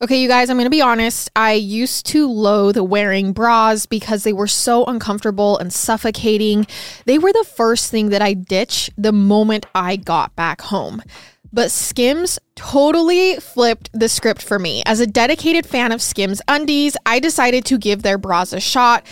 Okay, 0.00 0.22
you 0.22 0.28
guys, 0.28 0.48
I'm 0.48 0.56
going 0.56 0.66
to 0.66 0.70
be 0.70 0.80
honest. 0.80 1.28
I 1.34 1.54
used 1.54 2.06
to 2.06 2.30
loathe 2.30 2.78
wearing 2.78 3.32
bras 3.32 3.84
because 3.84 4.22
they 4.22 4.32
were 4.32 4.46
so 4.46 4.84
uncomfortable 4.84 5.58
and 5.58 5.72
suffocating. 5.72 6.68
They 7.06 7.18
were 7.18 7.32
the 7.32 7.44
first 7.56 7.90
thing 7.90 8.10
that 8.10 8.22
I 8.22 8.34
ditched 8.34 8.90
the 8.96 9.10
moment 9.10 9.66
I 9.74 9.96
got 9.96 10.36
back 10.36 10.60
home. 10.60 11.02
But 11.52 11.72
Skims 11.72 12.38
totally 12.54 13.40
flipped 13.40 13.90
the 13.92 14.08
script 14.08 14.40
for 14.40 14.60
me. 14.60 14.84
As 14.86 15.00
a 15.00 15.06
dedicated 15.06 15.66
fan 15.66 15.90
of 15.90 16.00
Skims 16.00 16.40
undies, 16.46 16.96
I 17.04 17.18
decided 17.18 17.64
to 17.64 17.76
give 17.76 18.02
their 18.02 18.18
bras 18.18 18.52
a 18.52 18.60
shot. 18.60 19.04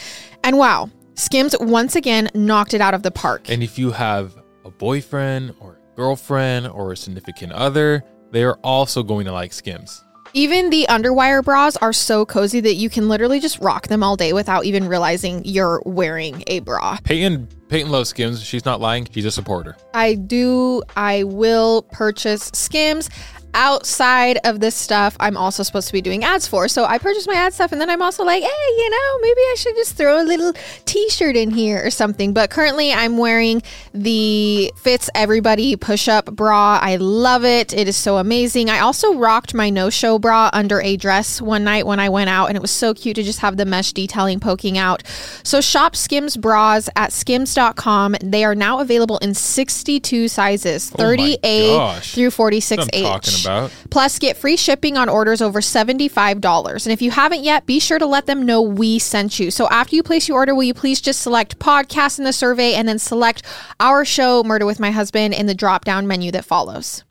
And 0.45 0.57
wow, 0.57 0.89
Skims 1.15 1.57
once 1.59 1.97
again 1.97 2.31
knocked 2.33 2.75
it 2.75 2.81
out 2.81 2.95
of 2.95 3.03
the 3.03 3.11
park. 3.11 3.51
And 3.51 3.61
if 3.61 3.77
you 3.77 3.91
have 3.91 4.41
a 4.65 4.71
boyfriend 4.71 5.57
or 5.59 5.73
a 5.73 5.97
girlfriend 5.97 6.69
or 6.69 6.93
a 6.93 6.97
significant 6.97 7.51
other, 7.51 8.05
they 8.31 8.45
are 8.45 8.59
also 8.63 9.03
going 9.03 9.27
to 9.27 9.33
like 9.33 9.53
Skims. 9.53 10.05
Even 10.37 10.69
the 10.69 10.85
underwire 10.91 11.43
bras 11.43 11.79
are 11.79 11.95
so 11.95 12.27
cozy 12.27 12.61
that 12.61 12.75
you 12.75 12.91
can 12.91 13.09
literally 13.09 13.41
just 13.41 13.59
rock 13.61 13.89
them 13.89 14.03
all 14.03 14.17
day 14.17 14.35
without 14.35 14.67
even 14.67 14.87
realizing 14.87 15.41
you're 15.47 15.81
wearing 15.87 16.45
a 16.47 16.61
bra. 16.61 16.99
Payton 17.05 17.49
Payton 17.71 17.91
loves 17.91 18.11
Skims. 18.11 18.43
She's 18.43 18.67
not 18.67 18.79
lying. 18.79 19.09
She's 19.11 19.25
a 19.25 19.31
supporter. 19.31 19.77
I 19.95 20.15
do, 20.15 20.83
I 20.95 21.25
will 21.25 21.83
purchase 21.91 22.51
Skims 22.53 23.09
outside 23.55 24.39
of 24.45 24.61
this 24.61 24.75
stuff 24.75 25.17
I'm 25.19 25.37
also 25.37 25.63
supposed 25.63 25.87
to 25.89 25.93
be 25.93 26.03
doing 26.03 26.25
ads 26.25 26.47
for. 26.47 26.69
So 26.69 26.85
I 26.85 26.99
purchase 26.99 27.27
my 27.27 27.35
ad 27.35 27.55
stuff 27.55 27.73
and 27.73 27.81
then 27.81 27.89
I'm 27.91 28.03
also 28.03 28.25
like, 28.25 28.43
hey, 28.43 28.49
you 28.79 28.91
know, 28.91 29.19
maybe 29.23 29.41
I 29.41 29.55
should 29.57 29.75
just 29.77 29.97
throw 29.97 30.21
a 30.21 30.25
little 30.25 30.53
t 30.85 31.09
shirt 31.09 31.37
in 31.37 31.51
here 31.51 31.81
or 31.85 31.91
something. 31.91 32.33
But 32.33 32.51
currently 32.51 32.93
I'm 32.93 33.17
wearing 33.19 33.63
the 33.95 34.73
Fits 34.77 35.09
Everybody 35.15 35.77
push 35.77 36.09
up 36.09 36.27
bra. 36.27 36.79
I 36.83 36.97
love 36.97 37.45
it. 37.45 37.73
It 37.73 37.89
is 37.89 37.97
so 37.97 38.19
amazing. 38.19 38.71
I 38.71 38.81
also 38.81 39.15
rocked 39.15 39.55
my 39.55 39.71
no 39.71 39.91
show 39.91 40.19
bra 40.19 40.51
under 40.53 40.81
a 40.81 40.97
dress 40.97 41.41
one 41.41 41.65
night 41.65 41.87
when 41.87 41.99
I 42.01 42.09
went 42.09 42.29
out 42.31 42.47
and 42.49 42.57
it 42.57 42.61
was 42.61 42.71
so 42.71 42.95
cute 42.95 43.17
to 43.17 43.23
just 43.23 43.41
have 43.41 43.57
the 43.57 43.65
mesh 43.65 43.93
detailing 43.93 44.41
poking 44.41 44.77
out. 44.79 45.03
So 45.43 45.61
shop 45.61 45.97
Skims 45.97 46.37
bras 46.37 46.89
at 46.97 47.13
skims.com. 47.13 48.17
They 48.23 48.45
are 48.45 48.55
now 48.55 48.81
available 48.81 49.19
in 49.19 49.35
62 49.35 50.29
sizes, 50.29 50.93
Oh 50.99 51.03
my 51.03 51.05
30A 51.17 51.77
gosh. 51.77 52.15
through 52.15 52.25
That's 52.25 52.39
what 52.39 52.55
I'm 52.55 52.81
46H. 53.21 53.36
About. 53.45 53.73
Plus, 53.91 54.19
get 54.19 54.37
free 54.37 54.57
shipping 54.57 54.97
on 54.97 55.09
orders 55.09 55.41
over 55.43 55.61
$75. 55.61 56.85
And 56.87 56.93
if 56.93 57.03
you 57.03 57.11
haven't 57.11 57.43
yet, 57.43 57.67
be 57.67 57.81
sure 57.81 57.99
to 57.99 58.07
let 58.07 58.27
them 58.27 58.45
know 58.45 58.61
we 58.63 58.99
sent 58.99 59.39
you. 59.39 59.51
So 59.51 59.69
after 59.69 59.97
you 59.97 60.03
place 60.03 60.29
your 60.29 60.39
order, 60.39 60.55
will 60.55 60.63
you 60.65 60.75
please 60.75 61.01
just 61.01 61.21
select 61.23 61.59
podcast 61.59 62.19
in 62.19 62.25
the 62.25 62.33
survey 62.33 62.75
and 62.75 62.89
then 62.89 62.99
select 62.99 63.43
our 63.81 64.05
show, 64.05 64.43
Murder 64.45 64.67
with 64.67 64.81
My 64.81 64.91
Husband, 64.91 65.35
in 65.35 65.47
the 65.47 65.55
drop 65.55 65.85
down 65.85 66.07
menu 66.07 66.31
that 66.33 66.45
follows. 66.45 67.05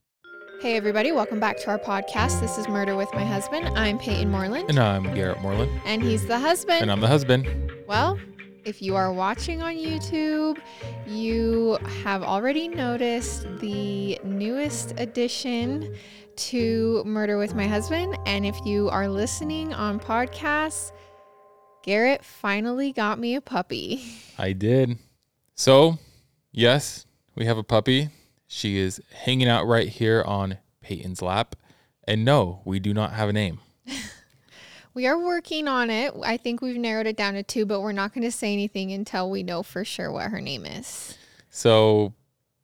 Hey, 0.61 0.77
everybody, 0.77 1.11
welcome 1.11 1.39
back 1.39 1.57
to 1.59 1.67
our 1.69 1.77
podcast. 1.77 2.39
This 2.41 2.57
is 2.57 2.67
Murder 2.67 2.95
with 2.95 3.13
My 3.13 3.23
Husband. 3.25 3.67
I'm 3.77 3.99
Payton 3.99 4.31
Moreland, 4.31 4.69
And 4.69 4.79
I'm 4.79 5.13
Garrett 5.13 5.39
Moreland. 5.41 5.71
and 5.85 6.01
he's 6.01 6.25
the 6.25 6.39
husband. 6.39 6.81
And 6.81 6.91
I'm 6.91 7.01
the 7.01 7.07
husband. 7.07 7.45
Well, 7.87 8.17
if 8.65 8.81
you 8.81 8.95
are 8.95 9.13
watching 9.13 9.61
on 9.61 9.75
YouTube, 9.75 10.57
you 11.05 11.77
have 12.03 12.23
already 12.23 12.67
noticed 12.67 13.47
the 13.59 14.19
newest 14.23 14.95
addition 14.97 15.95
to 16.35 17.03
Murder 17.05 17.37
with 17.37 17.53
My 17.53 17.67
Husband. 17.67 18.17
And 18.25 18.45
if 18.45 18.57
you 18.65 18.89
are 18.89 19.07
listening 19.07 19.73
on 19.73 19.99
podcasts, 19.99 20.91
Garrett 21.83 22.25
finally 22.25 22.91
got 22.91 23.19
me 23.19 23.35
a 23.35 23.41
puppy. 23.41 24.03
I 24.37 24.53
did. 24.53 24.97
So, 25.53 25.99
yes, 26.51 27.05
we 27.35 27.45
have 27.45 27.59
a 27.59 27.63
puppy. 27.63 28.09
She 28.47 28.79
is 28.79 28.99
hanging 29.13 29.47
out 29.47 29.67
right 29.67 29.87
here 29.87 30.23
on 30.25 30.57
Payton's 30.81 31.21
lap. 31.21 31.55
And 32.07 32.25
no, 32.25 32.61
we 32.65 32.79
do 32.79 32.93
not 32.93 33.13
have 33.13 33.29
a 33.29 33.33
name. 33.33 33.59
We 34.95 35.07
are 35.07 35.19
working 35.19 35.67
on 35.67 35.89
it. 35.89 36.13
I 36.23 36.37
think 36.37 36.61
we've 36.61 36.77
narrowed 36.77 37.05
it 37.05 37.17
down 37.17 37.33
to 37.33 37.43
two, 37.43 37.65
but 37.65 37.81
we're 37.81 37.91
not 37.91 38.13
going 38.13 38.23
to 38.23 38.31
say 38.31 38.53
anything 38.53 38.93
until 38.93 39.29
we 39.29 39.43
know 39.43 39.61
for 39.61 39.83
sure 39.83 40.09
what 40.09 40.31
her 40.31 40.39
name 40.39 40.65
is. 40.65 41.17
So, 41.49 42.13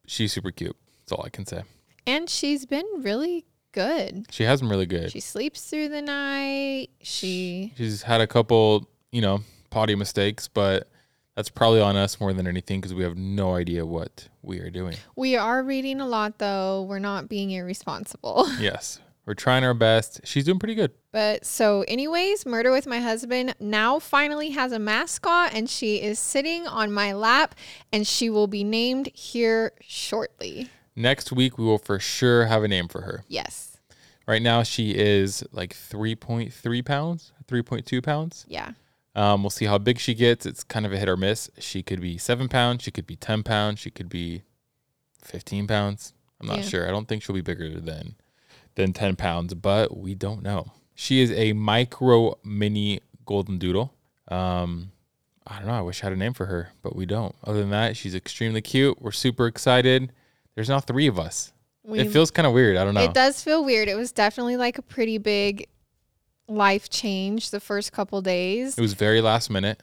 she's 0.08 0.32
super 0.32 0.50
cute. 0.50 0.78
That's 1.00 1.12
all 1.12 1.26
I 1.26 1.30
can 1.30 1.46
say. 1.46 1.64
And 2.08 2.30
she's 2.30 2.66
been 2.66 2.86
really 3.00 3.46
good. 3.74 4.28
She 4.32 4.44
has 4.46 4.62
been 4.62 4.70
really 4.70 4.86
good. 4.86 5.12
She 5.12 5.20
sleeps 5.20 5.70
through 5.70 5.90
the 5.90 6.02
night. 6.02 6.90
She 7.02 7.74
She's 7.76 8.04
had 8.04 8.22
a 8.22 8.28
couple, 8.28 8.88
you 9.12 9.22
know, 9.22 9.42
potty 9.70 9.96
mistakes, 9.96 10.48
but 10.48 10.90
that's 11.36 11.50
probably 11.50 11.82
on 11.82 11.98
us 11.98 12.20
more 12.20 12.32
than 12.32 12.48
anything 12.48 12.80
because 12.80 12.94
we 12.94 13.04
have 13.04 13.18
no 13.18 13.56
idea 13.56 13.86
what 13.86 14.30
we 14.42 14.60
are 14.60 14.70
doing. 14.70 14.96
We 15.18 15.36
are 15.36 15.64
reading 15.64 16.00
a 16.00 16.08
lot 16.08 16.38
though. 16.38 16.84
We're 16.84 17.00
not 17.00 17.28
being 17.28 17.52
irresponsible. 17.52 18.48
yes, 18.60 19.00
we're 19.26 19.34
trying 19.36 19.64
our 19.64 19.74
best. 19.74 20.22
She's 20.24 20.46
doing 20.46 20.60
pretty 20.60 20.76
good. 20.76 20.92
But 21.12 21.46
so 21.46 21.84
anyways, 21.88 22.46
Murder 22.46 22.72
with 22.72 22.88
My 22.88 23.00
Husband 23.00 23.54
now 23.60 24.00
finally 24.00 24.50
has 24.52 24.72
a 24.72 24.80
mascot 24.80 25.54
and 25.54 25.70
she 25.70 26.02
is 26.02 26.18
sitting 26.20 26.66
on 26.68 26.92
my 26.92 27.14
lap 27.14 27.56
and 27.94 28.06
she 28.08 28.30
will 28.30 28.48
be 28.48 28.64
named 28.64 29.08
here 29.14 29.74
shortly. 29.82 30.70
Next 30.96 31.32
week, 31.32 31.58
we 31.58 31.64
will 31.66 31.78
for 31.78 32.00
sure 32.00 32.46
have 32.48 32.64
a 32.64 32.68
name 32.68 32.88
for 32.88 33.02
her. 33.02 33.24
Yes. 33.28 33.78
Right 34.28 34.42
now, 34.42 34.64
she 34.64 34.92
is 34.92 35.44
like 35.52 35.74
3.3 35.74 36.86
pounds, 36.86 37.32
3.2 37.48 38.04
pounds. 38.04 38.46
Yeah. 38.48 38.72
Um, 39.16 39.44
we'll 39.44 39.50
see 39.50 39.66
how 39.66 39.78
big 39.78 40.00
she 40.00 40.14
gets. 40.14 40.46
It's 40.46 40.64
kind 40.64 40.86
of 40.86 40.94
a 40.94 40.98
hit 40.98 41.10
or 41.10 41.18
miss. 41.18 41.50
She 41.60 41.84
could 41.84 42.00
be 42.02 42.18
seven 42.18 42.48
pounds. 42.48 42.84
She 42.84 42.92
could 42.92 43.08
be 43.08 43.16
10 43.18 43.44
pounds. 43.44 43.80
She 43.80 43.90
could 43.92 44.10
be 44.10 44.44
15 45.24 45.68
pounds. 45.68 46.14
I'm 46.40 46.48
not 46.48 46.58
Yeah. 46.60 46.64
sure. 46.64 46.88
I 46.88 46.92
don't 46.92 47.08
think 47.08 47.22
she'll 47.24 47.36
be 47.36 47.42
bigger 47.42 47.80
than 47.80 48.16
than 48.76 48.94
10 48.94 49.16
pounds, 49.16 49.54
but 49.54 49.96
we 49.98 50.16
don't 50.16 50.42
know. 50.44 50.72
She 50.96 51.22
is 51.22 51.32
a 51.32 51.54
micro 51.54 52.36
mini 52.44 53.02
golden 53.26 53.58
doodle. 53.58 53.94
Um, 54.28 54.92
I 55.48 55.58
don't 55.58 55.68
know. 55.68 55.74
I 55.74 55.82
wish 55.82 56.02
I 56.04 56.06
had 56.08 56.14
a 56.14 56.18
name 56.18 56.34
for 56.34 56.46
her, 56.46 56.70
but 56.82 56.96
we 56.96 57.06
don't. 57.06 57.36
Other 57.44 57.60
than 57.60 57.72
that, 57.72 57.98
she's 57.98 58.16
extremely 58.16 58.62
cute. 58.62 59.02
We're 59.02 59.12
super 59.12 59.48
excited. 59.48 60.12
There's 60.56 60.70
now 60.70 60.80
three 60.80 61.08
of 61.08 61.18
us. 61.20 61.52
it 61.84 61.90
We've- 61.90 62.10
feels 62.10 62.30
kind 62.32 62.46
of 62.46 62.54
weird. 62.54 62.78
I 62.78 62.84
don't 62.86 62.94
know. 62.94 63.04
It 63.04 63.14
does 63.14 63.42
feel 63.44 63.66
weird. 63.66 63.88
It 63.88 63.96
was 63.96 64.12
definitely 64.12 64.56
like 64.58 64.78
a 64.78 64.82
pretty 64.84 65.18
big 65.18 65.68
life 66.48 66.90
change 66.90 67.50
the 67.50 67.60
first 67.60 67.92
couple 67.92 68.22
days. 68.22 68.78
It 68.78 68.82
was 68.82 68.94
very 68.94 69.22
last 69.22 69.50
minute. 69.50 69.82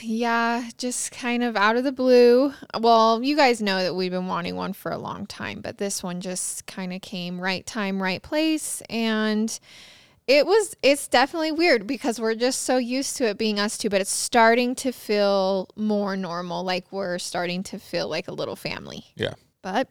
Yeah, 0.00 0.68
just 0.76 1.12
kind 1.12 1.42
of 1.42 1.56
out 1.56 1.76
of 1.76 1.84
the 1.84 1.92
blue. 1.92 2.52
Well, 2.78 3.22
you 3.22 3.36
guys 3.36 3.62
know 3.62 3.82
that 3.82 3.94
we've 3.94 4.10
been 4.10 4.26
wanting 4.26 4.56
one 4.56 4.72
for 4.72 4.90
a 4.90 4.98
long 4.98 5.26
time, 5.26 5.60
but 5.60 5.78
this 5.78 6.02
one 6.02 6.20
just 6.20 6.66
kind 6.66 6.92
of 6.92 7.00
came 7.00 7.40
right 7.40 7.64
time, 7.64 8.02
right 8.02 8.22
place. 8.22 8.82
And 8.88 9.58
it 10.26 10.46
was, 10.46 10.74
it's 10.82 11.08
definitely 11.08 11.52
weird 11.52 11.86
because 11.86 12.20
we're 12.20 12.34
just 12.34 12.62
so 12.62 12.76
used 12.76 13.16
to 13.18 13.28
it 13.28 13.38
being 13.38 13.58
us 13.58 13.78
two, 13.78 13.88
but 13.88 14.00
it's 14.00 14.10
starting 14.10 14.74
to 14.76 14.92
feel 14.92 15.68
more 15.76 16.16
normal. 16.16 16.64
Like 16.64 16.90
we're 16.90 17.18
starting 17.18 17.62
to 17.64 17.78
feel 17.78 18.08
like 18.08 18.28
a 18.28 18.32
little 18.32 18.56
family. 18.56 19.04
Yeah. 19.16 19.34
But 19.62 19.88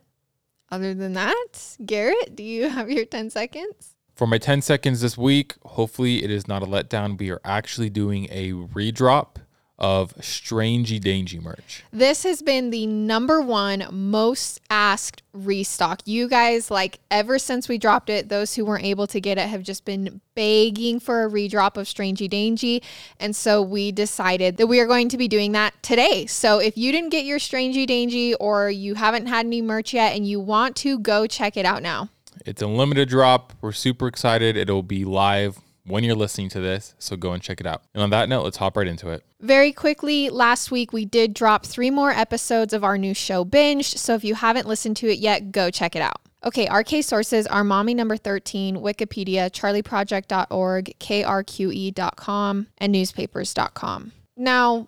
other 0.70 0.94
than 0.94 1.14
that, 1.14 1.78
Garrett, 1.86 2.36
do 2.36 2.44
you 2.44 2.70
have 2.70 2.90
your 2.90 3.06
10 3.06 3.30
seconds? 3.30 3.96
For 4.16 4.28
my 4.28 4.38
10 4.40 4.64
seconds 4.64 5.02
this 5.02 5.18
week, 5.18 5.54
hopefully 5.64 6.24
it 6.24 6.32
is 6.32 6.48
not 6.48 6.64
a 6.64 6.66
letdown. 6.66 7.20
We 7.20 7.30
are 7.30 7.42
actually 7.46 7.92
doing 7.92 8.28
a 8.32 8.52
redrop 8.52 9.38
of 9.80 10.16
Strangey 10.16 11.00
Dangy 11.00 11.42
merch. 11.42 11.84
This 11.92 12.24
has 12.24 12.42
been 12.42 12.72
the 12.72 12.88
number 12.88 13.40
one 13.42 13.86
most 13.92 14.60
asked 14.70 15.22
restock. 15.34 16.02
You 16.06 16.28
guys, 16.28 16.72
like, 16.72 17.00
ever 17.12 17.38
since 17.38 17.70
we 17.70 17.78
dropped 17.78 18.10
it, 18.10 18.30
those 18.30 18.56
who 18.56 18.66
weren't 18.66 18.86
able 18.86 19.06
to 19.08 19.22
get 19.22 19.38
it 19.38 19.48
have 19.48 19.62
just 19.62 19.86
been 19.86 20.22
begging 20.34 21.00
for 21.00 21.24
a 21.24 21.28
redrop 21.28 21.78
of 21.78 21.86
Strangey 21.86 22.28
Dangy. 22.28 22.84
And 23.20 23.36
so 23.36 23.62
we 23.62 23.92
decided 23.92 24.58
that 24.58 24.68
we 24.68 24.80
are 24.80 24.88
going 24.88 25.10
to 25.10 25.18
be 25.18 25.28
doing 25.28 25.52
that 25.52 25.82
today. 25.84 26.26
So 26.26 26.58
if 26.58 26.76
you 26.76 26.92
didn't 26.92 27.10
get 27.10 27.26
your 27.26 27.38
Strangey 27.38 27.88
Dangy 27.88 28.34
or 28.40 28.70
you 28.72 28.96
haven't 28.96 29.28
had 29.28 29.46
any 29.46 29.62
merch 29.62 29.94
yet 29.94 30.16
and 30.16 30.28
you 30.28 30.40
want 30.40 30.76
to, 30.78 30.98
go 30.98 31.28
check 31.28 31.56
it 31.56 31.66
out 31.66 31.84
now. 31.84 32.10
It's 32.46 32.62
a 32.62 32.68
limited 32.68 33.10
drop. 33.10 33.54
We're 33.62 33.72
super 33.74 34.08
excited. 34.08 34.58
It'll 34.58 34.84
be 34.84 35.06
live 35.06 35.60
when 35.88 36.04
you're 36.04 36.16
listening 36.16 36.50
to 36.50 36.60
this. 36.60 36.94
So 37.00 37.16
go 37.16 37.32
and 37.34 37.42
check 37.42 37.60
it 37.60 37.68
out. 37.68 37.84
And 37.94 38.04
on 38.04 38.10
that 38.12 38.30
note, 38.30 38.44
let's 38.44 38.58
hop 38.58 38.78
right 38.78 38.88
into 38.88 39.10
it. 39.10 39.24
Very 39.40 39.72
quickly, 39.72 40.30
last 40.30 40.72
week 40.72 40.94
we 40.94 41.06
did 41.06 41.34
drop 41.34 41.66
three 41.66 41.90
more 41.90 42.12
episodes 42.12 42.74
of 42.74 42.84
our 42.84 42.98
new 42.98 43.14
show, 43.14 43.46
Binged. 43.46 43.98
So 43.98 44.14
if 44.16 44.24
you 44.24 44.36
haven't 44.36 44.68
listened 44.68 44.98
to 44.98 45.08
it 45.08 45.20
yet, 45.20 45.52
go 45.52 45.70
check 45.70 45.96
it 45.96 46.02
out. 46.02 46.22
Okay, 46.44 46.68
our 46.68 46.84
case 46.84 47.08
sources 47.08 47.48
are 47.48 47.64
Mommy 47.64 47.94
Number 47.94 48.16
13, 48.16 48.78
Wikipedia, 48.78 49.50
CharleyProject.org, 49.50 50.94
KRQE.com, 51.00 52.68
and 52.78 52.92
newspapers.com. 52.94 54.12
Now, 54.36 54.88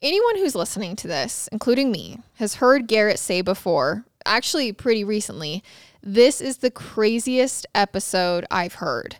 anyone 0.00 0.36
who's 0.36 0.54
listening 0.54 0.96
to 0.96 1.06
this, 1.06 1.48
including 1.52 1.92
me, 1.92 2.18
has 2.36 2.56
heard 2.56 2.86
Garrett 2.86 3.18
say 3.18 3.42
before, 3.42 4.04
actually 4.24 4.72
pretty 4.72 5.04
recently, 5.04 5.62
this 6.02 6.40
is 6.40 6.58
the 6.58 6.70
craziest 6.70 7.66
episode 7.74 8.46
I've 8.50 8.74
heard. 8.74 9.16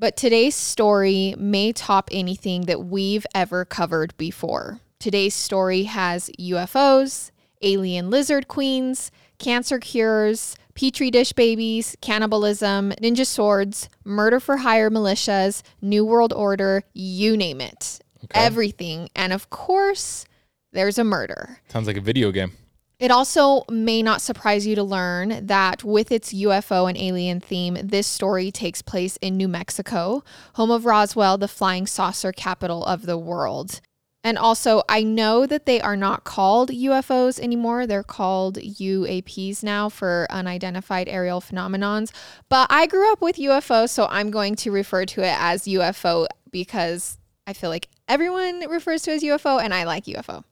But 0.00 0.16
today's 0.16 0.54
story 0.54 1.34
may 1.36 1.74
top 1.74 2.08
anything 2.10 2.62
that 2.62 2.86
we've 2.86 3.26
ever 3.34 3.66
covered 3.66 4.16
before. 4.16 4.80
Today's 4.98 5.34
story 5.34 5.82
has 5.82 6.30
UFOs, 6.40 7.30
alien 7.60 8.08
lizard 8.08 8.48
queens, 8.48 9.10
cancer 9.38 9.78
cures, 9.78 10.56
petri 10.72 11.10
dish 11.10 11.34
babies, 11.34 11.96
cannibalism, 12.00 12.92
ninja 12.92 13.26
swords, 13.26 13.90
murder 14.02 14.40
for 14.40 14.56
hire 14.56 14.90
militias, 14.90 15.62
New 15.82 16.06
World 16.06 16.32
Order, 16.32 16.82
you 16.94 17.36
name 17.36 17.60
it. 17.60 18.00
Okay. 18.24 18.40
Everything. 18.40 19.10
And 19.14 19.34
of 19.34 19.50
course, 19.50 20.24
there's 20.72 20.96
a 20.96 21.04
murder. 21.04 21.60
Sounds 21.68 21.86
like 21.86 21.98
a 21.98 22.00
video 22.00 22.32
game. 22.32 22.52
It 23.00 23.10
also 23.10 23.64
may 23.70 24.02
not 24.02 24.20
surprise 24.20 24.66
you 24.66 24.74
to 24.74 24.82
learn 24.84 25.46
that 25.46 25.82
with 25.82 26.12
its 26.12 26.34
UFO 26.34 26.86
and 26.86 26.98
alien 26.98 27.40
theme, 27.40 27.78
this 27.82 28.06
story 28.06 28.50
takes 28.50 28.82
place 28.82 29.16
in 29.22 29.38
New 29.38 29.48
Mexico, 29.48 30.22
home 30.56 30.70
of 30.70 30.84
Roswell, 30.84 31.38
the 31.38 31.48
flying 31.48 31.86
saucer 31.86 32.30
capital 32.30 32.84
of 32.84 33.06
the 33.06 33.16
world. 33.16 33.80
And 34.22 34.36
also, 34.36 34.82
I 34.86 35.02
know 35.02 35.46
that 35.46 35.64
they 35.64 35.80
are 35.80 35.96
not 35.96 36.24
called 36.24 36.68
UFOs 36.68 37.40
anymore. 37.40 37.86
They're 37.86 38.02
called 38.02 38.58
UAPs 38.58 39.62
now 39.62 39.88
for 39.88 40.26
unidentified 40.28 41.08
aerial 41.08 41.40
phenomenons. 41.40 42.12
But 42.50 42.66
I 42.68 42.86
grew 42.86 43.10
up 43.10 43.22
with 43.22 43.36
UFO, 43.36 43.88
so 43.88 44.08
I'm 44.10 44.30
going 44.30 44.56
to 44.56 44.70
refer 44.70 45.06
to 45.06 45.22
it 45.22 45.36
as 45.38 45.64
UFO 45.64 46.26
because 46.50 47.16
I 47.46 47.54
feel 47.54 47.70
like 47.70 47.88
everyone 48.08 48.68
refers 48.68 49.00
to 49.04 49.12
it 49.12 49.14
as 49.14 49.22
UFO, 49.22 49.58
and 49.58 49.72
I 49.72 49.84
like 49.84 50.04
UFO. 50.04 50.44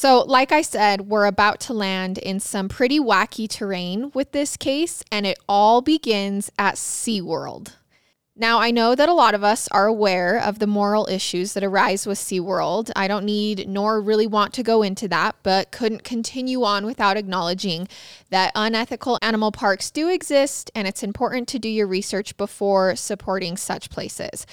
So, 0.00 0.20
like 0.20 0.52
I 0.52 0.62
said, 0.62 1.08
we're 1.08 1.26
about 1.26 1.58
to 1.62 1.72
land 1.72 2.18
in 2.18 2.38
some 2.38 2.68
pretty 2.68 3.00
wacky 3.00 3.48
terrain 3.48 4.12
with 4.14 4.30
this 4.30 4.56
case, 4.56 5.02
and 5.10 5.26
it 5.26 5.40
all 5.48 5.82
begins 5.82 6.52
at 6.56 6.76
SeaWorld. 6.76 7.72
Now, 8.36 8.60
I 8.60 8.70
know 8.70 8.94
that 8.94 9.08
a 9.08 9.12
lot 9.12 9.34
of 9.34 9.42
us 9.42 9.66
are 9.72 9.88
aware 9.88 10.38
of 10.38 10.60
the 10.60 10.68
moral 10.68 11.08
issues 11.10 11.54
that 11.54 11.64
arise 11.64 12.06
with 12.06 12.18
SeaWorld. 12.18 12.92
I 12.94 13.08
don't 13.08 13.24
need 13.24 13.68
nor 13.68 14.00
really 14.00 14.28
want 14.28 14.54
to 14.54 14.62
go 14.62 14.84
into 14.84 15.08
that, 15.08 15.34
but 15.42 15.72
couldn't 15.72 16.04
continue 16.04 16.62
on 16.62 16.86
without 16.86 17.16
acknowledging 17.16 17.88
that 18.30 18.52
unethical 18.54 19.18
animal 19.20 19.50
parks 19.50 19.90
do 19.90 20.08
exist, 20.08 20.70
and 20.76 20.86
it's 20.86 21.02
important 21.02 21.48
to 21.48 21.58
do 21.58 21.68
your 21.68 21.88
research 21.88 22.36
before 22.36 22.94
supporting 22.94 23.56
such 23.56 23.90
places. 23.90 24.46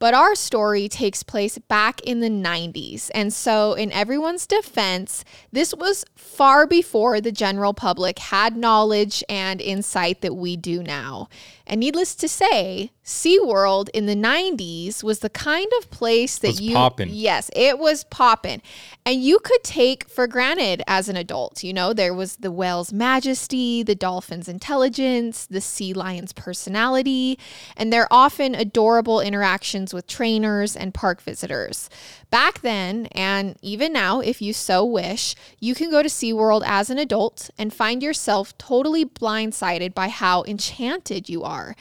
But 0.00 0.14
our 0.14 0.34
story 0.34 0.88
takes 0.88 1.22
place 1.22 1.58
back 1.58 2.00
in 2.02 2.20
the 2.20 2.30
90s. 2.30 3.10
And 3.14 3.32
so, 3.32 3.72
in 3.72 3.90
everyone's 3.90 4.46
defense, 4.46 5.24
this 5.50 5.74
was 5.74 6.04
far 6.14 6.66
before 6.66 7.20
the 7.20 7.32
general 7.32 7.74
public 7.74 8.18
had 8.18 8.56
knowledge 8.56 9.24
and 9.28 9.60
insight 9.60 10.20
that 10.20 10.36
we 10.36 10.56
do 10.56 10.82
now. 10.82 11.28
And 11.68 11.80
needless 11.80 12.14
to 12.16 12.28
say, 12.28 12.92
SeaWorld 13.04 13.90
in 13.90 14.06
the 14.06 14.14
90s 14.14 15.02
was 15.02 15.20
the 15.20 15.30
kind 15.30 15.70
of 15.78 15.90
place 15.90 16.38
that 16.38 16.48
Was 16.48 16.60
you 16.60 16.74
poppin'. 16.74 17.10
Yes, 17.12 17.50
it 17.54 17.78
was 17.78 18.04
popping. 18.04 18.62
And 19.04 19.22
you 19.22 19.38
could 19.38 19.62
take 19.62 20.08
for 20.08 20.26
granted 20.26 20.82
as 20.86 21.08
an 21.08 21.16
adult. 21.16 21.62
You 21.62 21.74
know, 21.74 21.92
there 21.92 22.14
was 22.14 22.36
the 22.36 22.50
whale's 22.50 22.92
majesty, 22.92 23.82
the 23.82 23.94
dolphin's 23.94 24.48
intelligence, 24.48 25.46
the 25.46 25.60
sea 25.60 25.92
lion's 25.92 26.32
personality, 26.32 27.38
and 27.76 27.92
their 27.92 28.08
often 28.10 28.54
adorable 28.54 29.20
interactions 29.20 29.92
with 29.92 30.06
trainers 30.06 30.74
and 30.74 30.94
park 30.94 31.20
visitors. 31.20 31.90
Back 32.30 32.60
then, 32.60 33.06
and 33.12 33.56
even 33.62 33.92
now, 33.92 34.20
if 34.20 34.42
you 34.42 34.52
so 34.52 34.84
wish, 34.84 35.34
you 35.60 35.74
can 35.74 35.90
go 35.90 36.02
to 36.02 36.10
SeaWorld 36.10 36.62
as 36.66 36.90
an 36.90 36.98
adult 36.98 37.48
and 37.56 37.72
find 37.72 38.02
yourself 38.02 38.56
totally 38.58 39.06
blindsided 39.06 39.94
by 39.94 40.08
how 40.08 40.44
enchanted 40.44 41.30
you 41.30 41.42
are. 41.42 41.74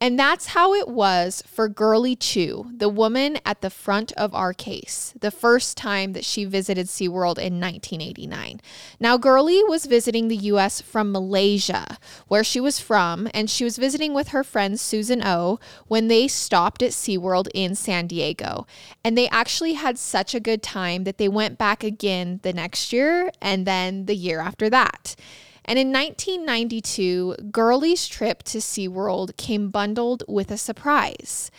And 0.00 0.16
that's 0.16 0.48
how 0.48 0.74
it 0.74 0.86
was 0.86 1.42
for 1.44 1.68
Girly 1.68 2.14
Chew, 2.14 2.70
the 2.72 2.88
woman 2.88 3.38
at 3.44 3.62
the 3.62 3.70
front 3.70 4.12
of 4.12 4.32
our 4.32 4.52
case, 4.52 5.12
the 5.18 5.32
first 5.32 5.76
time 5.76 6.12
that 6.12 6.24
she 6.24 6.44
visited 6.44 6.86
SeaWorld 6.86 7.38
in 7.38 7.60
1989. 7.60 8.60
Now, 9.00 9.16
Girly 9.16 9.60
was 9.64 9.86
visiting 9.86 10.28
the 10.28 10.36
US 10.36 10.80
from 10.80 11.10
Malaysia, 11.10 11.98
where 12.28 12.44
she 12.44 12.60
was 12.60 12.78
from, 12.78 13.28
and 13.34 13.50
she 13.50 13.64
was 13.64 13.76
visiting 13.76 14.14
with 14.14 14.28
her 14.28 14.44
friend 14.44 14.78
Susan 14.78 15.20
O 15.24 15.58
when 15.88 16.06
they 16.06 16.28
stopped 16.28 16.80
at 16.80 16.92
SeaWorld 16.92 17.48
in 17.52 17.74
San 17.74 18.06
Diego. 18.06 18.68
And 19.02 19.18
they 19.18 19.28
actually 19.30 19.72
had 19.72 19.98
such 19.98 20.32
a 20.32 20.40
good 20.40 20.62
time 20.62 21.02
that 21.04 21.18
they 21.18 21.28
went 21.28 21.58
back 21.58 21.82
again 21.82 22.38
the 22.44 22.52
next 22.52 22.92
year 22.92 23.32
and 23.42 23.66
then 23.66 24.06
the 24.06 24.14
year 24.14 24.38
after 24.38 24.70
that. 24.70 25.16
And 25.68 25.78
in 25.78 25.92
1992, 25.92 27.36
Girly's 27.52 28.08
trip 28.08 28.42
to 28.44 28.58
SeaWorld 28.58 29.36
came 29.36 29.68
bundled 29.68 30.24
with 30.26 30.50
a 30.50 30.56
surprise 30.56 31.50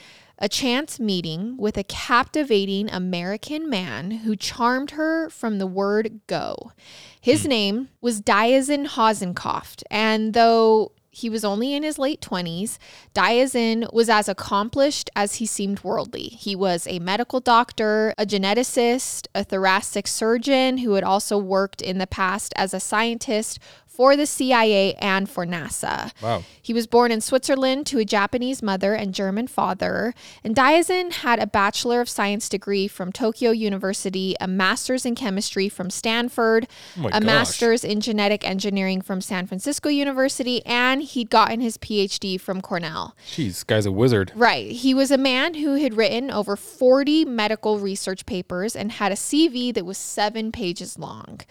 a 0.41 0.47
chance 0.47 0.99
meeting 0.99 1.57
with 1.57 1.77
a 1.77 1.83
captivating 1.83 2.89
American 2.89 3.69
man 3.69 4.09
who 4.09 4.35
charmed 4.35 4.91
her 4.91 5.29
from 5.29 5.59
the 5.59 5.67
word 5.67 6.21
go. 6.27 6.71
His 7.19 7.43
hmm. 7.43 7.49
name 7.49 7.89
was 8.01 8.21
Diazien 8.21 8.87
Hasenkopf, 8.87 9.83
and 9.91 10.33
though 10.33 10.93
he 11.11 11.29
was 11.29 11.43
only 11.43 11.73
in 11.73 11.83
his 11.83 11.99
late 11.99 12.21
20s. 12.21 12.77
Diazien 13.13 13.91
was 13.91 14.09
as 14.09 14.29
accomplished 14.29 15.09
as 15.15 15.35
he 15.35 15.45
seemed 15.45 15.83
worldly. 15.83 16.29
He 16.29 16.55
was 16.55 16.87
a 16.87 16.99
medical 16.99 17.39
doctor, 17.39 18.13
a 18.17 18.25
geneticist, 18.25 19.27
a 19.33 19.43
thoracic 19.43 20.07
surgeon 20.07 20.77
who 20.77 20.93
had 20.93 21.03
also 21.03 21.37
worked 21.37 21.81
in 21.81 21.97
the 21.97 22.07
past 22.07 22.53
as 22.55 22.73
a 22.73 22.79
scientist 22.79 23.59
for 23.99 24.15
the 24.15 24.25
CIA 24.25 24.93
and 24.93 25.29
for 25.29 25.45
NASA. 25.45 26.13
Wow. 26.21 26.45
He 26.61 26.71
was 26.71 26.87
born 26.87 27.11
in 27.11 27.19
Switzerland 27.19 27.85
to 27.87 27.99
a 27.99 28.05
Japanese 28.05 28.63
mother 28.63 28.93
and 28.93 29.13
German 29.13 29.45
father. 29.47 30.13
And 30.41 30.55
Diazien 30.55 31.11
had 31.11 31.37
a 31.37 31.45
Bachelor 31.45 31.99
of 31.99 32.07
Science 32.07 32.47
degree 32.47 32.87
from 32.87 33.11
Tokyo 33.11 33.51
University, 33.51 34.37
a 34.39 34.47
master's 34.47 35.05
in 35.05 35.15
chemistry 35.15 35.67
from 35.67 35.89
Stanford, 35.89 36.65
Oh 36.97 37.07
a 37.07 37.11
gosh. 37.11 37.23
master's 37.23 37.83
in 37.83 37.99
genetic 37.99 38.47
engineering 38.47 39.01
from 39.01 39.19
San 39.19 39.47
Francisco 39.47 39.89
University, 39.89 40.65
and 40.65 41.03
he'd 41.03 41.29
gotten 41.29 41.59
his 41.59 41.77
PhD 41.77 42.39
from 42.39 42.61
Cornell. 42.61 43.17
Jeez, 43.27 43.67
guy's 43.67 43.85
a 43.85 43.91
wizard. 43.91 44.31
Right. 44.33 44.71
He 44.71 44.93
was 44.93 45.11
a 45.11 45.17
man 45.17 45.55
who 45.55 45.73
had 45.73 45.97
written 45.97 46.31
over 46.31 46.55
40 46.55 47.25
medical 47.25 47.79
research 47.79 48.25
papers 48.25 48.77
and 48.77 48.93
had 48.93 49.11
a 49.11 49.15
CV 49.15 49.73
that 49.73 49.85
was 49.85 49.97
seven 49.97 50.53
pages 50.53 50.97
long. 50.97 51.41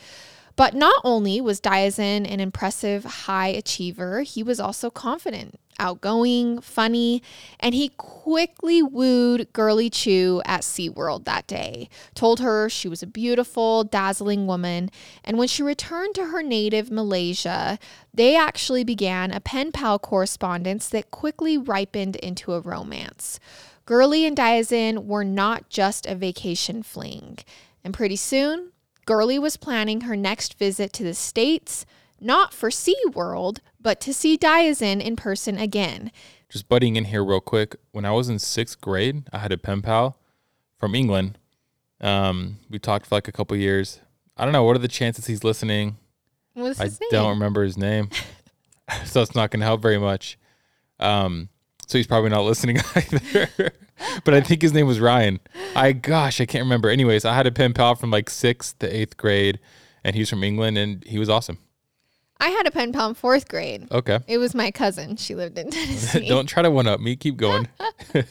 But 0.59 0.75
not 0.75 1.01
only 1.05 1.41
was 1.41 1.61
Diazien 1.61 2.29
an 2.29 2.41
impressive 2.41 3.05
high 3.05 3.47
achiever, 3.47 4.23
he 4.23 4.43
was 4.43 4.59
also 4.59 4.91
confident, 4.91 5.61
outgoing, 5.79 6.61
funny, 6.61 7.23
and 7.61 7.77
he 7.77 7.91
quickly 7.91 8.83
wooed 8.83 9.53
Girly 9.53 9.89
Chew 9.89 10.43
at 10.45 10.63
SeaWorld 10.63 11.27
that 11.27 11.47
day, 11.47 11.89
told 12.17 12.41
her 12.41 12.69
she 12.69 12.89
was 12.89 13.05
a 13.05 13.07
beautiful, 13.07 13.85
dazzling 13.85 14.49
woman, 14.49 14.91
and 15.23 15.39
when 15.39 15.47
she 15.47 15.63
returned 15.63 16.17
to 16.17 16.25
her 16.25 16.43
native 16.43 16.91
Malaysia, 16.91 17.79
they 18.13 18.35
actually 18.35 18.83
began 18.83 19.31
a 19.31 19.39
pen 19.39 19.71
pal 19.71 19.97
correspondence 20.01 20.89
that 20.89 21.13
quickly 21.13 21.57
ripened 21.57 22.17
into 22.17 22.55
a 22.55 22.61
romance. 22.61 23.39
Girly 23.87 24.27
and 24.27 24.37
Diazien 24.37 25.05
were 25.05 25.23
not 25.23 25.69
just 25.69 26.05
a 26.05 26.17
vacation 26.17 26.83
fling, 26.83 27.39
and 27.85 27.95
pretty 27.95 28.17
soon, 28.17 28.73
Girly 29.09 29.39
was 29.39 29.57
planning 29.57 30.03
her 30.03 30.15
next 30.15 30.59
visit 30.59 30.93
to 30.93 31.03
the 31.03 31.15
States, 31.15 31.87
not 32.21 32.53
for 32.53 32.69
SeaWorld, 32.69 33.61
but 33.81 34.03
to 34.03 34.13
see 34.13 34.37
Diazien 34.37 35.01
in 35.01 35.17
person 35.17 35.57
again. 35.57 36.13
Just 36.51 36.69
butting 36.69 36.95
in 36.95 37.07
here 37.07 37.25
real 37.25 37.41
quick. 37.41 37.77
When 37.93 38.05
I 38.05 38.11
was 38.11 38.29
in 38.29 38.39
sixth 38.39 38.83
grade, 38.83 39.23
I 39.33 39.39
had 39.39 39.51
a 39.51 39.57
pen 39.57 39.81
pal 39.81 40.19
from 40.79 40.95
England. 40.95 41.39
Um, 42.03 42.59
we 42.69 42.79
talked 42.79 43.07
for 43.07 43.15
like 43.15 43.29
a 43.29 43.33
couple 43.33 43.57
years. 43.57 43.99
I 44.37 44.45
don't 44.45 44.53
know. 44.53 44.63
What 44.65 44.77
are 44.77 44.81
the 44.81 44.89
chances 44.89 45.25
he's 45.25 45.43
listening? 45.43 45.97
What's 46.53 46.79
I 46.79 46.85
his 46.85 47.01
name? 47.01 47.09
don't 47.11 47.31
remember 47.31 47.63
his 47.63 47.79
name, 47.79 48.11
so 49.07 49.23
it's 49.23 49.35
not 49.35 49.51
going 49.51 49.61
to 49.61 49.67
help 49.67 49.81
very 49.81 49.97
much. 49.97 50.39
Um, 51.01 51.49
so 51.89 51.99
he's 51.99 52.07
probably 52.07 52.31
not 52.31 52.43
listening 52.45 52.79
either. 52.95 53.49
but 54.25 54.33
I 54.35 54.41
think 54.41 54.63
his 54.63 54.73
name 54.73 54.87
was 54.87 55.01
Ryan. 55.01 55.41
I 55.75 55.91
gosh, 55.93 56.41
I 56.41 56.47
can't 56.47 56.63
remember. 56.63 56.89
Anyways, 56.89 57.25
I 57.25 57.35
had 57.35 57.47
a 57.49 57.51
pen 57.51 57.73
pal 57.75 57.97
from 57.97 58.13
like 58.13 58.31
sixth 58.31 58.79
to 58.79 58.87
eighth 58.97 59.17
grade, 59.17 59.59
and 60.05 60.15
he's 60.15 60.31
from 60.31 60.45
England, 60.45 60.79
and 60.79 61.03
he 61.05 61.19
was 61.19 61.29
awesome. 61.29 61.59
I 62.41 62.51
had 62.51 62.69
a 62.69 62.71
pen 62.71 62.93
pal 62.93 63.09
in 63.09 63.15
fourth 63.15 63.49
grade. 63.49 63.89
Okay, 63.91 64.21
It 64.29 64.39
was 64.39 64.55
my 64.55 64.71
cousin. 64.71 65.17
She 65.17 65.35
lived 65.35 65.59
in 65.59 65.71
Tennessee. 65.73 66.29
don't 66.29 66.47
try 66.47 66.63
to 66.63 66.71
one 66.71 66.87
up 66.87 67.01
me. 67.01 67.17
Keep 67.17 67.37
going. 67.37 67.67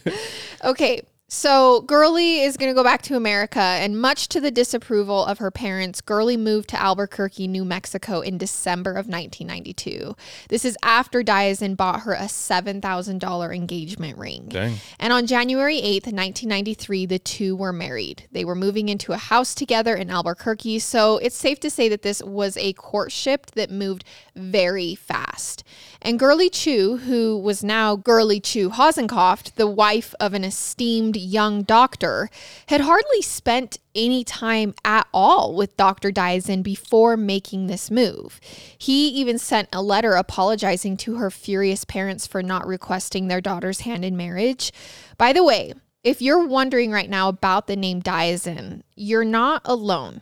Okay, 0.64 1.02
so 1.30 1.82
Girly 1.82 2.42
is 2.42 2.56
going 2.56 2.72
to 2.72 2.76
go 2.76 2.84
back 2.84 3.02
to 3.04 3.18
America, 3.18 3.60
and 3.60 4.00
much 4.00 4.30
to 4.30 4.40
the 4.40 4.50
disapproval 4.50 5.26
of 5.26 5.40
her 5.40 5.52
parents, 5.52 6.00
Girly 6.00 6.38
moved 6.38 6.70
to 6.70 6.82
Albuquerque, 6.82 7.48
New 7.48 7.66
Mexico 7.66 8.22
in 8.22 8.38
December 8.38 8.92
of 8.92 9.08
1992. 9.08 10.16
This 10.48 10.64
is 10.64 10.78
after 10.84 11.24
Diazien 11.24 11.76
bought 11.76 12.02
her 12.02 12.14
a 12.14 12.28
$7,000 12.28 13.56
engagement 13.56 14.18
ring. 14.18 14.46
Dang. 14.48 14.76
And 15.00 15.12
on 15.12 15.28
January 15.28 15.78
8th, 15.78 16.14
1993, 16.14 17.06
the 17.06 17.20
two 17.20 17.58
were 17.58 17.74
married. 17.74 18.28
They 18.32 18.46
were 18.46 18.56
moving 18.56 18.88
into 18.88 19.12
a 19.12 19.18
house 19.18 19.54
together 19.54 19.96
in 19.96 20.10
Albuquerque, 20.10 20.80
so 20.80 21.18
it's 21.18 21.36
safe 21.36 21.60
to 21.60 21.70
say 21.70 21.90
that 21.90 22.04
this 22.04 22.24
was 22.24 22.56
a 22.56 22.72
courtship 22.74 23.52
that 23.52 23.70
moved 23.70 24.06
very 24.34 24.96
fast. 24.96 25.66
And 26.02 26.18
Girly 26.18 26.50
Chew, 26.50 26.98
who 26.98 27.38
was 27.38 27.66
now 27.66 27.98
Girly 27.98 28.40
Chew 28.40 28.70
Hasenkopf, 28.70 29.56
the 29.56 29.68
wife 29.68 30.16
of 30.22 30.34
an 30.34 30.46
esteemed 30.46 31.17
young 31.18 31.64
doctor, 31.64 32.30
had 32.68 32.82
hardly 32.82 33.22
spent 33.22 33.78
any 33.96 34.24
time 34.24 34.74
at 34.86 35.08
all 35.14 35.56
with 35.56 35.78
Dr. 35.78 36.12
Diazien 36.12 36.64
before 36.64 37.18
making 37.18 37.68
this 37.68 37.90
move. 37.90 38.40
He 38.78 39.10
even 39.10 39.38
sent 39.38 39.70
a 39.74 39.82
letter 39.82 40.14
apologizing 40.14 40.98
to 40.98 41.16
her 41.16 41.32
furious 41.32 41.84
parents 41.84 42.28
for 42.28 42.44
not 42.44 42.68
requesting 42.68 43.28
their 43.28 43.42
daughter's 43.42 43.82
hand 43.82 44.06
in 44.06 44.16
marriage. 44.16 44.72
By 45.18 45.34
the 45.34 45.44
way, 45.44 45.74
if 46.04 46.22
you're 46.22 46.46
wondering 46.46 46.92
right 46.92 47.10
now 47.10 47.28
about 47.28 47.68
the 47.68 47.76
name 47.76 48.02
Diazien, 48.02 48.84
you're 48.96 49.26
not 49.26 49.62
alone. 49.66 50.22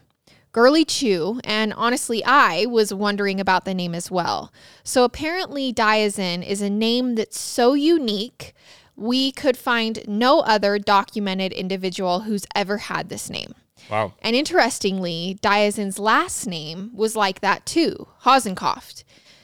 Girly 0.55 0.85
Chew, 0.85 1.41
and 1.43 1.73
honestly, 1.73 2.23
I 2.23 2.65
was 2.65 2.93
wondering 2.93 3.41
about 3.41 3.65
the 3.65 3.73
name 3.73 3.93
as 3.93 4.09
well. 4.09 4.53
So 4.85 5.03
apparently, 5.03 5.73
Diazien 5.73 6.47
is 6.47 6.61
a 6.61 6.69
name 6.69 7.15
that's 7.15 7.37
so 7.37 7.73
unique, 7.73 8.53
we 8.95 9.31
could 9.31 9.57
find 9.57 10.07
no 10.07 10.39
other 10.41 10.79
documented 10.79 11.51
individual 11.51 12.21
who's 12.21 12.45
ever 12.55 12.77
had 12.77 13.09
this 13.09 13.29
name. 13.29 13.53
Wow. 13.89 14.13
And 14.21 14.35
interestingly, 14.35 15.37
Diazien's 15.41 15.99
last 15.99 16.47
name 16.47 16.91
was 16.93 17.15
like 17.15 17.41
that 17.41 17.65
too, 17.65 18.07
Hasenkopf. 18.23 19.03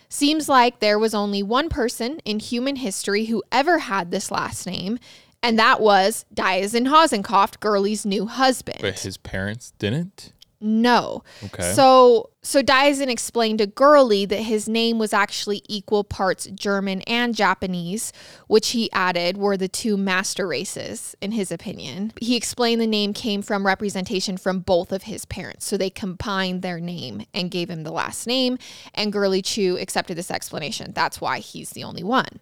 Seems 0.10 0.50
like 0.50 0.79
there 0.79 1.00
was 1.00 1.13
only 1.13 1.41
one 1.41 1.70
person 1.70 2.20
in 2.25 2.39
human 2.39 2.77
history 2.77 3.25
who 3.25 3.43
ever 3.51 3.79
had 3.79 4.12
this 4.12 4.31
last 4.31 4.65
name, 4.65 5.00
and 5.41 5.58
that 5.58 5.79
was 5.79 6.25
Diazien 6.34 6.88
Hasenkopf, 6.88 7.60
Girly's 7.60 8.05
new 8.05 8.25
husband. 8.25 8.79
But 8.81 9.00
his 9.00 9.17
parents 9.17 9.74
didn't? 9.79 10.34
No. 10.62 11.24
Okay. 11.44 11.74
So 11.74 12.30
so 12.44 12.63
Diazien 12.63 13.08
explained 13.08 13.60
to 13.60 13.68
Girly 13.68 14.25
that 14.25 14.41
his 14.41 14.68
name 14.68 14.98
was 14.98 15.13
actually 15.13 15.62
equal 15.68 16.03
parts 16.03 16.46
German 16.48 17.01
and 17.01 17.36
Japanese, 17.36 18.12
which 18.48 18.70
he 18.70 18.91
added 18.91 19.38
were 19.38 19.58
the 19.58 19.68
two 19.68 19.96
master 19.96 20.48
races, 20.48 21.15
in 21.22 21.34
his 21.34 21.51
opinion. 21.51 22.13
He 22.20 22.36
explained 22.36 22.82
the 22.82 22.88
name 22.88 23.13
came 23.13 23.44
from 23.44 23.65
representation 23.65 24.38
from 24.38 24.60
both 24.60 24.91
of 24.91 25.03
his 25.03 25.25
parents. 25.25 25.65
So 25.65 25.77
they 25.77 25.91
combined 25.91 26.63
their 26.63 26.80
name 26.80 27.25
and 27.34 27.51
gave 27.51 27.70
him 27.70 27.84
the 27.84 27.91
last 27.91 28.25
name. 28.25 28.58
And 28.96 29.13
Girly 29.13 29.41
Chew 29.41 29.77
accepted 29.77 30.18
this 30.18 30.32
explanation. 30.32 30.94
That's 30.94 31.22
why 31.22 31.39
he's 31.39 31.72
the 31.72 31.84
only 31.84 32.03
one. 32.03 32.39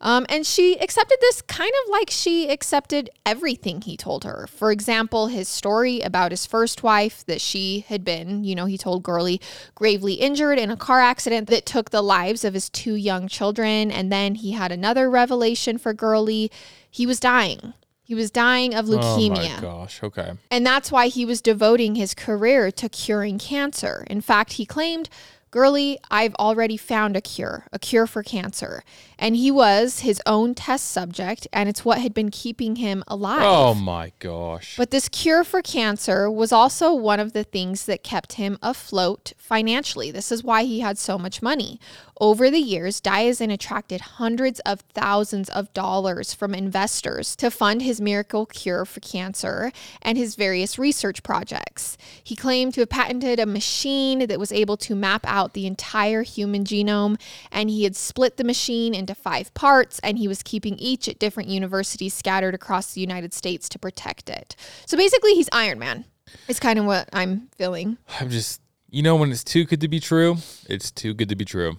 Um, 0.00 0.26
and 0.28 0.46
she 0.46 0.78
accepted 0.78 1.18
this 1.20 1.40
kind 1.42 1.72
of 1.84 1.90
like 1.90 2.10
she 2.10 2.48
accepted 2.48 3.08
everything 3.24 3.80
he 3.80 3.96
told 3.96 4.24
her. 4.24 4.46
For 4.46 4.70
example, 4.70 5.28
his 5.28 5.48
story 5.48 6.00
about 6.00 6.32
his 6.32 6.44
first 6.44 6.82
wife 6.82 7.24
that 7.26 7.40
she 7.40 7.84
had 7.88 8.04
been, 8.04 8.44
you 8.44 8.54
know, 8.54 8.66
he 8.66 8.76
told 8.76 9.02
Girly, 9.02 9.40
gravely 9.74 10.14
injured 10.14 10.58
in 10.58 10.70
a 10.70 10.76
car 10.76 11.00
accident 11.00 11.48
that 11.48 11.64
took 11.64 11.90
the 11.90 12.02
lives 12.02 12.44
of 12.44 12.54
his 12.54 12.68
two 12.68 12.94
young 12.94 13.26
children. 13.26 13.90
And 13.90 14.12
then 14.12 14.34
he 14.34 14.52
had 14.52 14.70
another 14.70 15.08
revelation 15.08 15.78
for 15.78 15.94
Girly. 15.94 16.50
He 16.90 17.06
was 17.06 17.18
dying. 17.18 17.72
He 18.02 18.14
was 18.14 18.30
dying 18.30 18.74
of 18.74 18.86
leukemia. 18.86 19.50
Oh 19.50 19.54
my 19.56 19.60
gosh. 19.60 20.02
Okay. 20.02 20.32
And 20.50 20.64
that's 20.64 20.92
why 20.92 21.08
he 21.08 21.24
was 21.24 21.40
devoting 21.40 21.96
his 21.96 22.14
career 22.14 22.70
to 22.70 22.88
curing 22.88 23.38
cancer. 23.38 24.06
In 24.08 24.20
fact, 24.20 24.54
he 24.54 24.66
claimed 24.66 25.08
Girly, 25.50 25.98
I've 26.10 26.34
already 26.34 26.76
found 26.76 27.16
a 27.16 27.20
cure, 27.20 27.66
a 27.72 27.78
cure 27.78 28.06
for 28.06 28.22
cancer. 28.22 28.84
And 29.18 29.36
he 29.36 29.50
was 29.50 30.00
his 30.00 30.20
own 30.26 30.54
test 30.54 30.90
subject, 30.90 31.48
and 31.52 31.68
it's 31.68 31.84
what 31.84 32.00
had 32.00 32.12
been 32.12 32.30
keeping 32.30 32.76
him 32.76 33.02
alive. 33.08 33.40
Oh 33.42 33.74
my 33.74 34.12
gosh. 34.18 34.76
But 34.76 34.90
this 34.90 35.08
cure 35.08 35.42
for 35.42 35.62
cancer 35.62 36.30
was 36.30 36.52
also 36.52 36.92
one 36.92 37.20
of 37.20 37.32
the 37.32 37.44
things 37.44 37.86
that 37.86 38.02
kept 38.02 38.34
him 38.34 38.58
afloat 38.62 39.32
financially. 39.38 40.10
This 40.10 40.30
is 40.30 40.44
why 40.44 40.64
he 40.64 40.80
had 40.80 40.98
so 40.98 41.16
much 41.18 41.40
money. 41.42 41.80
Over 42.18 42.50
the 42.50 42.58
years, 42.58 43.00
Diazien 43.00 43.52
attracted 43.52 44.00
hundreds 44.00 44.60
of 44.60 44.80
thousands 44.94 45.50
of 45.50 45.72
dollars 45.74 46.32
from 46.32 46.54
investors 46.54 47.36
to 47.36 47.50
fund 47.50 47.82
his 47.82 48.00
miracle 48.00 48.46
cure 48.46 48.86
for 48.86 49.00
cancer 49.00 49.70
and 50.00 50.16
his 50.16 50.34
various 50.34 50.78
research 50.78 51.22
projects. 51.22 51.98
He 52.24 52.34
claimed 52.34 52.72
to 52.74 52.80
have 52.80 52.88
patented 52.88 53.38
a 53.38 53.44
machine 53.44 54.26
that 54.26 54.38
was 54.38 54.50
able 54.50 54.78
to 54.78 54.94
map 54.94 55.26
out 55.26 55.52
the 55.52 55.66
entire 55.66 56.22
human 56.22 56.64
genome, 56.64 57.20
and 57.52 57.68
he 57.68 57.84
had 57.84 57.96
split 57.96 58.38
the 58.38 58.44
machine 58.44 58.94
into 59.06 59.14
five 59.14 59.54
parts, 59.54 60.00
and 60.00 60.18
he 60.18 60.26
was 60.26 60.42
keeping 60.42 60.76
each 60.78 61.08
at 61.08 61.18
different 61.18 61.48
universities 61.48 62.12
scattered 62.12 62.54
across 62.54 62.92
the 62.92 63.00
United 63.00 63.32
States 63.32 63.68
to 63.70 63.78
protect 63.78 64.28
it. 64.28 64.56
So 64.84 64.96
basically, 64.96 65.34
he's 65.34 65.48
Iron 65.52 65.78
Man. 65.78 66.04
It's 66.48 66.58
kind 66.58 66.78
of 66.78 66.84
what 66.86 67.08
I'm 67.12 67.48
feeling. 67.56 67.98
I'm 68.20 68.30
just, 68.30 68.60
you 68.90 69.02
know, 69.02 69.14
when 69.14 69.30
it's 69.30 69.44
too 69.44 69.64
good 69.64 69.80
to 69.80 69.88
be 69.88 70.00
true, 70.00 70.38
it's 70.68 70.90
too 70.90 71.14
good 71.14 71.28
to 71.28 71.36
be 71.36 71.44
true. 71.44 71.76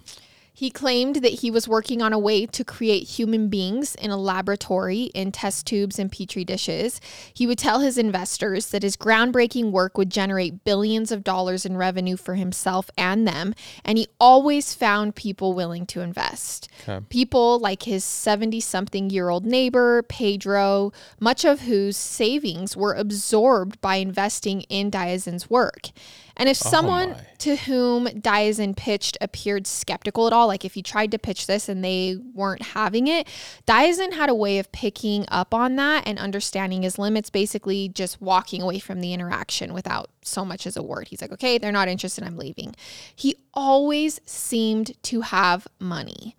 He 0.58 0.70
claimed 0.70 1.22
that 1.22 1.34
he 1.34 1.52
was 1.52 1.68
working 1.68 2.02
on 2.02 2.12
a 2.12 2.18
way 2.18 2.44
to 2.44 2.64
create 2.64 3.06
human 3.06 3.46
beings 3.46 3.94
in 3.94 4.10
a 4.10 4.16
laboratory 4.16 5.02
in 5.14 5.30
test 5.30 5.68
tubes 5.68 6.00
and 6.00 6.10
petri 6.10 6.44
dishes. 6.44 7.00
He 7.32 7.46
would 7.46 7.58
tell 7.58 7.78
his 7.78 7.96
investors 7.96 8.66
that 8.70 8.82
his 8.82 8.96
groundbreaking 8.96 9.70
work 9.70 9.96
would 9.96 10.10
generate 10.10 10.64
billions 10.64 11.12
of 11.12 11.22
dollars 11.22 11.64
in 11.64 11.76
revenue 11.76 12.16
for 12.16 12.34
himself 12.34 12.90
and 12.98 13.24
them, 13.24 13.54
and 13.84 13.98
he 13.98 14.08
always 14.18 14.74
found 14.74 15.14
people 15.14 15.54
willing 15.54 15.86
to 15.86 16.00
invest. 16.00 16.68
Okay. 16.82 17.06
People 17.08 17.60
like 17.60 17.84
his 17.84 18.02
70 18.02 18.58
something 18.58 19.10
year 19.10 19.28
old 19.28 19.46
neighbor, 19.46 20.02
Pedro, 20.02 20.92
much 21.20 21.44
of 21.44 21.60
whose 21.60 21.96
savings 21.96 22.76
were 22.76 22.94
absorbed 22.94 23.80
by 23.80 23.94
investing 23.94 24.62
in 24.62 24.90
Diazien's 24.90 25.48
work. 25.48 25.90
And 26.38 26.48
if 26.48 26.64
oh 26.64 26.70
someone 26.70 27.10
my. 27.10 27.26
to 27.38 27.56
whom 27.56 28.06
Diazien 28.06 28.76
pitched 28.76 29.18
appeared 29.20 29.66
skeptical 29.66 30.26
at 30.26 30.32
all, 30.32 30.46
like 30.46 30.64
if 30.64 30.74
he 30.74 30.82
tried 30.82 31.10
to 31.10 31.18
pitch 31.18 31.46
this 31.46 31.68
and 31.68 31.84
they 31.84 32.16
weren't 32.34 32.62
having 32.62 33.08
it, 33.08 33.26
Diazien 33.66 34.12
had 34.12 34.30
a 34.30 34.34
way 34.34 34.58
of 34.58 34.70
picking 34.72 35.24
up 35.28 35.52
on 35.52 35.76
that 35.76 36.06
and 36.06 36.18
understanding 36.18 36.82
his 36.82 36.98
limits, 36.98 37.28
basically 37.28 37.88
just 37.88 38.20
walking 38.22 38.62
away 38.62 38.78
from 38.78 39.00
the 39.00 39.12
interaction 39.12 39.74
without 39.74 40.10
so 40.22 40.44
much 40.44 40.66
as 40.66 40.76
a 40.76 40.82
word. 40.82 41.08
He's 41.08 41.20
like, 41.20 41.32
okay, 41.32 41.58
they're 41.58 41.72
not 41.72 41.88
interested, 41.88 42.24
I'm 42.24 42.36
leaving. 42.36 42.74
He 43.14 43.36
always 43.52 44.20
seemed 44.24 45.02
to 45.04 45.22
have 45.22 45.66
money. 45.80 46.36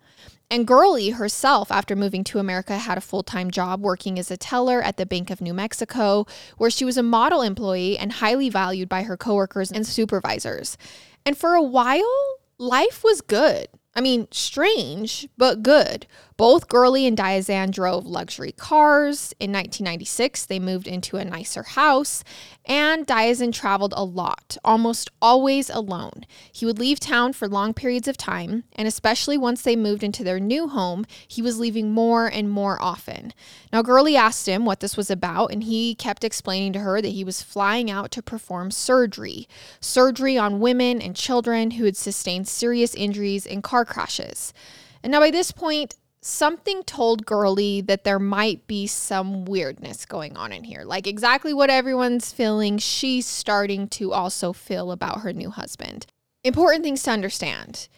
And 0.50 0.66
Girly 0.66 1.10
herself, 1.10 1.70
after 1.70 1.94
moving 1.94 2.24
to 2.24 2.40
America, 2.40 2.76
had 2.76 2.98
a 2.98 3.00
full 3.00 3.22
time 3.22 3.52
job 3.52 3.80
working 3.80 4.18
as 4.18 4.32
a 4.32 4.36
teller 4.36 4.82
at 4.82 4.96
the 4.96 5.06
Bank 5.06 5.30
of 5.30 5.40
New 5.40 5.54
Mexico, 5.54 6.26
where 6.58 6.70
she 6.70 6.84
was 6.84 6.98
a 6.98 7.04
model 7.04 7.40
employee 7.40 7.96
and 7.96 8.12
highly 8.14 8.48
valued 8.48 8.88
by 8.88 9.04
her 9.04 9.16
coworkers 9.16 9.70
and 9.70 9.86
supervisors. 9.86 10.76
And 11.24 11.38
for 11.38 11.54
a 11.54 11.62
while, 11.62 12.38
life 12.58 13.04
was 13.04 13.20
good. 13.20 13.68
I 13.94 14.00
mean, 14.00 14.26
strange, 14.32 15.28
but 15.36 15.62
good. 15.62 16.06
Both 16.40 16.68
Girly 16.68 17.06
and 17.06 17.18
Diazien 17.18 17.70
drove 17.70 18.06
luxury 18.06 18.52
cars. 18.52 19.34
In 19.38 19.52
1996, 19.52 20.46
they 20.46 20.58
moved 20.58 20.86
into 20.88 21.18
a 21.18 21.24
nicer 21.26 21.62
house, 21.62 22.24
and 22.64 23.06
Diazien 23.06 23.52
traveled 23.52 23.92
a 23.94 24.04
lot, 24.04 24.56
almost 24.64 25.10
always 25.20 25.68
alone. 25.68 26.24
He 26.50 26.64
would 26.64 26.78
leave 26.78 26.98
town 26.98 27.34
for 27.34 27.46
long 27.46 27.74
periods 27.74 28.08
of 28.08 28.16
time, 28.16 28.64
and 28.74 28.88
especially 28.88 29.36
once 29.36 29.60
they 29.60 29.76
moved 29.76 30.02
into 30.02 30.24
their 30.24 30.40
new 30.40 30.68
home, 30.68 31.04
he 31.28 31.42
was 31.42 31.60
leaving 31.60 31.92
more 31.92 32.26
and 32.26 32.48
more 32.48 32.80
often. 32.80 33.34
Now, 33.70 33.82
Girly 33.82 34.16
asked 34.16 34.48
him 34.48 34.64
what 34.64 34.80
this 34.80 34.96
was 34.96 35.10
about, 35.10 35.52
and 35.52 35.64
he 35.64 35.94
kept 35.94 36.24
explaining 36.24 36.72
to 36.72 36.80
her 36.80 37.02
that 37.02 37.08
he 37.08 37.22
was 37.22 37.42
flying 37.42 37.90
out 37.90 38.10
to 38.12 38.22
perform 38.22 38.70
surgery 38.70 39.46
surgery 39.78 40.38
on 40.38 40.58
women 40.58 41.02
and 41.02 41.14
children 41.14 41.72
who 41.72 41.84
had 41.84 41.98
sustained 41.98 42.48
serious 42.48 42.94
injuries 42.94 43.44
in 43.44 43.60
car 43.60 43.84
crashes. 43.84 44.54
And 45.02 45.12
now, 45.12 45.20
by 45.20 45.30
this 45.30 45.50
point, 45.50 45.96
something 46.22 46.82
told 46.82 47.24
Girly 47.24 47.80
that 47.82 48.04
there 48.04 48.18
might 48.18 48.66
be 48.66 48.86
some 48.86 49.44
weirdness 49.44 50.04
going 50.04 50.36
on 50.36 50.52
in 50.52 50.64
here. 50.64 50.84
Like 50.84 51.06
exactly 51.06 51.54
what 51.54 51.70
everyone's 51.70 52.32
feeling, 52.32 52.78
she's 52.78 53.26
starting 53.26 53.88
to 53.88 54.12
also 54.12 54.52
feel 54.52 54.92
about 54.92 55.20
her 55.20 55.32
new 55.32 55.50
husband. 55.50 56.06
Important 56.44 56.84
things 56.84 57.02
to 57.04 57.10
understand 57.10 57.88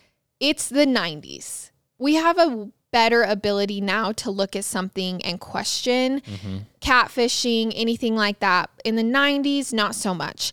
it's 0.40 0.68
the 0.68 0.86
90s. 0.86 1.70
We 1.98 2.14
have 2.14 2.36
a 2.36 2.68
better 2.90 3.22
ability 3.22 3.80
now 3.80 4.12
to 4.12 4.30
look 4.30 4.54
at 4.54 4.64
something 4.64 5.24
and 5.24 5.40
question 5.40 6.20
mm-hmm. 6.20 6.58
catfishing, 6.80 7.72
anything 7.74 8.16
like 8.16 8.40
that. 8.40 8.68
In 8.84 8.96
the 8.96 9.04
90s, 9.04 9.72
not 9.72 9.94
so 9.94 10.12
much. 10.14 10.52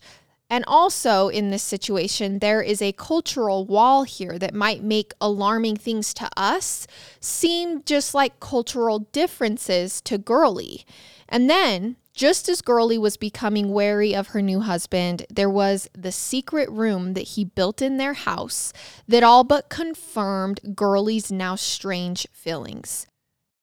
And 0.50 0.64
also 0.66 1.28
in 1.28 1.50
this 1.50 1.62
situation, 1.62 2.40
there 2.40 2.60
is 2.60 2.82
a 2.82 2.92
cultural 2.92 3.64
wall 3.64 4.02
here 4.02 4.36
that 4.36 4.52
might 4.52 4.82
make 4.82 5.14
alarming 5.20 5.76
things 5.76 6.12
to 6.14 6.28
us 6.36 6.88
seem 7.20 7.84
just 7.84 8.14
like 8.14 8.40
cultural 8.40 8.98
differences 9.12 10.00
to 10.02 10.18
Girly. 10.18 10.84
And 11.28 11.48
then, 11.48 11.94
just 12.12 12.48
as 12.48 12.60
Girly 12.60 12.98
was 12.98 13.16
becoming 13.16 13.72
wary 13.72 14.12
of 14.14 14.28
her 14.28 14.42
new 14.42 14.60
husband, 14.60 15.24
there 15.30 15.48
was 15.48 15.88
the 15.96 16.10
secret 16.10 16.68
room 16.68 17.14
that 17.14 17.20
he 17.20 17.44
built 17.44 17.80
in 17.80 17.96
their 17.96 18.14
house 18.14 18.72
that 19.06 19.22
all 19.22 19.44
but 19.44 19.68
confirmed 19.68 20.74
Girly's 20.74 21.30
now 21.30 21.54
strange 21.54 22.26
feelings. 22.32 23.06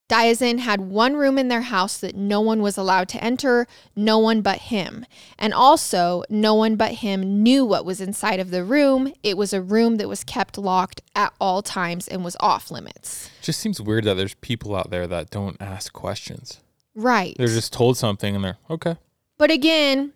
Diazien 0.10 0.60
had 0.60 0.80
one 0.80 1.18
room 1.18 1.38
in 1.38 1.50
their 1.50 1.62
house 1.62 1.98
that 1.98 2.16
no 2.16 2.40
one 2.40 2.62
was 2.62 2.78
allowed 2.78 3.10
to 3.10 3.22
enter, 3.24 3.68
no 3.96 4.18
one 4.18 4.42
but 4.42 4.60
him. 4.60 5.06
And 5.38 5.54
also, 5.54 6.24
no 6.30 6.54
one 6.54 6.78
but 6.78 6.94
him 6.94 7.44
knew 7.44 7.66
what 7.66 7.84
was 7.86 8.00
inside 8.00 8.40
of 8.40 8.50
the 8.50 8.64
room. 8.64 9.14
It 9.22 9.36
was 9.38 9.52
a 9.52 9.62
room 9.62 9.98
that 9.98 10.08
was 10.08 10.24
kept 10.24 10.58
locked 10.58 11.02
at 11.14 11.34
all 11.42 11.62
times 11.62 12.08
and 12.08 12.24
was 12.24 12.38
off 12.40 12.72
limits. 12.72 13.30
Just 13.42 13.60
seems 13.60 13.82
weird 13.82 14.06
that 14.06 14.14
there's 14.14 14.36
people 14.36 14.76
out 14.76 14.92
there 14.92 15.08
that 15.08 15.30
don't 15.30 15.62
ask 15.62 15.92
questions. 15.92 16.62
Right. 16.96 17.36
They're 17.38 17.48
just 17.48 17.74
told 17.74 17.98
something 17.98 18.34
and 18.34 18.44
they're 18.44 18.58
okay. 18.70 18.96
but 19.38 19.52
again, 19.52 20.14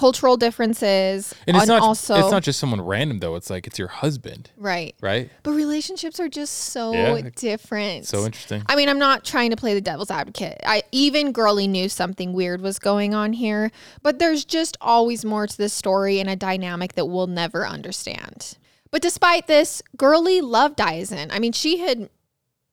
cultural 0.00 0.38
differences. 0.38 1.34
And 1.46 1.54
it's 1.54 1.66
not 1.66 1.82
also 1.82 2.14
it's 2.14 2.30
not 2.30 2.42
just 2.42 2.58
someone 2.58 2.80
random 2.80 3.18
though. 3.18 3.34
It's 3.34 3.50
like 3.50 3.66
it's 3.66 3.78
your 3.78 3.88
husband, 3.88 4.50
right. 4.56 4.94
right? 5.02 5.30
But 5.42 5.50
relationships 5.50 6.18
are 6.18 6.28
just 6.28 6.54
so 6.54 6.92
Yeah. 6.94 7.28
different. 7.36 8.06
So 8.06 8.24
interesting. 8.24 8.62
I 8.66 8.76
mean, 8.76 8.88
I'm 8.88 8.98
not 8.98 9.26
trying 9.26 9.50
to 9.50 9.56
play 9.56 9.74
the 9.74 9.82
devil's 9.82 10.10
advocate. 10.10 10.58
I 10.64 10.84
even 10.90 11.32
Girly 11.32 11.68
knew 11.68 11.90
something 11.90 12.32
weird 12.32 12.62
was 12.62 12.78
going 12.78 13.12
on 13.12 13.34
here, 13.34 13.70
but 14.02 14.18
there's 14.18 14.46
just 14.46 14.78
always 14.80 15.22
more 15.22 15.46
to 15.46 15.56
this 15.58 15.74
story 15.74 16.18
and 16.18 16.30
a 16.30 16.36
dynamic 16.36 16.94
that 16.94 17.04
we'll 17.04 17.26
never 17.26 17.66
understand. 17.66 18.56
But 18.90 19.02
despite 19.02 19.48
this, 19.48 19.82
Girly 19.98 20.40
loved 20.40 20.78
Diazien. 20.78 21.28
I 21.30 21.38
mean, 21.38 21.52
she 21.52 21.78
had 21.78 22.08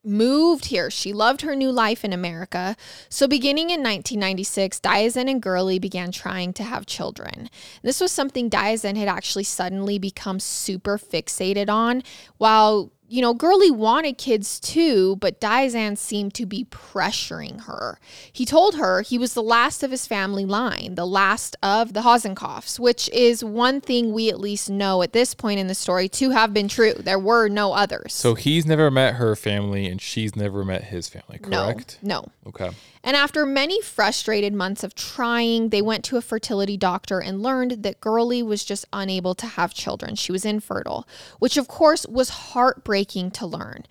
moved 0.08 0.66
here. 0.66 0.90
She 0.90 1.14
loved 1.14 1.42
her 1.42 1.56
new 1.56 1.72
life 1.72 2.04
in 2.04 2.14
America. 2.14 2.76
So, 3.10 3.28
beginning 3.28 3.70
in 3.70 3.82
1996, 3.82 4.80
Diazien 4.80 5.30
and 5.30 5.42
Girly 5.42 5.80
began 5.80 6.12
trying 6.12 6.54
to 6.54 6.64
have 6.64 6.86
children. 6.86 7.50
This 7.82 8.00
was 8.00 8.12
something 8.12 8.50
Diazien 8.50 8.98
had 8.98 9.08
actually 9.08 9.44
suddenly 9.44 10.00
become 10.00 10.40
super 10.40 10.98
fixated 10.98 11.70
on, 11.70 12.04
while 12.38 12.92
you 13.10 13.22
know, 13.22 13.34
Girly 13.34 13.72
wanted 13.72 14.18
kids 14.18 14.60
too, 14.60 15.16
but 15.18 15.40
Diazien 15.40 15.98
seemed 15.98 16.34
to 16.36 16.46
be 16.46 16.66
pressuring 16.66 17.62
her. 17.66 18.00
He 18.32 18.46
told 18.46 18.76
her 18.76 19.02
he 19.02 19.18
was 19.18 19.34
the 19.34 19.44
last 19.44 19.84
of 19.84 19.92
his 19.92 20.06
family 20.06 20.46
line, 20.46 20.96
the 20.96 21.08
last 21.08 21.56
of 21.64 21.94
the 21.94 22.02
Hasenkopfs, 22.02 22.80
which 22.80 23.10
is 23.10 23.44
one 23.44 23.80
thing 23.80 24.14
we 24.14 24.30
at 24.30 24.40
least 24.40 24.70
know 24.70 25.02
at 25.02 25.14
this 25.14 25.34
point 25.34 25.60
in 25.60 25.68
the 25.68 25.76
story 25.76 26.10
to 26.10 26.32
have 26.32 26.54
been 26.54 26.68
true. 26.68 26.94
There 26.94 27.20
were 27.20 27.48
no 27.48 27.74
others. 27.74 28.14
So 28.14 28.36
he's 28.36 28.66
never 28.66 28.92
met 28.92 29.16
her 29.16 29.36
family 29.36 29.86
and 29.88 30.02
she's 30.02 30.36
never 30.36 30.66
met 30.66 30.86
his 30.86 31.08
family, 31.08 31.40
correct? 31.40 32.00
no, 32.02 32.22
no. 32.22 32.32
Okay. 32.48 32.72
And 33.08 33.16
after 33.16 33.46
many 33.46 33.82
frustrated 33.82 34.54
months 34.54 34.84
of 34.84 34.94
trying, 34.94 35.70
they 35.70 35.82
went 35.82 36.04
to 36.06 36.18
a 36.18 36.22
fertility 36.22 36.76
doctor 36.76 37.22
and 37.22 37.42
learned 37.42 37.84
that 37.84 38.02
Girly 38.02 38.44
was 38.44 38.66
just 38.66 38.84
unable 38.92 39.34
to 39.36 39.46
have 39.46 39.74
children. 39.74 40.16
She 40.16 40.34
was 40.34 40.44
infertile, 40.44 41.08
which 41.40 41.56
of 41.56 41.70
course 41.70 42.06
was 42.06 42.52
heartbreaking 42.52 43.32
to 43.32 43.46
learn. 43.46 43.86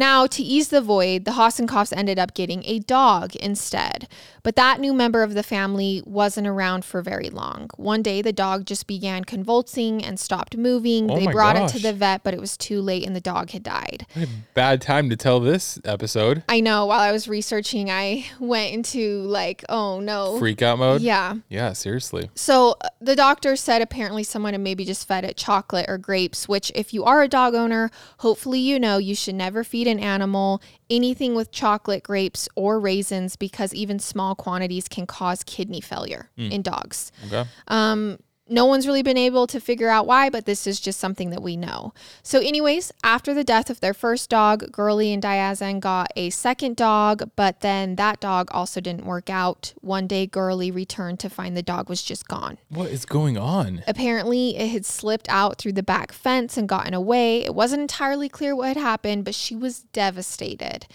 Now, 0.00 0.26
to 0.28 0.42
ease 0.42 0.68
the 0.68 0.80
void, 0.80 1.26
the 1.26 1.32
Hasenkopfs 1.32 1.92
ended 1.94 2.18
up 2.18 2.32
getting 2.32 2.62
a 2.64 2.78
dog 2.78 3.36
instead. 3.36 4.08
But 4.42 4.56
that 4.56 4.80
new 4.80 4.94
member 4.94 5.22
of 5.22 5.34
the 5.34 5.42
family 5.42 6.02
wasn't 6.06 6.46
around 6.46 6.86
for 6.86 7.02
very 7.02 7.28
long. 7.28 7.68
One 7.76 8.00
day, 8.00 8.22
the 8.22 8.32
dog 8.32 8.64
just 8.64 8.86
began 8.86 9.24
convulsing 9.24 10.02
and 10.02 10.18
stopped 10.18 10.56
moving. 10.56 11.10
Oh 11.10 11.18
they 11.18 11.26
brought 11.26 11.56
it 11.56 11.68
to 11.72 11.78
the 11.78 11.92
vet, 11.92 12.22
but 12.22 12.32
it 12.32 12.40
was 12.40 12.56
too 12.56 12.80
late 12.80 13.06
and 13.06 13.14
the 13.14 13.20
dog 13.20 13.50
had 13.50 13.62
died. 13.62 14.06
Bad 14.54 14.80
time 14.80 15.10
to 15.10 15.16
tell 15.16 15.38
this 15.38 15.78
episode. 15.84 16.44
I 16.48 16.60
know 16.60 16.86
while 16.86 17.00
I 17.00 17.12
was 17.12 17.28
researching, 17.28 17.90
I 17.90 18.24
went 18.40 18.72
into 18.72 19.24
like, 19.24 19.66
oh 19.68 20.00
no. 20.00 20.38
Freak 20.38 20.62
out 20.62 20.78
mode. 20.78 21.02
Yeah. 21.02 21.34
Yeah, 21.50 21.74
seriously. 21.74 22.30
So 22.34 22.76
uh, 22.80 22.88
the 23.02 23.14
doctor 23.16 23.54
said 23.54 23.82
apparently 23.82 24.22
someone 24.24 24.54
had 24.54 24.62
maybe 24.62 24.86
just 24.86 25.06
fed 25.06 25.26
it 25.26 25.36
chocolate 25.36 25.84
or 25.88 25.98
grapes, 25.98 26.48
which, 26.48 26.72
if 26.74 26.94
you 26.94 27.04
are 27.04 27.20
a 27.20 27.28
dog 27.28 27.54
owner, 27.54 27.90
hopefully 28.20 28.60
you 28.60 28.80
know 28.80 28.96
you 28.96 29.14
should 29.14 29.34
never 29.34 29.62
feed 29.62 29.89
an 29.90 29.98
animal 30.00 30.62
anything 30.88 31.34
with 31.34 31.50
chocolate, 31.50 32.02
grapes, 32.02 32.48
or 32.54 32.80
raisins 32.80 33.36
because 33.36 33.74
even 33.74 33.98
small 33.98 34.34
quantities 34.34 34.88
can 34.88 35.06
cause 35.06 35.42
kidney 35.44 35.80
failure 35.80 36.30
in 36.36 36.62
dogs. 36.62 37.12
Okay. 37.26 37.44
Um, 37.68 38.18
no 38.50 38.66
one's 38.66 38.86
really 38.86 39.02
been 39.02 39.16
able 39.16 39.46
to 39.46 39.60
figure 39.60 39.88
out 39.88 40.06
why, 40.06 40.28
but 40.28 40.44
this 40.44 40.66
is 40.66 40.80
just 40.80 40.98
something 40.98 41.30
that 41.30 41.42
we 41.42 41.56
know. 41.56 41.94
So, 42.22 42.40
anyways, 42.40 42.92
after 43.04 43.32
the 43.32 43.44
death 43.44 43.70
of 43.70 43.80
their 43.80 43.94
first 43.94 44.28
dog, 44.28 44.72
Girly 44.72 45.12
and 45.12 45.22
Diazien 45.22 45.80
got 45.80 46.12
a 46.16 46.30
second 46.30 46.76
dog, 46.76 47.30
but 47.36 47.60
then 47.60 47.96
that 47.96 48.20
dog 48.20 48.48
also 48.52 48.80
didn't 48.80 49.06
work 49.06 49.30
out. 49.30 49.72
One 49.80 50.06
day, 50.06 50.26
Girly 50.26 50.70
returned 50.70 51.20
to 51.20 51.30
find 51.30 51.56
the 51.56 51.62
dog 51.62 51.88
was 51.88 52.02
just 52.02 52.26
gone. 52.28 52.58
What 52.68 52.90
is 52.90 53.04
going 53.04 53.38
on? 53.38 53.82
Apparently, 53.86 54.56
it 54.56 54.68
had 54.68 54.84
slipped 54.84 55.28
out 55.28 55.58
through 55.58 55.72
the 55.72 55.82
back 55.82 56.12
fence 56.12 56.56
and 56.56 56.68
gotten 56.68 56.94
away. 56.94 57.44
It 57.44 57.54
wasn't 57.54 57.82
entirely 57.82 58.28
clear 58.28 58.56
what 58.56 58.68
had 58.68 58.76
happened, 58.76 59.24
but 59.24 59.34
she 59.34 59.54
was 59.54 59.80
devastated. 59.92 60.86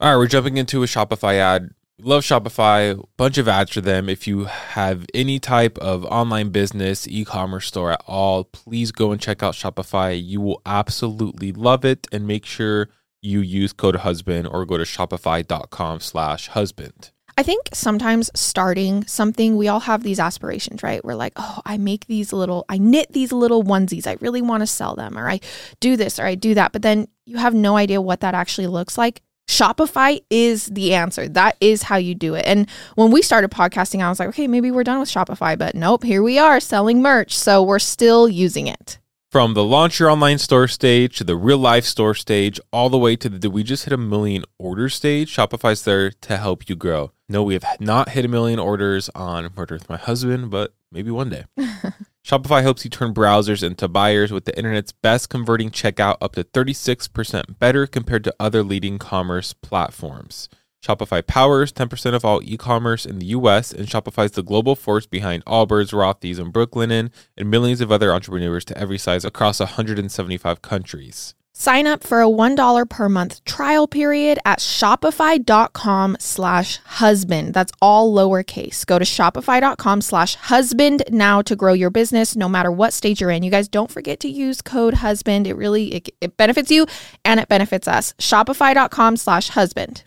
All 0.00 0.10
right, 0.10 0.16
we're 0.16 0.26
jumping 0.26 0.56
into 0.56 0.82
a 0.82 0.86
Shopify 0.86 1.34
ad. 1.34 1.74
Love 2.04 2.24
Shopify, 2.24 3.00
bunch 3.16 3.38
of 3.38 3.46
ads 3.46 3.70
for 3.70 3.80
them. 3.80 4.08
If 4.08 4.26
you 4.26 4.46
have 4.46 5.06
any 5.14 5.38
type 5.38 5.78
of 5.78 6.04
online 6.06 6.48
business, 6.48 7.06
e-commerce 7.06 7.68
store 7.68 7.92
at 7.92 8.02
all, 8.08 8.42
please 8.42 8.90
go 8.90 9.12
and 9.12 9.20
check 9.20 9.40
out 9.40 9.54
Shopify. 9.54 10.20
You 10.20 10.40
will 10.40 10.60
absolutely 10.66 11.52
love 11.52 11.84
it 11.84 12.08
and 12.10 12.26
make 12.26 12.44
sure 12.44 12.88
you 13.20 13.38
use 13.38 13.72
code 13.72 13.94
husband 13.94 14.48
or 14.48 14.66
go 14.66 14.78
to 14.78 14.82
shopify.com 14.82 16.00
slash 16.00 16.48
husband. 16.48 17.12
I 17.38 17.44
think 17.44 17.68
sometimes 17.72 18.32
starting 18.34 19.06
something, 19.06 19.56
we 19.56 19.68
all 19.68 19.80
have 19.80 20.02
these 20.02 20.18
aspirations, 20.18 20.82
right? 20.82 21.04
We're 21.04 21.14
like, 21.14 21.34
oh, 21.36 21.60
I 21.64 21.78
make 21.78 22.06
these 22.06 22.32
little, 22.32 22.64
I 22.68 22.78
knit 22.78 23.12
these 23.12 23.30
little 23.30 23.62
onesies. 23.62 24.08
I 24.08 24.16
really 24.20 24.42
want 24.42 24.62
to 24.62 24.66
sell 24.66 24.96
them, 24.96 25.16
or 25.16 25.30
I 25.30 25.38
do 25.78 25.96
this, 25.96 26.18
or 26.18 26.24
I 26.24 26.34
do 26.34 26.54
that. 26.54 26.72
But 26.72 26.82
then 26.82 27.06
you 27.26 27.36
have 27.36 27.54
no 27.54 27.76
idea 27.76 28.02
what 28.02 28.22
that 28.22 28.34
actually 28.34 28.66
looks 28.66 28.98
like. 28.98 29.22
Shopify 29.48 30.22
is 30.30 30.66
the 30.66 30.94
answer. 30.94 31.28
That 31.28 31.56
is 31.60 31.82
how 31.84 31.96
you 31.96 32.14
do 32.14 32.34
it. 32.34 32.44
And 32.46 32.68
when 32.94 33.10
we 33.10 33.22
started 33.22 33.50
podcasting, 33.50 34.02
I 34.02 34.08
was 34.08 34.18
like, 34.18 34.28
okay, 34.30 34.46
maybe 34.46 34.70
we're 34.70 34.84
done 34.84 35.00
with 35.00 35.10
Shopify, 35.10 35.58
but 35.58 35.74
nope, 35.74 36.04
here 36.04 36.22
we 36.22 36.38
are 36.38 36.60
selling 36.60 37.02
merch. 37.02 37.36
So 37.36 37.62
we're 37.62 37.78
still 37.78 38.28
using 38.28 38.66
it. 38.66 38.98
From 39.30 39.54
the 39.54 39.64
launch 39.64 39.98
your 39.98 40.10
online 40.10 40.36
store 40.36 40.68
stage 40.68 41.16
to 41.16 41.24
the 41.24 41.36
real 41.36 41.56
life 41.56 41.86
store 41.86 42.14
stage, 42.14 42.60
all 42.70 42.90
the 42.90 42.98
way 42.98 43.16
to 43.16 43.30
the 43.30 43.38
did 43.38 43.52
we 43.52 43.62
just 43.62 43.84
hit 43.84 43.92
a 43.94 43.96
million 43.96 44.44
order 44.58 44.90
stage, 44.90 45.34
Shopify's 45.34 45.84
there 45.84 46.10
to 46.10 46.36
help 46.36 46.68
you 46.68 46.76
grow. 46.76 47.12
No, 47.30 47.42
we 47.42 47.54
have 47.54 47.64
not 47.80 48.10
hit 48.10 48.26
a 48.26 48.28
million 48.28 48.58
orders 48.58 49.08
on 49.14 49.48
Murder 49.56 49.76
with 49.76 49.88
My 49.88 49.96
Husband, 49.96 50.50
but 50.50 50.74
maybe 50.90 51.10
one 51.10 51.30
day. 51.30 51.44
Shopify 52.24 52.62
helps 52.62 52.84
you 52.84 52.90
turn 52.90 53.12
browsers 53.12 53.64
into 53.64 53.88
buyers 53.88 54.30
with 54.30 54.44
the 54.44 54.56
internet's 54.56 54.92
best 54.92 55.28
converting 55.28 55.70
checkout 55.70 56.18
up 56.20 56.34
to 56.34 56.44
36% 56.44 57.58
better 57.58 57.84
compared 57.86 58.22
to 58.22 58.34
other 58.38 58.62
leading 58.62 58.96
commerce 58.96 59.52
platforms. 59.52 60.48
Shopify 60.84 61.26
powers 61.26 61.72
10% 61.72 62.14
of 62.14 62.24
all 62.24 62.40
e-commerce 62.42 63.04
in 63.04 63.18
the 63.18 63.26
US 63.26 63.72
and 63.72 63.88
Shopify's 63.88 64.32
the 64.32 64.42
global 64.42 64.76
force 64.76 65.06
behind 65.06 65.44
Allbirds, 65.46 65.92
Rothy's, 65.92 66.38
and 66.38 66.52
Brooklinen 66.52 67.10
and 67.36 67.50
millions 67.50 67.80
of 67.80 67.90
other 67.90 68.12
entrepreneurs 68.12 68.64
to 68.66 68.78
every 68.78 68.98
size 68.98 69.24
across 69.24 69.58
175 69.58 70.62
countries. 70.62 71.34
Sign 71.62 71.86
up 71.86 72.02
for 72.02 72.20
a 72.20 72.26
$1 72.26 72.88
per 72.88 73.08
month 73.08 73.44
trial 73.44 73.86
period 73.86 74.40
at 74.44 74.58
shopify.com 74.58 76.16
slash 76.18 76.78
husband. 76.78 77.54
That's 77.54 77.70
all 77.80 78.12
lowercase. 78.12 78.84
Go 78.84 78.98
to 78.98 79.04
shopify.com 79.04 80.00
slash 80.00 80.34
husband 80.34 81.04
now 81.08 81.40
to 81.42 81.54
grow 81.54 81.72
your 81.72 81.90
business 81.90 82.34
no 82.34 82.48
matter 82.48 82.72
what 82.72 82.92
stage 82.92 83.20
you're 83.20 83.30
in. 83.30 83.44
You 83.44 83.50
guys 83.52 83.68
don't 83.68 83.92
forget 83.92 84.18
to 84.20 84.28
use 84.28 84.60
code 84.60 84.94
husband. 84.94 85.46
It 85.46 85.54
really, 85.54 85.94
it, 85.94 86.08
it 86.20 86.36
benefits 86.36 86.72
you 86.72 86.84
and 87.24 87.38
it 87.38 87.46
benefits 87.46 87.86
us. 87.86 88.12
Shopify.com 88.14 89.16
slash 89.16 89.50
husband. 89.50 90.02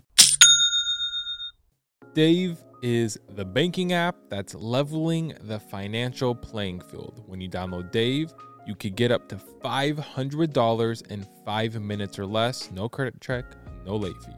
Dave 2.13 2.61
is 2.81 3.17
the 3.33 3.45
banking 3.45 3.93
app 3.93 4.17
that's 4.27 4.55
leveling 4.55 5.33
the 5.43 5.61
financial 5.61 6.35
playing 6.35 6.81
field. 6.81 7.23
When 7.27 7.39
you 7.39 7.49
download 7.49 7.91
Dave, 7.91 8.33
you 8.65 8.75
could 8.75 8.95
get 8.95 9.11
up 9.11 9.27
to 9.29 9.35
$500 9.63 11.07
in 11.11 11.27
five 11.45 11.79
minutes 11.79 12.17
or 12.19 12.25
less. 12.25 12.71
No 12.71 12.89
credit 12.89 13.19
check, 13.21 13.45
no 13.85 13.95
late 13.95 14.15
fees. 14.23 14.35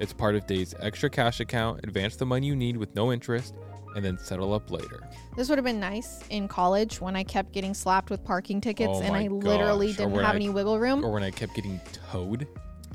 It's 0.00 0.12
part 0.12 0.34
of 0.34 0.46
Dave's 0.46 0.74
extra 0.80 1.10
cash 1.10 1.40
account. 1.40 1.80
Advance 1.84 2.16
the 2.16 2.26
money 2.26 2.46
you 2.46 2.56
need 2.56 2.76
with 2.76 2.94
no 2.94 3.12
interest 3.12 3.54
and 3.96 4.04
then 4.04 4.18
settle 4.18 4.52
up 4.52 4.70
later. 4.70 5.00
This 5.36 5.48
would 5.48 5.58
have 5.58 5.64
been 5.64 5.80
nice 5.80 6.22
in 6.30 6.46
college 6.46 7.00
when 7.00 7.16
I 7.16 7.24
kept 7.24 7.52
getting 7.52 7.74
slapped 7.74 8.10
with 8.10 8.22
parking 8.24 8.60
tickets 8.60 8.92
Oh 8.94 9.02
and 9.02 9.16
I 9.16 9.26
literally 9.28 9.88
gosh. 9.88 10.00
Or 10.00 10.08
didn't 10.10 10.24
have 10.24 10.34
I- 10.34 10.36
any 10.36 10.50
wiggle 10.50 10.78
room. 10.78 11.04
Or 11.04 11.12
when 11.12 11.22
I 11.22 11.30
kept 11.30 11.54
getting 11.54 11.80
towed. 12.10 12.46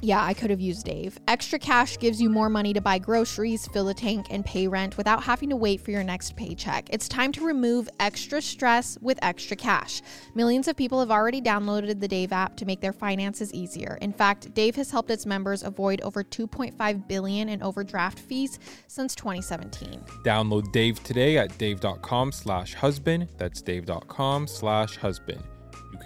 Yeah, 0.03 0.21
I 0.21 0.33
could 0.33 0.49
have 0.49 0.59
used 0.59 0.85
Dave. 0.85 1.17
Extra 1.29 1.57
cash 1.57 1.97
gives 1.97 2.21
you 2.21 2.29
more 2.29 2.49
money 2.49 2.73
to 2.73 2.81
buy 2.81 2.99
groceries, 2.99 3.67
fill 3.67 3.87
a 3.87 3.93
tank, 3.93 4.27
and 4.29 4.43
pay 4.43 4.67
rent 4.67 4.97
without 4.97 5.23
having 5.23 5.49
to 5.49 5.55
wait 5.55 5.79
for 5.79 5.91
your 5.91 6.03
next 6.03 6.35
paycheck. 6.35 6.89
It's 6.89 7.07
time 7.07 7.31
to 7.31 7.45
remove 7.45 7.87
extra 8.01 8.41
stress 8.41 8.97
with 8.99 9.17
extra 9.21 9.55
cash. 9.55 10.01
Millions 10.35 10.67
of 10.67 10.75
people 10.75 10.99
have 10.99 11.09
already 11.09 11.41
downloaded 11.41 12.01
the 12.01 12.07
Dave 12.09 12.33
app 12.33 12.57
to 12.57 12.65
make 12.65 12.81
their 12.81 12.91
finances 12.91 13.53
easier. 13.53 13.97
In 14.01 14.11
fact, 14.11 14.53
Dave 14.53 14.75
has 14.75 14.91
helped 14.91 15.09
its 15.09 15.25
members 15.25 15.63
avoid 15.63 16.01
over 16.01 16.21
2.5 16.21 17.07
billion 17.07 17.47
in 17.47 17.63
overdraft 17.63 18.19
fees 18.19 18.59
since 18.87 19.15
2017. 19.15 20.01
Download 20.25 20.69
Dave 20.73 21.01
today 21.03 21.37
at 21.37 21.57
dave.com 21.57 22.33
slash 22.33 22.73
husband. 22.73 23.29
That's 23.37 23.61
dave.com 23.61 24.47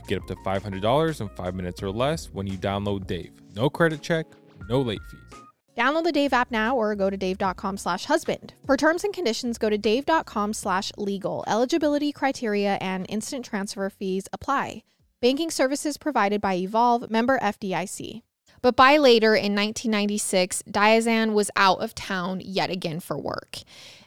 get 0.07 0.21
up 0.21 0.27
to 0.27 0.35
$500 0.35 1.21
in 1.21 1.29
five 1.29 1.55
minutes 1.55 1.83
or 1.83 1.91
less 1.91 2.27
when 2.27 2.47
you 2.47 2.57
download 2.57 3.07
Dave. 3.07 3.31
No 3.55 3.69
credit 3.69 4.01
check, 4.01 4.25
no 4.69 4.81
late 4.81 5.01
fees. 5.09 5.39
Download 5.77 6.03
the 6.03 6.11
Dave 6.11 6.33
app 6.33 6.49
now 6.49 6.75
or 6.75 6.95
go 6.95 7.11
to 7.11 7.17
dave.com 7.17 7.77
slash 7.77 8.05
husband. 8.05 8.53
For 8.65 8.75
terms 8.75 9.03
and 9.03 9.13
conditions, 9.13 9.59
go 9.59 9.69
to 9.69 9.77
dave.com 9.77 10.53
slash 10.53 10.91
legal. 10.97 11.43
Eligibility 11.45 12.11
criteria 12.11 12.79
and 12.81 13.05
instant 13.09 13.45
transfer 13.45 13.87
fees 13.91 14.27
apply. 14.33 14.81
Banking 15.21 15.51
services 15.51 15.97
provided 15.97 16.41
by 16.41 16.55
Evolve, 16.55 17.11
member 17.11 17.37
FDIC. 17.39 18.23
But 18.63 18.75
by 18.75 18.97
later 18.97 19.35
in 19.35 19.53
1996, 19.53 20.63
Diazien 20.63 21.33
was 21.33 21.51
out 21.55 21.79
of 21.79 21.93
town 21.93 22.41
yet 22.43 22.71
again 22.71 22.99
for 22.99 23.17
work. 23.17 23.59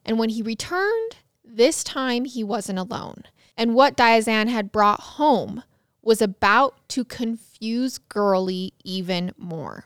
And 0.05 0.19
when 0.19 0.31
he 0.31 0.43
returned, 0.43 1.17
this 1.45 1.85
time 1.85 2.25
he 2.25 2.43
wasn't 2.43 2.81
alone. 2.81 3.25
And 3.57 3.75
what 3.77 3.97
Diazien 3.97 4.49
had 4.49 4.73
brought 4.73 5.01
home 5.01 5.63
was 6.03 6.23
about 6.23 6.77
to 6.89 7.05
confuse 7.05 7.99
Girly 7.99 8.73
even 8.85 9.33
more. 9.37 9.85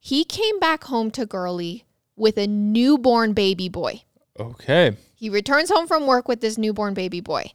He 0.00 0.24
came 0.24 0.58
back 0.58 0.84
home 0.84 1.10
to 1.12 1.26
Girly 1.26 1.84
with 2.16 2.36
a 2.36 2.46
newborn 2.46 3.32
baby 3.32 3.68
boy. 3.68 4.02
Okay. 4.38 4.96
He 5.14 5.28
returns 5.28 5.70
home 5.70 5.88
from 5.88 6.06
work 6.06 6.28
with 6.28 6.40
this 6.40 6.58
newborn 6.58 6.94
baby 6.94 7.20
boy. 7.20 7.50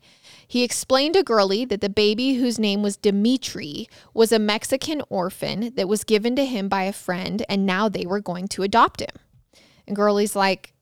He 0.46 0.64
explained 0.64 1.16
to 1.16 1.24
Girly 1.24 1.66
that 1.66 1.82
the 1.82 1.90
baby, 1.90 2.34
whose 2.34 2.60
name 2.60 2.82
was 2.84 2.98
Dimitri, 2.98 3.88
was 4.14 4.32
a 4.32 4.40
Mexican 4.40 5.02
orphan 5.10 5.74
that 5.76 5.88
was 5.88 6.04
given 6.04 6.36
to 6.36 6.46
him 6.46 6.68
by 6.68 6.84
a 6.84 6.94
friend, 6.94 7.46
and 7.48 7.66
now 7.66 7.88
they 7.88 8.06
were 8.06 8.20
going 8.20 8.48
to 8.50 8.64
adopt 8.64 9.02
him. 9.02 9.16
And 9.88 9.96
Girly's 9.96 10.36
like, 10.36 10.73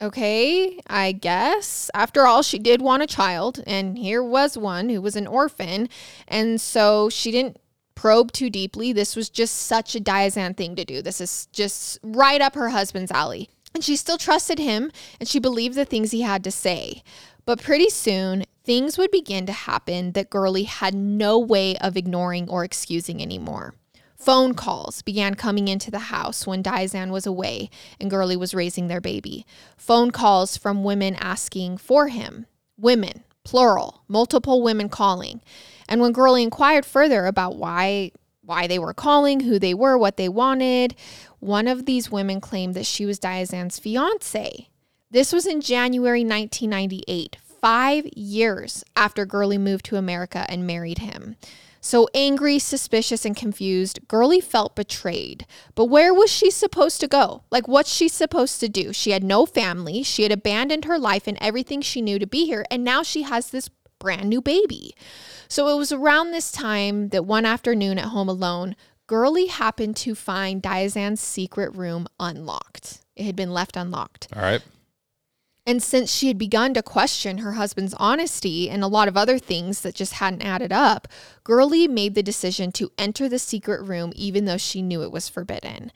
okay, 0.00 0.78
I 0.86 1.12
guess. 1.12 1.90
After 1.94 2.26
all, 2.26 2.42
she 2.42 2.58
did 2.58 2.82
want 2.82 3.02
a 3.02 3.06
child, 3.06 3.62
and 3.66 3.98
here 3.98 4.22
was 4.22 4.56
one 4.56 4.88
who 4.88 5.00
was 5.00 5.16
an 5.16 5.26
orphan. 5.26 5.88
And 6.26 6.60
so 6.60 7.08
she 7.08 7.30
didn't 7.30 7.58
probe 7.94 8.30
too 8.30 8.48
deeply. 8.48 8.92
This 8.92 9.16
was 9.16 9.28
just 9.28 9.54
such 9.54 9.96
a 9.96 10.00
Diazien 10.00 10.56
thing 10.56 10.76
to 10.76 10.84
do. 10.84 11.02
This 11.02 11.20
is 11.20 11.46
just 11.52 11.98
right 12.02 12.40
up 12.40 12.54
her 12.54 12.68
husband's 12.68 13.10
alley. 13.10 13.48
And 13.74 13.82
she 13.82 13.96
still 13.96 14.18
trusted 14.18 14.58
him 14.58 14.90
and 15.20 15.28
she 15.28 15.38
believed 15.38 15.74
the 15.74 15.84
things 15.84 16.10
he 16.10 16.22
had 16.22 16.42
to 16.44 16.50
say. 16.50 17.02
But 17.44 17.60
pretty 17.60 17.90
soon, 17.90 18.44
things 18.64 18.98
would 18.98 19.10
begin 19.10 19.46
to 19.46 19.52
happen 19.52 20.12
that 20.12 20.30
Girly 20.30 20.64
had 20.64 20.94
no 20.94 21.38
way 21.38 21.76
of 21.78 21.96
ignoring 21.96 22.48
or 22.48 22.64
excusing 22.64 23.20
anymore. 23.20 23.74
Phone 24.18 24.54
calls 24.54 25.00
began 25.02 25.36
coming 25.36 25.68
into 25.68 25.90
the 25.90 25.98
house 26.10 26.46
when 26.46 26.62
Diazien 26.62 27.10
was 27.10 27.24
away 27.24 27.70
and 28.00 28.10
Girly 28.10 28.36
was 28.36 28.52
raising 28.52 28.88
their 28.88 29.00
baby. 29.00 29.46
Phone 29.76 30.10
calls 30.10 30.56
from 30.56 30.82
women 30.82 31.14
asking 31.20 31.78
for 31.78 32.08
him. 32.08 32.46
Women, 32.76 33.22
plural, 33.44 34.02
multiple 34.08 34.60
women 34.60 34.88
calling. 34.88 35.40
And 35.88 36.00
when 36.00 36.12
Girly 36.12 36.42
inquired 36.42 36.84
further 36.84 37.26
about 37.26 37.56
why 37.56 38.10
why 38.42 38.66
they 38.66 38.78
were 38.78 38.94
calling, 38.94 39.40
who 39.40 39.58
they 39.58 39.74
were, 39.74 39.96
what 39.98 40.16
they 40.16 40.28
wanted, 40.28 40.94
one 41.38 41.68
of 41.68 41.84
these 41.84 42.10
women 42.10 42.40
claimed 42.40 42.74
that 42.74 42.86
she 42.86 43.04
was 43.04 43.20
Diazien's 43.20 43.78
fiance. 43.78 44.68
This 45.10 45.34
was 45.34 45.46
in 45.46 45.60
January 45.60 46.24
1998, 46.24 47.36
five 47.60 48.06
years 48.16 48.84
after 48.96 49.26
Girly 49.26 49.58
moved 49.58 49.84
to 49.86 49.96
America 49.96 50.46
and 50.48 50.66
married 50.66 50.98
him. 50.98 51.36
So 51.80 52.08
angry, 52.14 52.58
suspicious, 52.58 53.24
and 53.24 53.36
confused, 53.36 54.00
Girly 54.08 54.40
felt 54.40 54.74
betrayed. 54.74 55.46
But 55.74 55.86
where 55.86 56.12
was 56.12 56.30
she 56.30 56.50
supposed 56.50 57.00
to 57.00 57.08
go? 57.08 57.44
Like, 57.50 57.68
what's 57.68 57.92
she 57.92 58.08
supposed 58.08 58.60
to 58.60 58.68
do? 58.68 58.92
She 58.92 59.12
had 59.12 59.22
no 59.22 59.46
family. 59.46 60.02
She 60.02 60.24
had 60.24 60.32
abandoned 60.32 60.84
her 60.84 60.98
life 60.98 61.26
and 61.26 61.38
everything 61.40 61.80
she 61.80 62.02
knew 62.02 62.18
to 62.18 62.26
be 62.26 62.46
here. 62.46 62.64
And 62.70 62.84
now 62.84 63.02
she 63.02 63.22
has 63.22 63.50
this 63.50 63.70
brand 63.98 64.28
new 64.28 64.40
baby. 64.40 64.94
So 65.48 65.68
it 65.68 65.76
was 65.76 65.92
around 65.92 66.30
this 66.30 66.52
time 66.52 67.08
that 67.08 67.24
one 67.24 67.44
afternoon 67.44 67.98
at 67.98 68.06
home 68.06 68.28
alone, 68.28 68.76
Girly 69.06 69.46
happened 69.46 69.96
to 69.96 70.14
find 70.14 70.62
Diazien's 70.62 71.20
secret 71.20 71.74
room 71.74 72.06
unlocked. 72.20 73.00
It 73.16 73.24
had 73.24 73.36
been 73.36 73.52
left 73.52 73.76
unlocked. 73.76 74.28
All 74.34 74.42
right. 74.42 74.62
And 75.68 75.82
since 75.82 76.10
she 76.10 76.28
had 76.28 76.38
begun 76.38 76.72
to 76.72 76.82
question 76.82 77.38
her 77.38 77.52
husband's 77.52 77.92
honesty 77.98 78.70
and 78.70 78.82
a 78.82 78.86
lot 78.88 79.06
of 79.06 79.18
other 79.18 79.38
things 79.38 79.82
that 79.82 79.94
just 79.94 80.14
hadn't 80.14 80.40
added 80.40 80.72
up, 80.72 81.06
Girly 81.44 81.86
made 81.86 82.14
the 82.14 82.22
decision 82.22 82.72
to 82.72 82.90
enter 82.96 83.28
the 83.28 83.38
secret 83.38 83.82
room 83.82 84.14
even 84.16 84.46
though 84.46 84.56
she 84.56 84.80
knew 84.80 85.02
it 85.02 85.12
was 85.12 85.28
forbidden. 85.28 85.92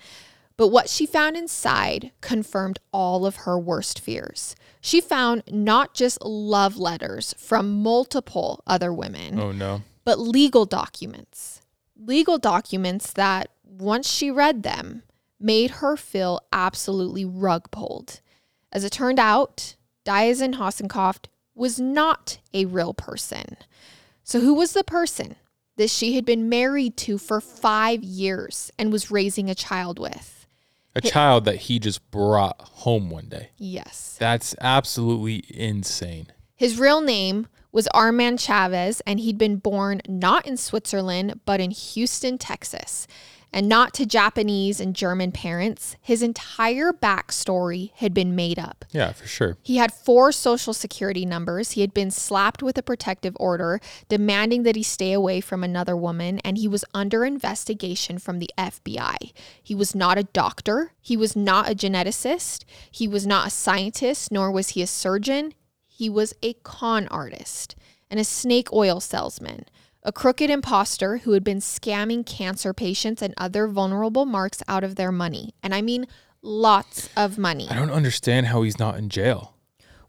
But 0.59 0.69
what 0.69 0.91
she 0.91 1.07
found 1.07 1.39
inside 1.39 2.13
confirmed 2.21 2.81
all 2.93 3.25
of 3.25 3.37
her 3.37 3.59
worst 3.59 3.99
fears. 3.99 4.55
She 4.83 5.01
found 5.01 5.43
not 5.51 5.95
just 5.95 6.23
love 6.23 6.77
letters 6.77 7.35
from 7.39 7.83
multiple 7.83 8.63
other 8.67 8.93
women, 8.93 9.41
Oh 9.41 9.53
no. 9.53 9.81
but 10.05 10.19
legal 10.19 10.67
documents. 10.67 11.63
Legal 11.97 12.37
documents 12.37 13.11
that, 13.15 13.49
once 13.65 14.07
she 14.07 14.31
read 14.31 14.65
them, 14.65 15.03
made 15.41 15.71
her 15.81 15.97
feel 15.97 16.41
absolutely 16.53 17.25
rug 17.25 17.71
pulled. 17.71 18.21
As 18.73 18.85
it 18.85 18.91
turned 18.91 19.19
out, 19.19 19.77
Diazien 20.05 20.55
Hasenkopf 20.55 21.27
was 21.55 21.79
not 21.79 22.39
a 22.55 22.65
real 22.65 22.95
person. 22.95 23.57
So, 24.25 24.41
who 24.41 24.55
was 24.55 24.73
the 24.73 24.85
person 24.85 25.37
that 25.77 25.91
she 25.91 26.15
had 26.15 26.25
been 26.25 26.49
married 26.49 26.97
to 26.97 27.19
for 27.19 27.41
five 27.41 28.03
years 28.03 28.71
and 28.79 28.91
was 28.91 29.11
raising 29.11 29.51
a 29.51 29.55
child 29.55 29.99
with? 29.99 30.47
A 30.95 31.01
child 31.01 31.45
that 31.47 31.57
he 31.57 31.79
just 31.79 32.11
brought 32.11 32.61
home 32.61 33.11
one 33.11 33.27
day. 33.27 33.51
Yes. 33.57 34.17
That's 34.19 34.55
absolutely 34.61 35.45
insane. 35.49 36.27
His 36.55 36.79
real 36.79 37.01
name 37.01 37.49
was 37.73 37.89
Armand 37.95 38.39
Chavez, 38.39 39.01
and 39.07 39.19
he'd 39.19 39.39
been 39.39 39.57
born 39.57 40.03
not 40.07 40.47
in 40.47 40.59
Switzerland, 40.59 41.41
but 41.47 41.61
in 41.61 41.71
Houston, 41.71 42.37
Texas. 42.37 43.07
And 43.53 43.69
not 43.69 43.93
to 43.95 44.07
Japanese 44.07 44.81
and 44.81 44.97
German 44.97 45.31
parents, 45.31 45.97
his 46.01 46.23
entire 46.23 46.93
backstory 46.93 47.91
had 47.97 48.15
been 48.15 48.35
made 48.35 48.59
up. 48.59 48.85
Yeah, 48.93 49.13
for 49.13 49.27
sure. 49.27 49.59
He 49.63 49.77
had 49.77 49.93
four 49.93 50.33
social 50.33 50.73
security 50.73 51.27
numbers. 51.27 51.73
He 51.73 51.83
had 51.83 51.93
been 51.93 52.11
slapped 52.11 52.63
with 52.63 52.79
a 52.79 52.83
protective 52.83 53.37
order 53.39 53.81
demanding 54.09 54.63
that 54.63 54.77
he 54.77 54.83
stay 54.83 55.13
away 55.13 55.43
from 55.43 55.63
another 55.63 55.97
woman, 55.97 56.39
and 56.39 56.57
he 56.57 56.67
was 56.67 56.85
under 56.95 57.25
investigation 57.25 58.19
from 58.19 58.39
the 58.39 58.51
FBI. 58.57 59.33
He 59.63 59.75
was 59.75 59.95
not 59.95 60.17
a 60.17 60.25
doctor, 60.25 60.93
he 61.01 61.17
was 61.17 61.37
not 61.37 61.71
a 61.71 61.75
geneticist, 61.75 62.65
he 62.91 63.07
was 63.07 63.27
not 63.27 63.49
a 63.49 63.51
scientist, 63.51 64.33
nor 64.33 64.51
was 64.51 64.71
he 64.71 64.83
a 64.83 64.87
surgeon. 64.87 65.55
He 65.87 66.09
was 66.09 66.35
a 66.43 66.55
con 66.55 67.07
artist 67.09 67.77
and 68.11 68.19
a 68.19 68.25
snake 68.25 68.73
oil 68.73 68.99
salesman. 68.99 69.67
A 70.05 70.11
crooked 70.11 70.51
imposter 70.51 71.19
who 71.19 71.33
had 71.33 71.45
been 71.45 71.61
scamming 71.61 72.27
cancer 72.27 72.75
patients 72.75 73.23
and 73.23 73.35
other 73.39 73.69
vulnerable 73.69 74.27
marks 74.27 74.61
out 74.67 74.83
of 74.83 74.97
their 74.97 75.13
money. 75.13 75.55
And 75.63 75.73
I 75.73 75.81
mean 75.81 76.07
lots 76.43 77.09
of 77.17 77.39
money. 77.39 77.69
I 77.71 77.77
don't 77.77 77.91
understand 77.91 78.47
how 78.47 78.63
he's 78.63 78.81
not 78.81 78.99
in 78.99 79.09
jail. 79.09 79.55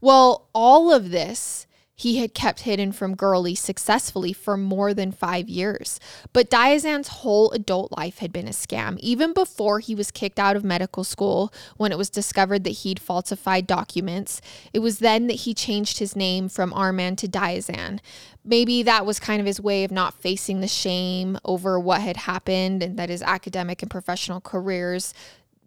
Well, 0.02 0.50
all 0.54 0.92
of 0.92 1.12
this 1.12 1.68
he 1.96 2.18
had 2.18 2.34
kept 2.34 2.62
hidden 2.62 2.92
from 2.92 3.16
Girly 3.16 3.56
successfully 3.56 4.34
for 4.34 4.58
more 4.58 4.94
than 4.94 5.12
five 5.12 5.48
years. 5.48 6.00
But 6.32 6.50
Diazien's 6.50 7.08
whole 7.10 7.52
adult 7.52 7.96
life 7.96 8.18
had 8.18 8.34
been 8.34 8.48
a 8.48 8.52
scam, 8.52 8.98
even 9.00 9.34
before 9.34 9.80
he 9.80 9.94
was 9.94 10.12
kicked 10.12 10.40
out 10.40 10.56
of 10.56 10.64
medical 10.64 11.04
school 11.04 11.54
when 11.78 11.92
it 11.92 11.98
was 11.98 12.10
discovered 12.10 12.64
that 12.64 12.72
he'd 12.72 13.00
falsified 13.00 13.68
documents. 13.68 14.42
It 14.74 14.80
was 14.80 15.00
then 15.00 15.28
that 15.28 15.42
he 15.42 15.54
changed 15.54 16.00
his 16.00 16.16
name 16.16 16.50
from 16.50 16.74
Armand 16.74 17.20
to 17.20 17.28
Diazien. 17.28 18.00
Maybe 18.44 18.84
that 18.84 19.06
was 19.06 19.20
kind 19.20 19.40
of 19.40 19.46
his 19.46 19.62
way 19.62 19.84
of 19.84 19.92
not 19.92 20.16
facing 20.16 20.60
the 20.60 20.68
shame 20.68 21.38
over 21.46 21.80
what 21.80 22.02
had 22.02 22.18
happened 22.18 22.84
and 22.84 22.98
that 22.98 23.10
his 23.10 23.22
academic 23.22 23.82
and 23.82 23.90
professional 23.90 24.42
careers 24.42 25.14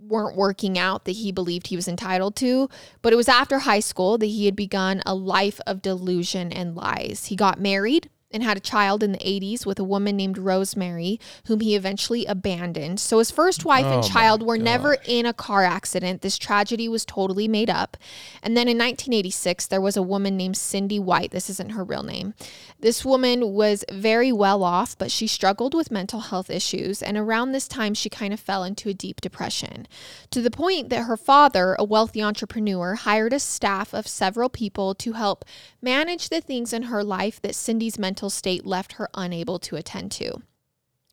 weren't 0.08 0.36
working 0.36 0.78
out 0.78 1.04
that 1.04 1.12
he 1.12 1.32
believed 1.32 1.66
he 1.66 1.76
was 1.76 1.88
entitled 1.88 2.36
to. 2.36 2.68
But 3.02 3.12
it 3.12 3.16
was 3.16 3.28
after 3.28 3.60
high 3.60 3.80
school 3.80 4.18
that 4.18 4.26
he 4.26 4.46
had 4.46 4.56
begun 4.56 5.02
a 5.04 5.14
life 5.14 5.60
of 5.66 5.82
delusion 5.82 6.52
and 6.52 6.74
lies. 6.74 7.26
He 7.26 7.36
got 7.36 7.60
married 7.60 8.10
and 8.32 8.42
had 8.42 8.56
a 8.56 8.60
child 8.60 9.02
in 9.02 9.12
the 9.12 9.18
80s 9.18 9.64
with 9.64 9.78
a 9.78 9.84
woman 9.84 10.16
named 10.16 10.38
Rosemary, 10.38 11.20
whom 11.46 11.60
he 11.60 11.76
eventually 11.76 12.26
abandoned. 12.26 13.00
So 13.00 13.18
his 13.18 13.30
first 13.30 13.64
wife 13.64 13.86
Oh 13.86 13.94
and 13.94 14.04
child 14.04 14.42
were 14.42 14.58
never 14.58 14.96
in 15.06 15.26
a 15.26 15.32
car 15.32 15.64
accident. 15.64 16.22
This 16.22 16.36
tragedy 16.36 16.88
was 16.88 17.04
totally 17.04 17.46
made 17.48 17.70
up. 17.70 17.96
And 18.42 18.56
then 18.56 18.68
in 18.68 18.76
1986, 18.76 19.66
there 19.68 19.80
was 19.80 19.96
a 19.96 20.02
woman 20.02 20.36
named 20.36 20.56
Cindy 20.56 20.98
White. 20.98 21.30
This 21.30 21.48
isn't 21.50 21.72
her 21.72 21.84
real 21.84 22.02
name. 22.02 22.34
This 22.80 23.04
woman 23.04 23.52
was 23.52 23.84
very 23.92 24.32
well 24.32 24.62
off, 24.62 24.98
but 24.98 25.10
she 25.10 25.26
struggled 25.26 25.74
with 25.74 25.90
mental 25.90 26.20
health 26.20 26.50
issues. 26.50 27.02
And 27.02 27.16
around 27.16 27.52
this 27.52 27.68
time, 27.68 27.94
she 27.94 28.10
kind 28.10 28.34
of 28.34 28.40
fell 28.40 28.64
into 28.64 28.88
a 28.88 28.94
deep 28.94 29.20
depression 29.20 29.86
to 30.30 30.42
the 30.42 30.50
point 30.50 30.90
that 30.90 31.04
her 31.04 31.16
father, 31.16 31.76
a 31.78 31.84
wealthy 31.84 32.22
entrepreneur, 32.22 32.96
hired 32.96 33.32
a 33.32 33.38
staff 33.38 33.94
of 33.94 34.06
several 34.06 34.48
people 34.48 34.94
to 34.96 35.12
help 35.12 35.44
manage 35.80 36.28
the 36.28 36.40
things 36.40 36.72
in 36.72 36.84
her 36.84 37.04
life 37.04 37.40
that 37.40 37.54
Cindy's 37.54 37.98
mental 37.98 38.15
state 38.30 38.66
left 38.66 38.94
her 38.94 39.08
unable 39.14 39.58
to 39.60 39.76
attend 39.76 40.12
to. 40.12 40.42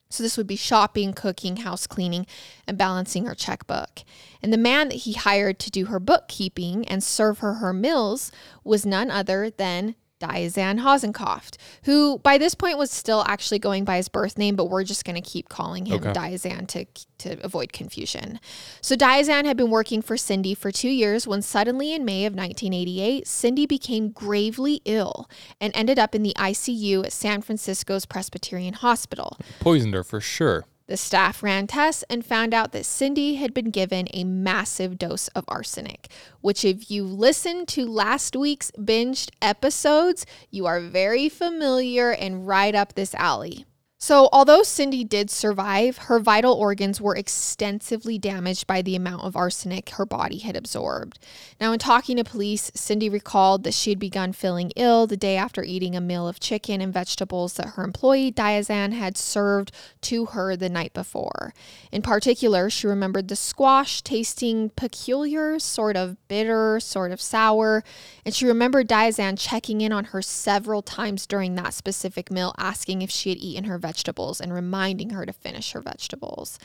So 0.10 0.22
this 0.22 0.38
would 0.38 0.46
be 0.46 0.56
shopping, 0.56 1.14
cooking, 1.14 1.58
house 1.58 1.88
cleaning, 1.88 2.28
and 2.68 2.78
balancing 2.78 3.26
her 3.26 3.34
checkbook. 3.34 4.02
And 4.44 4.54
the 4.54 4.58
man 4.60 4.90
that 4.90 4.98
he 4.98 5.14
hired 5.14 5.58
to 5.60 5.72
do 5.72 5.86
her 5.86 6.00
bookkeeping 6.00 6.88
and 6.88 7.04
serve 7.04 7.40
her 7.40 7.56
her 7.56 7.74
meals 7.74 8.32
was 8.64 8.86
none 8.86 9.10
other 9.10 9.50
than 9.50 9.96
Diazien 10.20 10.80
Hasenkopf, 10.80 11.56
who 11.84 12.20
by 12.20 12.38
this 12.38 12.56
point 12.56 12.78
was 12.78 12.92
still 12.92 13.24
actually 13.28 13.60
going 13.60 13.84
by 13.84 13.98
his 13.98 14.08
birth 14.08 14.38
name, 14.38 14.56
but 14.56 14.70
we're 14.70 14.84
just 14.84 15.06
going 15.06 15.22
to 15.22 15.30
keep 15.30 15.50
calling 15.50 15.86
him 15.86 15.96
Okay. 15.96 16.14
Diazien 16.14 16.68
to, 16.70 16.86
to 17.20 17.44
avoid 17.44 17.74
confusion. 17.74 18.40
So 18.82 18.96
Diazien 18.96 19.46
had 19.46 19.58
been 19.58 19.70
working 19.70 20.02
for 20.02 20.16
Cindy 20.18 20.54
for 20.54 20.72
two 20.72 20.90
years 20.90 21.28
when 21.28 21.42
suddenly 21.42 21.94
in 21.94 22.06
May 22.06 22.26
of 22.26 22.34
1988, 22.34 23.28
Cindy 23.28 23.66
became 23.66 24.10
gravely 24.10 24.82
ill 24.86 25.30
and 25.60 25.72
ended 25.76 26.00
up 26.00 26.16
in 26.16 26.24
the 26.24 26.34
ICU 26.38 27.06
at 27.06 27.12
San 27.12 27.42
Francisco's 27.42 28.06
Presbyterian 28.06 28.76
Hospital. 28.76 29.38
Poisoned 29.60 29.94
her 29.94 30.04
for 30.04 30.22
sure. 30.22 30.66
The 30.94 30.98
staff 30.98 31.42
ran 31.42 31.66
tests 31.66 32.04
and 32.08 32.24
found 32.24 32.54
out 32.54 32.72
that 32.72 32.86
Cindy 32.86 33.38
had 33.38 33.52
been 33.52 33.72
given 33.72 34.08
a 34.14 34.24
massive 34.24 35.00
dose 35.00 35.28
of 35.30 35.44
arsenic, 35.48 36.08
which, 36.42 36.64
if 36.64 36.92
you 36.92 37.04
listened 37.04 37.68
to 37.70 37.88
last 37.88 38.36
week's 38.36 38.70
binged 38.78 39.32
episodes, 39.42 40.28
you 40.52 40.68
are 40.68 40.80
very 40.80 41.30
familiar 41.30 42.12
and 42.12 42.46
right 42.46 42.76
up 42.76 42.94
this 42.94 43.16
alley. 43.16 43.66
So, 44.06 44.28
although 44.34 44.64
Cindy 44.64 45.06
did 45.06 45.32
survive, 45.32 45.98
her 45.98 46.20
vital 46.20 46.52
organs 46.56 47.00
were 47.00 47.16
extensively 47.16 48.18
damaged 48.18 48.68
by 48.68 48.82
the 48.82 48.98
amount 48.98 49.24
of 49.24 49.38
arsenic 49.38 49.92
her 49.92 50.06
body 50.06 50.40
had 50.40 50.58
absorbed. 50.58 51.20
Now, 51.62 51.72
in 51.72 51.80
talking 51.80 52.18
to 52.18 52.26
police, 52.26 52.70
Cindy 52.76 53.08
recalled 53.08 53.64
that 53.64 53.74
she 53.74 53.92
had 53.92 54.00
begun 54.00 54.34
feeling 54.34 54.74
ill 54.76 55.08
the 55.08 55.16
day 55.16 55.38
after 55.38 55.64
eating 55.64 55.96
a 55.96 56.02
meal 56.02 56.28
of 56.28 56.42
chicken 56.42 56.82
and 56.82 56.94
vegetables 56.94 57.54
that 57.54 57.76
her 57.76 57.84
employee 57.86 58.30
Diazien 58.30 58.92
had 58.92 59.18
served 59.18 59.72
to 60.02 60.26
her 60.26 60.58
the 60.58 60.68
night 60.68 60.94
before. 60.94 61.54
In 61.90 62.02
particular, 62.02 62.70
she 62.70 62.88
remembered 62.88 63.30
the 63.30 63.38
squash 63.38 64.02
tasting 64.02 64.70
peculiar, 64.72 65.60
sort 65.60 65.96
of 65.96 66.18
bitter, 66.28 66.82
sort 66.82 67.14
of 67.14 67.22
sour, 67.22 67.86
and 68.26 68.36
she 68.36 68.46
remembered 68.46 68.90
Diazien 68.90 69.40
checking 69.40 69.80
in 69.80 69.94
on 69.94 70.04
her 70.04 70.22
several 70.22 70.82
times 70.82 71.26
during 71.26 71.56
that 71.56 71.74
specific 71.74 72.30
meal, 72.30 72.54
asking 72.58 73.02
if 73.02 73.10
she 73.10 73.30
had 73.30 73.38
eaten 73.38 73.64
her 73.64 73.78
vegetables 73.78 73.93
vegetables 73.94 74.42
and 74.42 74.52
reminding 74.54 75.12
her 75.12 75.26
to 75.26 75.34
finish 75.34 75.72
her 75.72 75.82
vegetables. 75.82 76.58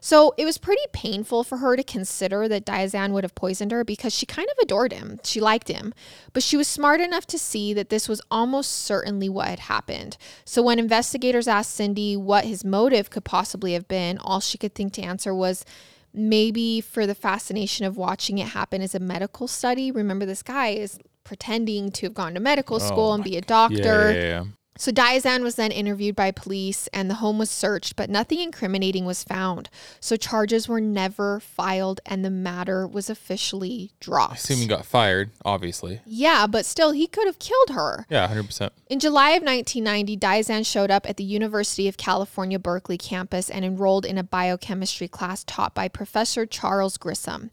So 0.00 0.34
it 0.36 0.44
was 0.44 0.58
pretty 0.58 0.82
painful 0.92 1.44
for 1.44 1.58
her 1.58 1.76
to 1.76 1.82
consider 1.82 2.46
that 2.48 2.66
Diazien 2.66 3.12
would 3.12 3.24
have 3.24 3.34
poisoned 3.34 3.72
her 3.72 3.84
because 3.84 4.12
she 4.12 4.26
kind 4.26 4.48
of 4.50 4.58
adored 4.60 4.92
him. 4.92 5.18
She 5.22 5.40
liked 5.40 5.68
him. 5.68 5.94
But 6.34 6.42
she 6.42 6.58
was 6.58 6.68
smart 6.68 7.00
enough 7.00 7.26
to 7.28 7.38
see 7.38 7.72
that 7.72 7.88
this 7.88 8.06
was 8.06 8.20
almost 8.30 8.70
certainly 8.70 9.30
what 9.30 9.48
had 9.48 9.60
happened. 9.60 10.18
So 10.44 10.62
when 10.62 10.78
investigators 10.78 11.48
asked 11.48 11.74
Cindy 11.74 12.18
what 12.18 12.44
his 12.44 12.64
motive 12.64 13.08
could 13.08 13.24
possibly 13.24 13.72
have 13.72 13.88
been, 13.88 14.18
all 14.18 14.40
she 14.40 14.58
could 14.58 14.74
think 14.74 14.92
to 14.94 15.02
answer 15.02 15.34
was, 15.34 15.64
maybe 16.12 16.80
for 16.80 17.06
the 17.06 17.14
fascination 17.14 17.86
of 17.86 17.96
watching 17.96 18.38
it 18.38 18.48
happen 18.48 18.82
as 18.82 18.94
a 18.94 19.00
medical 19.00 19.48
study. 19.48 19.90
Remember, 19.90 20.26
this 20.26 20.42
guy 20.42 20.68
is 20.68 20.98
pretending 21.24 21.90
to 21.90 22.06
have 22.06 22.14
gone 22.14 22.34
to 22.34 22.40
medical 22.40 22.76
oh 22.76 22.78
school 22.78 23.10
Oh 23.10 23.14
and 23.14 23.24
be 23.24 23.36
a 23.36 23.40
doctor. 23.40 24.12
Yeah, 24.12 24.20
yeah, 24.20 24.28
yeah. 24.28 24.44
So 24.76 24.90
Diazien 24.90 25.42
was 25.42 25.54
then 25.54 25.70
interviewed 25.70 26.16
by 26.16 26.32
police 26.32 26.88
and 26.88 27.08
the 27.08 27.14
home 27.14 27.38
was 27.38 27.50
searched, 27.50 27.94
but 27.94 28.10
nothing 28.10 28.40
incriminating 28.40 29.04
was 29.04 29.22
found. 29.22 29.70
So 30.00 30.16
charges 30.16 30.68
were 30.68 30.80
never 30.80 31.38
filed 31.38 32.00
and 32.04 32.24
the 32.24 32.30
matter 32.30 32.86
was 32.86 33.08
officially 33.08 33.92
dropped. 34.00 34.32
I 34.32 34.36
assume 34.36 34.58
he 34.58 34.66
got 34.66 34.84
fired, 34.84 35.30
obviously. 35.44 36.00
yeah, 36.04 36.46
but 36.48 36.66
still, 36.66 36.90
he 36.90 37.06
could 37.06 37.26
have 37.26 37.38
killed 37.38 37.70
her. 37.70 38.06
Yeah, 38.10 38.26
100%. 38.28 38.70
In 38.88 38.98
July 38.98 39.30
of 39.30 39.42
1990, 39.42 40.16
Diazien 40.16 40.66
showed 40.66 40.90
up 40.90 41.08
at 41.08 41.16
the 41.16 41.24
University 41.24 41.86
of 41.86 41.96
California, 41.96 42.58
Berkeley 42.58 42.98
campus 42.98 43.48
and 43.48 43.64
enrolled 43.64 44.04
in 44.04 44.18
a 44.18 44.24
biochemistry 44.24 45.08
class 45.08 45.44
taught 45.44 45.74
by 45.74 45.86
Professor 45.88 46.46
Charles 46.46 46.96
Grissom. 46.96 47.50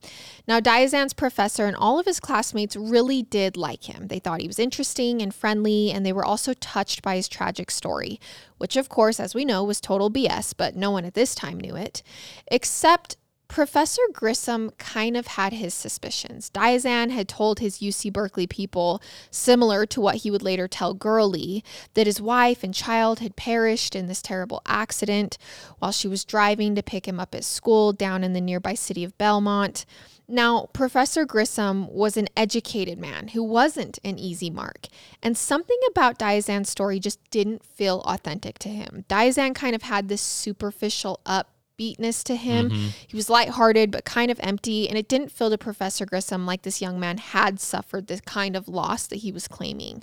Now, 0.47 0.59
Diazien's 0.59 1.13
professor 1.13 1.65
and 1.65 1.75
all 1.75 1.99
of 1.99 2.05
his 2.05 2.19
classmates 2.19 2.75
really 2.75 3.21
did 3.21 3.55
like 3.57 3.83
him. 3.83 4.07
They 4.07 4.19
thought 4.19 4.41
he 4.41 4.47
was 4.47 4.59
interesting 4.59 5.21
and 5.21 5.33
friendly, 5.33 5.91
and 5.91 6.05
they 6.05 6.13
were 6.13 6.25
also 6.25 6.53
touched 6.53 7.01
by 7.01 7.10
tragic 7.27 7.71
story, 7.71 8.19
which, 8.57 8.75
of 8.75 8.89
course, 8.89 9.19
as 9.19 9.35
we 9.35 9.45
know, 9.45 9.63
was 9.63 9.81
total 9.81 10.11
BS, 10.11 10.53
but 10.55 10.75
no 10.75 10.91
one 10.91 11.05
at 11.05 11.13
this 11.13 11.35
time 11.35 11.59
knew 11.59 11.75
it. 11.75 12.03
Except 12.47 13.17
Professor 13.51 14.01
Grissom 14.13 14.71
kind 14.77 15.17
of 15.17 15.27
had 15.27 15.51
his 15.51 15.73
suspicions. 15.73 16.49
Diazien 16.51 17.09
had 17.09 17.27
told 17.27 17.59
his 17.59 17.79
UC 17.79 18.13
Berkeley 18.13 18.47
people, 18.47 19.01
similar 19.29 19.85
to 19.87 19.99
what 19.99 20.15
he 20.15 20.31
would 20.31 20.41
later 20.41 20.69
tell 20.69 20.93
Girly, 20.93 21.61
that 21.93 22.07
his 22.07 22.21
wife 22.21 22.63
and 22.63 22.73
child 22.73 23.19
had 23.19 23.35
perished 23.35 23.93
in 23.93 24.07
this 24.07 24.21
terrible 24.21 24.61
accident 24.65 25.37
while 25.79 25.91
she 25.91 26.07
was 26.07 26.23
driving 26.23 26.75
to 26.75 26.81
pick 26.81 27.05
him 27.05 27.19
up 27.19 27.35
at 27.35 27.43
school 27.43 27.91
down 27.91 28.23
in 28.23 28.31
the 28.31 28.39
nearby 28.39 28.73
city 28.73 29.03
of 29.03 29.17
Belmont. 29.17 29.85
Now, 30.27 30.69
Professor 30.71 31.25
Grissom 31.25 31.91
was 31.91 32.15
an 32.15 32.27
educated 32.37 32.97
man 32.97 33.29
who 33.29 33.43
wasn't 33.43 33.99
an 34.03 34.17
easy 34.17 34.49
mark, 34.49 34.87
and 35.21 35.37
something 35.37 35.79
about 35.89 36.17
Diazien's 36.17 36.69
story 36.69 36.99
just 36.99 37.19
didn't 37.31 37.65
feel 37.65 38.01
authentic 38.01 38.57
to 38.59 38.69
him. 38.69 39.03
Diazien 39.09 39.53
kind 39.53 39.75
of 39.75 39.81
had 39.83 40.07
this 40.07 40.21
superficial 40.21 41.19
upbeatness 41.25 42.23
to 42.23 42.35
him. 42.35 42.69
Mm-hmm. 42.69 42.87
He 43.07 43.15
was 43.15 43.29
lighthearted 43.29 43.91
but 43.91 44.05
kind 44.05 44.31
of 44.31 44.39
empty, 44.41 44.87
and 44.87 44.97
it 44.97 45.09
didn't 45.09 45.31
feel 45.31 45.49
to 45.49 45.57
Professor 45.57 46.05
Grissom 46.05 46.45
like 46.45 46.61
this 46.61 46.81
young 46.81 46.99
man 46.99 47.17
had 47.17 47.59
suffered 47.59 48.07
the 48.07 48.21
kind 48.21 48.55
of 48.55 48.69
loss 48.69 49.07
that 49.07 49.17
he 49.17 49.31
was 49.31 49.49
claiming. 49.49 50.01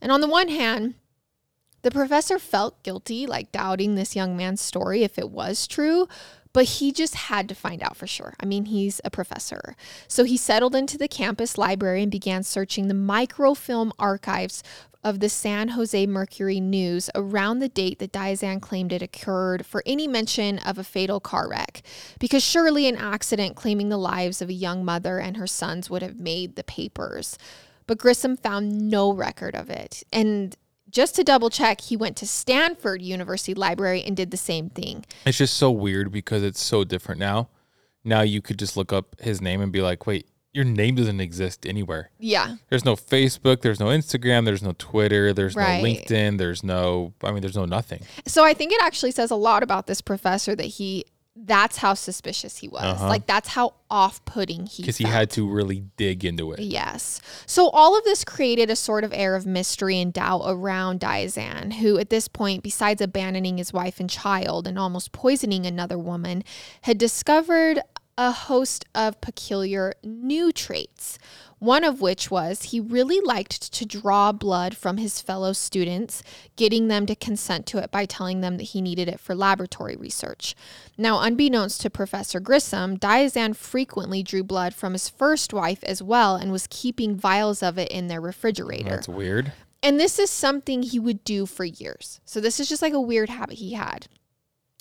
And 0.00 0.12
on 0.12 0.20
the 0.20 0.28
one 0.28 0.48
hand, 0.48 0.94
the 1.82 1.90
professor 1.90 2.38
felt 2.38 2.82
guilty, 2.82 3.26
like 3.26 3.52
doubting 3.52 3.94
this 3.94 4.16
young 4.16 4.36
man's 4.36 4.62
story 4.62 5.02
if 5.02 5.18
it 5.18 5.30
was 5.30 5.66
true, 5.66 6.08
but 6.54 6.64
he 6.64 6.90
just 6.92 7.14
had 7.16 7.46
to 7.50 7.54
find 7.54 7.82
out 7.82 7.98
for 7.98 8.06
sure. 8.06 8.32
I 8.40 8.46
mean, 8.46 8.64
he's 8.66 9.02
a 9.04 9.10
professor. 9.10 9.76
So 10.08 10.24
he 10.24 10.38
settled 10.38 10.74
into 10.74 10.96
the 10.96 11.08
campus 11.08 11.58
library 11.58 12.02
and 12.02 12.10
began 12.10 12.42
searching 12.42 12.88
the 12.88 12.94
microfilm 12.94 13.92
archives 13.98 14.62
of 15.02 15.20
the 15.20 15.28
San 15.28 15.68
Jose 15.68 16.06
Mercury 16.06 16.60
News 16.60 17.10
around 17.14 17.58
the 17.58 17.68
date 17.68 17.98
that 17.98 18.12
Diazien 18.12 18.62
claimed 18.62 18.92
it 18.92 19.02
occurred 19.02 19.66
for 19.66 19.82
any 19.84 20.08
mention 20.08 20.58
of 20.60 20.78
a 20.78 20.84
fatal 20.84 21.20
car 21.20 21.46
wreck, 21.50 21.82
because 22.18 22.42
surely 22.42 22.88
an 22.88 22.96
accident 22.96 23.54
claiming 23.54 23.90
the 23.90 23.98
lives 23.98 24.40
of 24.40 24.48
a 24.48 24.54
young 24.54 24.82
mother 24.82 25.18
and 25.18 25.36
her 25.36 25.46
sons 25.46 25.90
would 25.90 26.00
have 26.00 26.18
made 26.18 26.56
the 26.56 26.64
papers. 26.64 27.36
But 27.86 27.98
Grissom 27.98 28.38
found 28.38 28.88
no 28.88 29.12
record 29.12 29.54
of 29.54 29.68
it. 29.68 30.04
And 30.10 30.56
just 30.94 31.16
to 31.16 31.24
double 31.24 31.50
check, 31.50 31.80
he 31.82 31.96
went 31.96 32.16
to 32.18 32.26
Stanford 32.26 33.02
University 33.02 33.52
Library 33.52 34.02
and 34.02 34.16
did 34.16 34.30
the 34.30 34.36
same 34.36 34.70
thing. 34.70 35.04
It's 35.26 35.36
just 35.38 35.54
so 35.56 35.70
weird 35.70 36.12
because 36.12 36.42
it's 36.44 36.62
so 36.62 36.84
different 36.84 37.18
now. 37.18 37.48
Now 38.04 38.20
you 38.20 38.40
could 38.40 38.58
just 38.58 38.76
look 38.76 38.92
up 38.92 39.20
his 39.20 39.40
name 39.42 39.60
and 39.60 39.72
be 39.72 39.82
like, 39.82 40.06
wait, 40.06 40.28
your 40.52 40.64
name 40.64 40.94
doesn't 40.94 41.18
exist 41.20 41.66
anywhere. 41.66 42.10
Yeah. 42.20 42.56
There's 42.70 42.84
no 42.84 42.94
Facebook, 42.94 43.62
there's 43.62 43.80
no 43.80 43.86
Instagram, 43.86 44.44
there's 44.44 44.62
no 44.62 44.72
Twitter, 44.78 45.32
there's 45.32 45.56
Right. 45.56 45.82
no 45.82 45.88
LinkedIn, 45.88 46.38
there's 46.38 46.62
no, 46.62 47.12
I 47.24 47.32
mean, 47.32 47.40
there's 47.40 47.56
no 47.56 47.64
nothing. 47.64 48.02
So 48.26 48.44
I 48.44 48.54
think 48.54 48.70
it 48.72 48.80
actually 48.80 49.10
says 49.10 49.32
a 49.32 49.36
lot 49.36 49.64
about 49.64 49.88
this 49.88 50.00
professor 50.00 50.54
that 50.54 50.64
he 50.64 51.06
that's 51.36 51.78
how 51.78 51.94
suspicious 51.94 52.58
he 52.58 52.68
was. 52.68 52.84
Uh-huh. 52.84 53.08
Like 53.08 53.26
that's 53.26 53.48
how 53.48 53.74
off-putting 53.90 54.66
he 54.66 54.82
Because 54.82 54.98
he 54.98 55.04
had 55.04 55.30
to 55.30 55.48
really 55.48 55.84
dig 55.96 56.24
into 56.24 56.52
it. 56.52 56.60
Yes. 56.60 57.20
So 57.46 57.70
all 57.70 57.98
of 57.98 58.04
this 58.04 58.24
created 58.24 58.70
a 58.70 58.76
sort 58.76 59.02
of 59.02 59.12
air 59.12 59.34
of 59.34 59.44
mystery 59.44 60.00
and 60.00 60.12
doubt 60.12 60.42
around 60.46 61.00
Diazien, 61.00 61.74
who 61.74 61.98
at 61.98 62.10
this 62.10 62.28
point, 62.28 62.62
besides 62.62 63.02
abandoning 63.02 63.58
his 63.58 63.72
wife 63.72 63.98
and 63.98 64.08
child 64.08 64.68
and 64.68 64.78
almost 64.78 65.12
poisoning 65.12 65.66
another 65.66 65.98
woman, 65.98 66.44
had 66.82 66.98
discovered 66.98 67.80
a 68.16 68.30
host 68.30 68.84
of 68.94 69.20
peculiar 69.20 69.94
new 70.04 70.52
traits. 70.52 71.18
One 71.64 71.82
of 71.82 72.02
which 72.02 72.30
was 72.30 72.64
he 72.64 72.78
really 72.78 73.20
liked 73.22 73.72
to 73.72 73.86
draw 73.86 74.32
blood 74.32 74.76
from 74.76 74.98
his 74.98 75.22
fellow 75.22 75.54
students, 75.54 76.22
getting 76.56 76.88
them 76.88 77.06
to 77.06 77.16
consent 77.16 77.64
to 77.68 77.78
it 77.78 77.90
by 77.90 78.04
telling 78.04 78.42
them 78.42 78.58
that 78.58 78.64
he 78.64 78.82
needed 78.82 79.08
it 79.08 79.18
for 79.18 79.34
laboratory 79.34 79.96
research. 79.96 80.54
Now, 80.98 81.20
unbeknownst 81.20 81.80
to 81.80 81.88
Professor 81.88 82.38
Grissom, 82.38 82.98
Diazien 82.98 83.56
frequently 83.56 84.22
drew 84.22 84.44
blood 84.44 84.74
from 84.74 84.92
his 84.92 85.08
first 85.08 85.54
wife 85.54 85.82
as 85.84 86.02
well 86.02 86.36
and 86.36 86.52
was 86.52 86.66
keeping 86.68 87.16
vials 87.16 87.62
of 87.62 87.78
it 87.78 87.90
in 87.90 88.08
their 88.08 88.20
refrigerator. 88.20 88.90
That's 88.90 89.08
weird. 89.08 89.54
And 89.82 89.98
this 89.98 90.18
is 90.18 90.28
something 90.28 90.82
he 90.82 90.98
would 90.98 91.24
do 91.24 91.46
for 91.46 91.64
years. 91.64 92.20
So 92.26 92.42
this 92.42 92.60
is 92.60 92.68
just 92.68 92.82
like 92.82 92.92
a 92.92 93.00
weird 93.00 93.30
habit 93.30 93.56
he 93.56 93.72
had. 93.72 94.06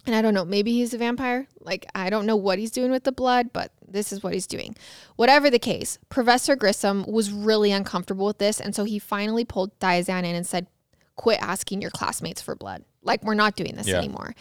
And 0.05 0.15
I 0.15 0.21
don't 0.21 0.33
know, 0.33 0.43
maybe 0.43 0.73
he's 0.73 0.93
a 0.93 0.97
vampire. 0.97 1.47
Like, 1.61 1.85
I 1.95 2.09
don't 2.09 2.25
know 2.25 2.35
what 2.35 2.59
he's 2.59 2.71
doing 2.71 2.91
with 2.91 3.05
the 3.05 3.11
blood, 3.11 3.51
but 3.53 3.71
this 3.87 4.11
is 4.11 4.21
what 4.21 4.33
he's 4.33 4.47
doing. 4.47 4.75
Whatever 5.15 5.49
the 5.49 5.59
case, 5.59 5.97
Professor 6.09 6.55
Grissom 6.57 7.05
was 7.07 7.31
really 7.31 7.71
uncomfortable 7.71 8.25
with 8.25 8.37
this. 8.37 8.59
And 8.59 8.75
so 8.75 8.83
he 8.83 8.99
finally 8.99 9.45
pulled 9.45 9.79
Diazien 9.79 10.19
in 10.25 10.35
and 10.35 10.45
said, 10.45 10.67
Quit 11.15 11.39
asking 11.41 11.81
your 11.81 11.91
classmates 11.91 12.41
for 12.41 12.55
blood. 12.55 12.83
Like, 13.03 13.23
we're 13.23 13.33
not 13.35 13.55
doing 13.55 13.75
this 13.75 13.87
Yeah. 13.87 13.99
anymore. 13.99 14.35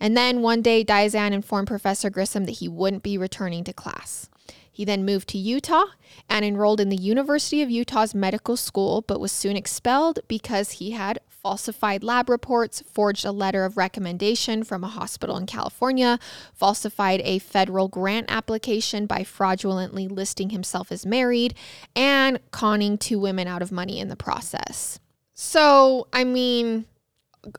And 0.00 0.16
then 0.16 0.42
one 0.42 0.60
day, 0.60 0.84
Diazien 0.84 1.32
informed 1.32 1.68
Professor 1.68 2.10
Grissom 2.10 2.44
that 2.46 2.58
he 2.58 2.68
wouldn't 2.68 3.02
be 3.02 3.16
returning 3.16 3.64
to 3.64 3.72
class. 3.72 4.28
He 4.70 4.84
then 4.84 5.06
moved 5.06 5.28
to 5.30 5.38
Utah 5.38 5.86
and 6.28 6.44
enrolled 6.44 6.80
in 6.80 6.90
the 6.90 6.96
University 6.96 7.62
of 7.62 7.70
Utah's 7.70 8.14
medical 8.14 8.56
school, 8.58 9.02
but 9.02 9.20
was 9.20 9.32
soon 9.32 9.56
expelled 9.56 10.18
because 10.28 10.72
he 10.72 10.90
had 10.90 11.20
falsified 11.46 12.02
lab 12.02 12.28
reports, 12.28 12.82
forged 12.92 13.24
a 13.24 13.30
letter 13.30 13.64
of 13.64 13.76
recommendation 13.76 14.64
from 14.64 14.82
a 14.82 14.88
hospital 14.88 15.36
in 15.36 15.46
California, 15.46 16.18
falsified 16.52 17.20
a 17.22 17.38
federal 17.38 17.86
grant 17.86 18.26
application 18.28 19.06
by 19.06 19.22
fraudulently 19.22 20.08
listing 20.08 20.50
himself 20.50 20.90
as 20.90 21.06
married, 21.06 21.54
and 21.94 22.40
conning 22.50 22.98
two 22.98 23.20
women 23.20 23.46
out 23.46 23.62
of 23.62 23.70
money 23.70 24.00
in 24.00 24.08
the 24.08 24.16
process. 24.16 24.98
So, 25.34 26.08
I 26.12 26.24
mean, 26.24 26.84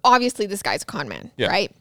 obviously, 0.03 0.47
this 0.47 0.61
guy's 0.61 0.83
a 0.83 0.85
con 0.85 1.07
man, 1.07 1.31
Yeah. 1.37 1.47
right? 1.47 1.73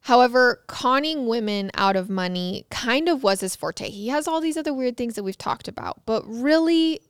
However, 0.00 0.60
conning 0.66 1.28
women 1.28 1.70
out 1.74 1.94
of 1.94 2.10
money 2.10 2.66
kind 2.70 3.08
of 3.08 3.22
was 3.22 3.38
his 3.42 3.54
forte. 3.54 3.88
He 3.90 4.08
has 4.08 4.26
all 4.26 4.40
these 4.40 4.56
other 4.56 4.74
weird 4.74 4.96
things 4.96 5.14
that 5.14 5.22
we've 5.22 5.38
talked 5.38 5.68
about, 5.68 6.04
but 6.04 6.24
really 6.26 7.00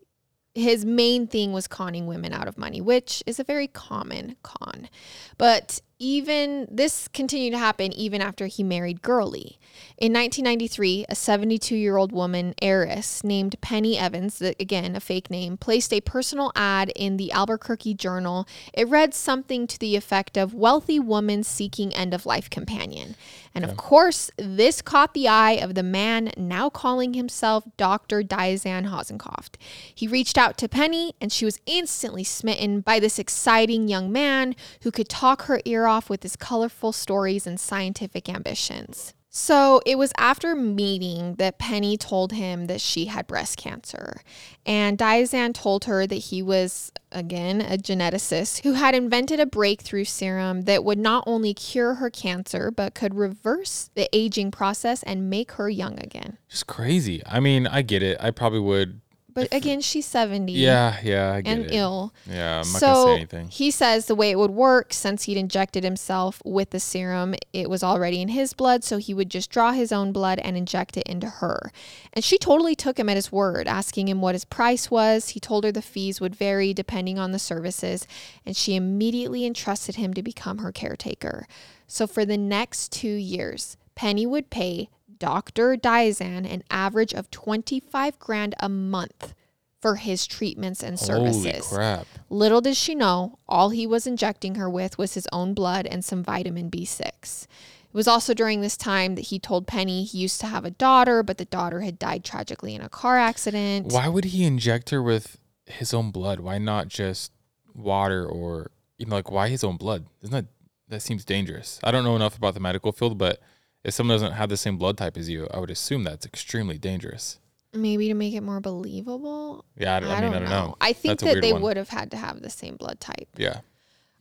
his 0.54 0.84
main 0.84 1.26
thing 1.26 1.52
was 1.52 1.66
conning 1.66 2.06
women 2.06 2.32
out 2.32 2.48
of 2.48 2.56
money, 2.56 2.80
which 2.80 3.22
is 3.26 3.40
a 3.40 3.44
very 3.44 3.66
common 3.66 4.36
con. 4.42 4.88
But 5.36 5.80
even 5.98 6.66
this 6.70 7.08
continued 7.08 7.52
to 7.52 7.58
happen 7.58 7.92
even 7.92 8.20
after 8.20 8.46
he 8.46 8.62
married 8.62 9.02
Girly. 9.02 9.58
In 9.98 10.12
1993, 10.12 11.06
a 11.08 11.14
72 11.14 11.74
year 11.74 11.96
old 11.96 12.12
woman 12.12 12.54
heiress 12.60 13.22
named 13.24 13.60
Penny 13.60 13.98
Evans, 13.98 14.40
again 14.40 14.96
a 14.96 15.00
fake 15.00 15.30
name, 15.30 15.56
placed 15.56 15.92
a 15.92 16.00
personal 16.00 16.52
ad 16.54 16.92
in 16.96 17.16
the 17.16 17.32
Albuquerque 17.32 17.94
Journal. 17.94 18.46
It 18.72 18.88
read 18.88 19.14
something 19.14 19.66
to 19.66 19.78
the 19.78 19.96
effect 19.96 20.36
of 20.36 20.54
"Wealthy 20.54 20.98
woman 20.98 21.42
seeking 21.44 21.94
end 21.94 22.14
of 22.14 22.26
life 22.26 22.50
companion," 22.50 23.16
and 23.54 23.64
of 23.64 23.76
course, 23.76 24.30
this 24.36 24.82
caught 24.82 25.14
the 25.14 25.28
eye 25.28 25.52
of 25.52 25.74
the 25.74 25.82
man 25.82 26.32
now 26.36 26.68
calling 26.68 27.14
himself 27.14 27.64
Dr. 27.76 28.22
Diazien 28.22 28.90
Hasenkopf. 28.90 29.50
He 29.94 30.08
reached 30.08 30.36
out 30.36 30.58
to 30.58 30.68
Penny, 30.68 31.14
and 31.20 31.32
she 31.32 31.44
was 31.44 31.60
instantly 31.66 32.24
smitten 32.24 32.80
by 32.80 32.98
this 32.98 33.18
exciting 33.18 33.88
young 33.88 34.10
man 34.10 34.56
who 34.82 34.90
could 34.90 35.08
talk 35.08 35.42
her 35.42 35.60
ear 35.64 35.83
off 35.86 36.10
with 36.10 36.22
his 36.22 36.36
colorful 36.36 36.92
stories 36.92 37.46
and 37.46 37.58
scientific 37.58 38.28
ambitions. 38.28 39.14
So 39.36 39.80
it 39.84 39.98
was 39.98 40.12
after 40.16 40.54
meeting 40.54 41.34
that 41.36 41.58
Penny 41.58 41.96
told 41.96 42.30
him 42.30 42.66
that 42.66 42.80
she 42.80 43.06
had 43.06 43.26
breast 43.26 43.58
cancer. 43.58 44.20
And 44.64 44.96
Diazien 44.96 45.52
told 45.52 45.86
her 45.86 46.06
that 46.06 46.14
he 46.14 46.40
was, 46.40 46.92
again, 47.10 47.60
a 47.60 47.76
geneticist 47.76 48.62
who 48.62 48.74
had 48.74 48.94
invented 48.94 49.40
a 49.40 49.46
breakthrough 49.46 50.04
serum 50.04 50.62
that 50.62 50.84
would 50.84 51.00
not 51.00 51.24
only 51.26 51.52
cure 51.52 51.94
her 51.94 52.10
cancer, 52.10 52.70
but 52.70 52.94
could 52.94 53.16
reverse 53.16 53.90
the 53.96 54.08
aging 54.12 54.52
process 54.52 55.02
and 55.02 55.28
make 55.28 55.50
her 55.52 55.68
young 55.68 55.98
again. 55.98 56.38
Just 56.48 56.68
crazy. 56.68 57.20
I 57.26 57.40
mean, 57.40 57.66
I 57.66 57.82
get 57.82 58.04
it. 58.04 58.16
I 58.20 58.30
probably 58.30 58.60
would. 58.60 59.00
But 59.34 59.52
again, 59.52 59.80
she's 59.80 60.06
70 60.06 60.52
Yeah, 60.52 60.96
yeah, 61.02 61.32
I 61.32 61.40
get 61.40 61.50
and 61.52 61.64
it. 61.66 61.74
ill. 61.74 62.14
Yeah, 62.30 62.60
I'm 62.60 62.72
not 62.72 62.80
gonna 62.80 62.94
say 62.94 63.02
So 63.04 63.12
anything. 63.16 63.48
he 63.48 63.70
says 63.72 64.06
the 64.06 64.14
way 64.14 64.30
it 64.30 64.38
would 64.38 64.52
work, 64.52 64.92
since 64.92 65.24
he'd 65.24 65.36
injected 65.36 65.82
himself 65.82 66.40
with 66.44 66.70
the 66.70 66.78
serum, 66.78 67.34
it 67.52 67.68
was 67.68 67.82
already 67.82 68.20
in 68.22 68.28
his 68.28 68.52
blood, 68.52 68.84
so 68.84 68.98
he 68.98 69.12
would 69.12 69.28
just 69.30 69.50
draw 69.50 69.72
his 69.72 69.90
own 69.90 70.12
blood 70.12 70.38
and 70.38 70.56
inject 70.56 70.96
it 70.96 71.06
into 71.08 71.26
her. 71.28 71.72
And 72.12 72.24
she 72.24 72.38
totally 72.38 72.76
took 72.76 72.98
him 72.98 73.08
at 73.08 73.16
his 73.16 73.32
word, 73.32 73.66
asking 73.66 74.06
him 74.08 74.20
what 74.20 74.36
his 74.36 74.44
price 74.44 74.90
was. 74.90 75.30
He 75.30 75.40
told 75.40 75.64
her 75.64 75.72
the 75.72 75.82
fees 75.82 76.20
would 76.20 76.36
vary 76.36 76.72
depending 76.72 77.18
on 77.18 77.32
the 77.32 77.38
services, 77.40 78.06
and 78.46 78.56
she 78.56 78.76
immediately 78.76 79.44
entrusted 79.44 79.96
him 79.96 80.14
to 80.14 80.22
become 80.22 80.58
her 80.58 80.70
caretaker. 80.70 81.48
So 81.88 82.06
for 82.06 82.24
the 82.24 82.38
next 82.38 82.92
two 82.92 83.08
years, 83.08 83.76
Penny 83.96 84.26
would 84.26 84.48
pay 84.50 84.88
Dr. 85.18 85.76
Diazien 85.76 86.50
an 86.50 86.62
average 86.70 87.12
of 87.12 87.30
25 87.30 88.18
grand 88.18 88.54
a 88.60 88.68
month 88.68 89.34
for 89.80 89.96
his 89.96 90.26
treatments 90.26 90.82
and 90.82 90.98
services. 90.98 91.66
Holy 91.66 91.76
crap! 91.76 92.06
Little 92.30 92.60
did 92.60 92.76
she 92.76 92.94
know, 92.94 93.38
all 93.48 93.68
he 93.70 93.86
was 93.86 94.06
injecting 94.06 94.54
her 94.54 94.68
with 94.68 94.96
was 94.96 95.14
his 95.14 95.28
own 95.30 95.52
blood 95.52 95.86
and 95.86 96.04
some 96.04 96.22
vitamin 96.22 96.70
B6. 96.70 97.44
It 97.44 97.48
was 97.92 98.08
also 98.08 98.32
during 98.34 98.60
this 98.60 98.76
time 98.76 99.14
that 99.14 99.26
he 99.26 99.38
told 99.38 99.66
Penny 99.66 100.04
he 100.04 100.18
used 100.18 100.40
to 100.40 100.46
have 100.46 100.64
a 100.64 100.70
daughter, 100.70 101.22
but 101.22 101.38
the 101.38 101.44
daughter 101.44 101.82
had 101.82 101.98
died 101.98 102.24
tragically 102.24 102.74
in 102.74 102.80
a 102.80 102.88
car 102.88 103.18
accident. 103.18 103.92
Why 103.92 104.08
would 104.08 104.24
he 104.24 104.44
inject 104.44 104.90
her 104.90 105.02
with 105.02 105.38
his 105.66 105.92
own 105.92 106.10
blood? 106.10 106.40
Why 106.40 106.58
not 106.58 106.88
just 106.88 107.30
water 107.74 108.26
or 108.26 108.70
you 108.98 109.06
know, 109.06 109.16
like 109.16 109.30
why 109.30 109.48
his 109.48 109.62
own 109.62 109.76
blood? 109.76 110.06
Isn't 110.22 110.32
that 110.32 110.46
that 110.88 111.02
seems 111.02 111.24
dangerous? 111.24 111.78
I 111.84 111.90
don't 111.90 112.04
know 112.04 112.16
enough 112.16 112.36
about 112.36 112.54
the 112.54 112.60
medical 112.60 112.92
field, 112.92 113.18
but 113.18 113.40
if 113.84 113.94
someone 113.94 114.14
doesn't 114.14 114.32
have 114.32 114.48
the 114.48 114.56
same 114.56 114.76
blood 114.78 114.96
type 114.98 115.16
as 115.16 115.28
you, 115.28 115.46
I 115.52 115.58
would 115.58 115.70
assume 115.70 116.04
that's 116.04 116.26
extremely 116.26 116.78
dangerous. 116.78 117.38
Maybe 117.72 118.08
to 118.08 118.14
make 118.14 118.34
it 118.34 118.40
more 118.42 118.60
believable. 118.60 119.64
Yeah, 119.76 119.96
I, 119.96 120.00
don't- 120.00 120.10
I 120.10 120.20
mean, 120.20 120.32
I 120.34 120.38
don't 120.38 120.48
know. 120.48 120.76
I 120.80 120.92
think 120.92 121.20
That's 121.20 121.34
that 121.34 121.40
they 121.42 121.52
one. 121.52 121.62
would 121.62 121.76
have 121.76 121.88
had 121.88 122.10
to 122.12 122.16
have 122.16 122.40
the 122.40 122.50
same 122.50 122.76
blood 122.76 123.00
type. 123.00 123.28
Yeah. 123.36 123.60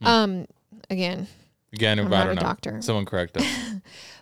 Um, 0.01 0.47
again, 0.89 1.27
Again, 1.73 1.99
I'm 1.99 2.07
I 2.07 2.09
not 2.09 2.23
don't 2.25 2.31
a 2.31 2.35
know. 2.35 2.41
doctor. 2.41 2.81
Someone 2.81 3.05
correct 3.05 3.37
us. 3.37 3.45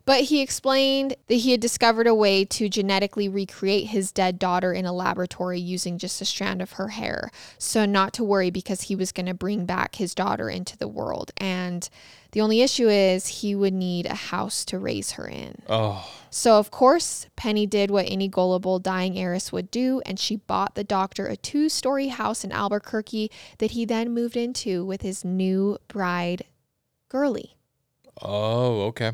But 0.04 0.22
he 0.22 0.42
explained 0.42 1.16
that 1.28 1.36
he 1.36 1.52
had 1.52 1.60
discovered 1.60 2.08
a 2.08 2.16
way 2.16 2.44
to 2.46 2.68
genetically 2.70 3.30
recreate 3.30 3.88
his 3.88 4.12
dead 4.12 4.40
daughter 4.40 4.74
in 4.74 4.86
a 4.86 4.92
laboratory 4.94 5.60
using 5.60 6.00
just 6.00 6.20
a 6.22 6.26
strand 6.26 6.60
of 6.62 6.74
her 6.74 6.88
hair. 6.90 7.30
So, 7.60 7.86
not 7.86 8.12
to 8.14 8.24
worry 8.24 8.50
because 8.50 8.84
he 8.84 8.96
was 8.96 9.12
going 9.12 9.28
to 9.28 9.34
bring 9.36 9.66
back 9.66 9.96
his 9.96 10.16
daughter 10.16 10.50
into 10.50 10.76
the 10.76 10.88
world. 10.88 11.32
And 11.38 11.88
the 12.32 12.42
only 12.42 12.62
issue 12.62 12.90
is 12.90 13.28
he 13.28 13.54
would 13.54 13.74
need 13.74 14.08
a 14.08 14.16
house 14.16 14.66
to 14.66 14.80
raise 14.80 15.12
her 15.12 15.28
in. 15.28 15.62
oh, 15.70 16.10
So, 16.32 16.58
of 16.58 16.72
course, 16.72 17.28
Penny 17.36 17.68
did 17.68 17.92
what 17.92 18.06
any 18.10 18.28
gullible 18.28 18.80
dying 18.80 19.20
heiress 19.20 19.52
would 19.52 19.70
do, 19.70 20.02
and 20.06 20.18
she 20.20 20.38
bought 20.38 20.74
the 20.74 20.84
doctor 20.84 21.28
a 21.28 21.36
two 21.38 21.70
story 21.70 22.08
house 22.08 22.44
in 22.44 22.52
Albuquerque 22.52 23.30
that 23.60 23.72
he 23.72 23.86
then 23.86 24.14
moved 24.14 24.36
into 24.36 24.84
with 24.84 25.04
his 25.04 25.24
new 25.24 25.78
bride, 25.88 26.44
Girly. 27.12 27.58
oh, 28.22 28.84
okay. 28.84 29.12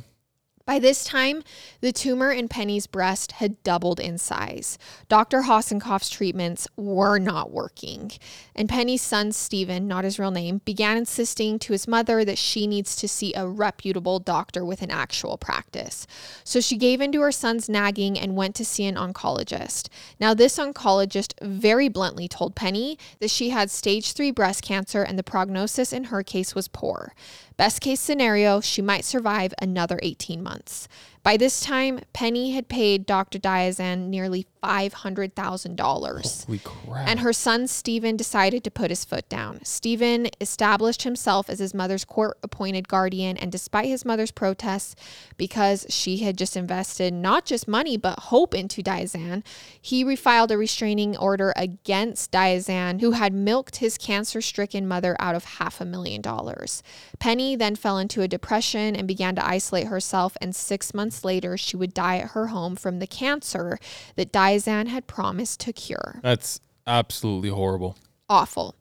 By 0.67 0.79
this 0.79 1.05
time, 1.05 1.43
the 1.79 1.93
tumor 1.93 2.29
in 2.29 2.49
Penny's 2.49 2.87
breast 2.87 3.31
had 3.31 3.63
doubled 3.63 4.01
in 4.01 4.17
size. 4.17 4.77
Dr. 5.07 5.43
Hasenkopf's 5.43 6.09
treatments 6.09 6.67
were 6.75 7.19
not 7.19 7.51
working, 7.51 8.11
and 8.53 8.67
Penny's 8.67 9.01
son, 9.01 9.31
Stephen, 9.31 9.87
not 9.87 10.03
his 10.03 10.19
real 10.19 10.29
name, 10.29 10.59
began 10.65 10.97
insisting 10.97 11.57
to 11.59 11.71
his 11.71 11.87
mother 11.87 12.25
that 12.25 12.37
she 12.37 12.67
needs 12.67 12.97
to 12.97 13.07
see 13.07 13.33
a 13.33 13.47
reputable 13.47 14.19
doctor 14.19 14.65
with 14.65 14.81
an 14.81 14.91
actual 14.91 15.37
practice. 15.37 16.05
So 16.43 16.59
she 16.59 16.75
gave 16.75 16.99
in 16.99 17.13
to 17.13 17.21
her 17.21 17.31
son's 17.31 17.69
nagging 17.69 18.19
and 18.19 18.35
went 18.35 18.53
to 18.55 18.65
see 18.65 18.85
an 18.85 18.95
oncologist. 18.95 19.87
Now, 20.19 20.33
this 20.33 20.59
oncologist 20.59 21.33
very 21.41 21.87
bluntly 21.87 22.27
told 22.27 22.55
Penny 22.55 22.99
that 23.21 23.31
she 23.31 23.51
had 23.51 23.71
stage 23.71 24.11
three 24.11 24.31
breast 24.31 24.63
cancer 24.63 25.01
and 25.01 25.17
the 25.17 25.23
prognosis 25.23 25.93
in 25.93 26.05
her 26.05 26.23
case 26.23 26.53
was 26.53 26.67
poor. 26.67 27.13
Best 27.57 27.81
case 27.81 27.99
scenario, 27.99 28.61
she 28.61 28.83
might 28.83 29.03
survive 29.03 29.51
another 29.59 29.99
18 30.03 30.43
months. 30.43 30.87
By 31.23 31.37
this 31.37 31.59
time, 31.59 32.01
Penny 32.13 32.51
had 32.51 32.67
paid 32.67 33.07
Dr. 33.07 33.39
Diazien 33.39 34.09
nearly 34.09 34.45
$500,000. 34.63 36.45
Holy 36.45 36.59
crap. 36.59 37.07
And 37.07 37.19
her 37.21 37.33
son 37.33 37.67
Stephen 37.67 38.17
decided 38.17 38.63
to 38.63 38.71
put 38.71 38.89
his 38.89 39.05
foot 39.05 39.27
down. 39.29 39.63
Stephen 39.63 40.27
established 40.41 41.03
himself 41.03 41.49
as 41.49 41.59
his 41.59 41.73
mother's 41.73 42.05
court 42.05 42.37
appointed 42.43 42.87
guardian, 42.87 43.37
and 43.37 43.51
despite 43.51 43.87
his 43.87 44.05
mother's 44.05 44.31
protests, 44.31 44.95
because 45.37 45.85
she 45.89 46.17
had 46.17 46.37
just 46.37 46.57
invested 46.57 47.13
not 47.13 47.45
just 47.45 47.67
money 47.67 47.97
but 47.97 48.19
hope 48.19 48.53
into 48.53 48.81
Diazien, 48.81 49.43
he 49.81 50.03
refiled 50.03 50.51
a 50.51 50.57
restraining 50.57 51.15
order 51.17 51.53
against 51.55 52.31
Diazien, 52.31 53.01
who 53.01 53.11
had 53.11 53.33
milked 53.33 53.77
his 53.77 53.97
cancer 53.97 54.41
stricken 54.41 54.87
mother 54.87 55.15
out 55.19 55.35
of 55.35 55.45
half 55.45 55.79
a 55.79 55.85
million 55.85 56.21
dollars. 56.21 56.83
Penny 57.19 57.55
then 57.55 57.75
fell 57.75 57.97
into 57.97 58.21
a 58.21 58.27
depression 58.27 58.95
and 58.95 59.07
began 59.07 59.35
to 59.35 59.45
isolate 59.45 59.87
herself, 59.87 60.35
and 60.41 60.55
six 60.55 60.93
months 60.93 61.23
later, 61.23 61.57
she 61.57 61.77
would 61.77 61.93
die 61.93 62.17
at 62.17 62.31
her 62.31 62.47
home 62.47 62.75
from 62.75 62.99
the 62.99 63.07
cancer 63.07 63.79
that 64.15 64.31
Diazien 64.31 64.56
had 64.65 65.07
promised 65.07 65.59
to 65.61 65.73
cure 65.73 66.19
That's 66.21 66.59
absolutely 66.85 67.49
horrible. 67.49 67.95
awful. 68.29 68.75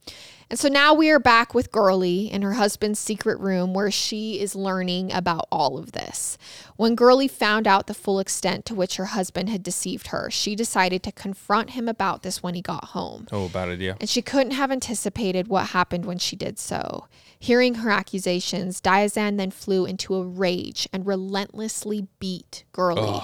And 0.48 0.58
so 0.60 0.68
now 0.68 0.94
we 0.94 1.10
are 1.10 1.18
back 1.18 1.54
with 1.54 1.72
Girly 1.72 2.30
in 2.30 2.42
her 2.42 2.52
husband's 2.52 3.00
secret 3.00 3.40
room 3.40 3.74
where 3.74 3.90
she 3.90 4.38
is 4.38 4.54
learning 4.54 5.12
about 5.12 5.48
all 5.50 5.76
of 5.76 5.90
this. 5.90 6.38
When 6.76 6.94
Girly 6.94 7.26
found 7.26 7.66
out 7.66 7.88
the 7.88 7.94
full 7.94 8.20
extent 8.20 8.64
to 8.66 8.74
which 8.74 8.94
her 8.94 9.06
husband 9.06 9.48
had 9.48 9.64
deceived 9.64 10.08
her, 10.08 10.30
she 10.30 10.54
decided 10.54 11.02
to 11.02 11.10
confront 11.10 11.70
him 11.70 11.88
about 11.88 12.22
this 12.22 12.44
when 12.44 12.54
he 12.54 12.62
got 12.62 12.86
home. 12.86 13.26
Oh, 13.32 13.48
bad 13.48 13.70
idea. 13.70 13.96
And 13.98 14.08
she 14.08 14.22
couldn't 14.22 14.52
have 14.52 14.70
anticipated 14.70 15.48
what 15.48 15.68
happened 15.70 16.04
when 16.04 16.18
she 16.18 16.36
did 16.36 16.60
so. 16.60 17.08
Hearing 17.40 17.76
her 17.76 17.90
accusations, 17.90 18.80
Diazien 18.80 19.38
then 19.38 19.50
flew 19.50 19.84
into 19.84 20.14
a 20.14 20.24
rage 20.24 20.88
and 20.92 21.04
relentlessly 21.04 22.06
beat 22.20 22.62
Girly. 22.72 23.20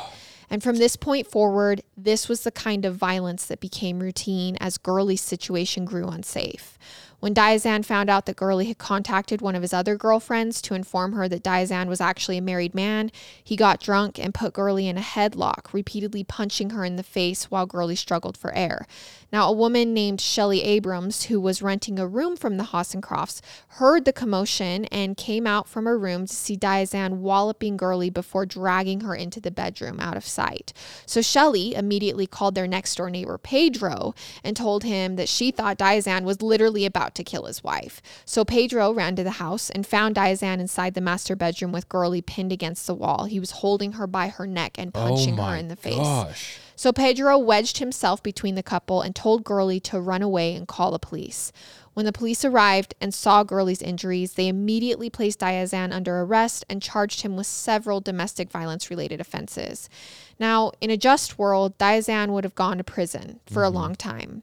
And 0.53 0.62
from 0.62 0.77
this 0.77 0.97
point 0.97 1.27
forward, 1.27 1.83
this 1.97 2.29
was 2.29 2.43
the 2.43 2.51
kind 2.51 2.85
of 2.85 2.95
violence 2.95 3.47
that 3.47 3.59
became 3.59 4.01
routine 4.01 4.59
as 4.61 4.77
Girly's 4.77 5.23
situation 5.23 5.87
grew 5.87 6.09
unsafe. 6.09 6.79
When 7.21 7.33
Diazien 7.33 7.87
found 7.87 8.11
out 8.11 8.27
that 8.27 8.37
Girly 8.37 8.67
had 8.67 8.77
contacted 8.77 9.41
one 9.41 9.55
of 9.55 9.62
his 9.62 9.73
other 9.73 9.97
girlfriends 9.97 10.61
to 10.62 10.75
inform 10.75 11.15
her 11.15 11.27
that 11.27 11.43
Diazien 11.43 11.87
was 11.87 12.03
actually 12.03 12.37
a 12.37 12.43
married 12.43 12.75
man, 12.75 13.11
he 13.43 13.57
got 13.57 13.81
drunk 13.81 14.19
and 14.19 14.35
put 14.35 14.53
Girly 14.53 14.88
in 14.88 14.99
a 14.99 15.01
headlock, 15.01 15.73
repeatedly 15.73 16.23
punching 16.23 16.71
her 16.71 16.85
in 16.85 16.97
the 16.97 17.03
face 17.03 17.45
while 17.45 17.65
Girly 17.65 17.97
struggled 17.97 18.37
for 18.37 18.55
air. 18.55 18.87
Now, 19.33 19.49
a 19.49 19.53
woman 19.53 19.95
named 19.95 20.21
Shelley 20.21 20.62
Abrams, 20.62 21.25
who 21.25 21.40
was 21.40 21.62
renting 21.62 21.99
a 21.99 22.07
room 22.07 22.37
from 22.37 22.59
the 22.59 22.64
Hasenkopfs, 22.64 23.40
heard 23.68 24.05
the 24.05 24.12
commotion 24.12 24.85
and 24.87 25.16
came 25.16 25.47
out 25.47 25.66
from 25.66 25.87
her 25.87 25.99
room 25.99 26.27
to 26.27 26.35
see 26.35 26.57
Diazien 26.57 27.21
walloping 27.21 27.79
Girly 27.79 28.11
before 28.11 28.45
dragging 28.45 29.01
her 29.01 29.14
into 29.14 29.41
the 29.41 29.51
bedroom 29.51 29.99
out 30.01 30.18
of 30.18 30.26
sight. 30.26 30.74
So 31.07 31.22
Shelley 31.22 31.74
immediately 31.74 32.26
called 32.26 32.55
their 32.55 32.66
next 32.66 32.95
door 32.97 33.09
neighbor 33.09 33.39
Pedro 33.39 34.14
and 34.45 34.55
told 34.55 34.85
him 34.85 35.16
that 35.16 35.30
she 35.30 35.51
thought 35.51 35.78
Diazien 35.78 36.24
was 36.24 36.43
literally 36.43 36.85
about 36.85 37.14
to 37.14 37.24
kill 37.24 37.47
his 37.47 37.64
wife. 37.64 38.03
So 38.26 38.45
Pedro 38.45 38.93
ran 38.93 39.16
to 39.16 39.24
the 39.24 39.30
house 39.33 39.70
and 39.70 39.87
found 39.87 40.16
Diazien 40.16 40.61
inside 40.61 40.93
the 40.93 41.01
master 41.01 41.35
bedroom 41.37 41.72
with 41.72 41.89
Girly 41.89 42.20
pinned 42.20 42.53
against 42.53 42.87
the 42.87 42.95
wall. 42.95 43.24
He 43.24 43.41
was 43.41 43.53
holding 43.53 43.93
her 43.93 44.07
by 44.07 44.28
her 44.28 44.47
neck 44.47 44.78
and 44.78 44.91
oh 44.95 45.09
punching 45.09 45.41
oh 45.41 45.45
her 45.45 45.57
in 45.57 45.68
the 45.68 45.76
face. 45.76 45.97
gosh. 45.97 46.59
So 46.77 46.93
Pedro 46.93 47.39
wedged 47.39 47.79
himself 47.79 48.23
between 48.23 48.55
the 48.55 48.62
couple 48.62 49.03
and 49.03 49.14
told 49.14 49.45
Girly 49.45 49.81
to 49.81 50.01
run 50.01 50.23
away 50.23 50.55
and 50.55 50.66
call 50.66 50.91
the 50.91 50.99
police. 50.99 51.53
When 51.95 52.07
the 52.07 52.12
police 52.12 52.45
arrived 52.45 52.95
and 53.01 53.12
saw 53.12 53.45
Girly's 53.45 53.83
injuries, 53.83 54.35
they 54.35 54.49
immediately 54.49 55.11
placed 55.11 55.41
Diazien 55.41 55.93
under 55.93 56.20
arrest 56.20 56.64
and 56.70 56.81
charged 56.81 57.20
him 57.20 57.37
with 57.37 57.47
several 57.47 58.01
domestic 58.01 58.51
violence 58.51 58.89
related 58.89 59.20
offenses. 59.20 59.91
Now, 60.39 60.73
in 60.81 60.91
a 60.91 60.97
just 60.97 61.39
world, 61.39 61.77
Diazien 61.79 62.31
would 62.31 62.45
have 62.45 62.55
gone 62.55 62.79
to 62.79 62.85
prison 62.85 63.41
for 63.47 63.62
a 63.62 63.66
mm-hmm. 63.66 63.77
long 63.77 63.95
time 63.95 64.43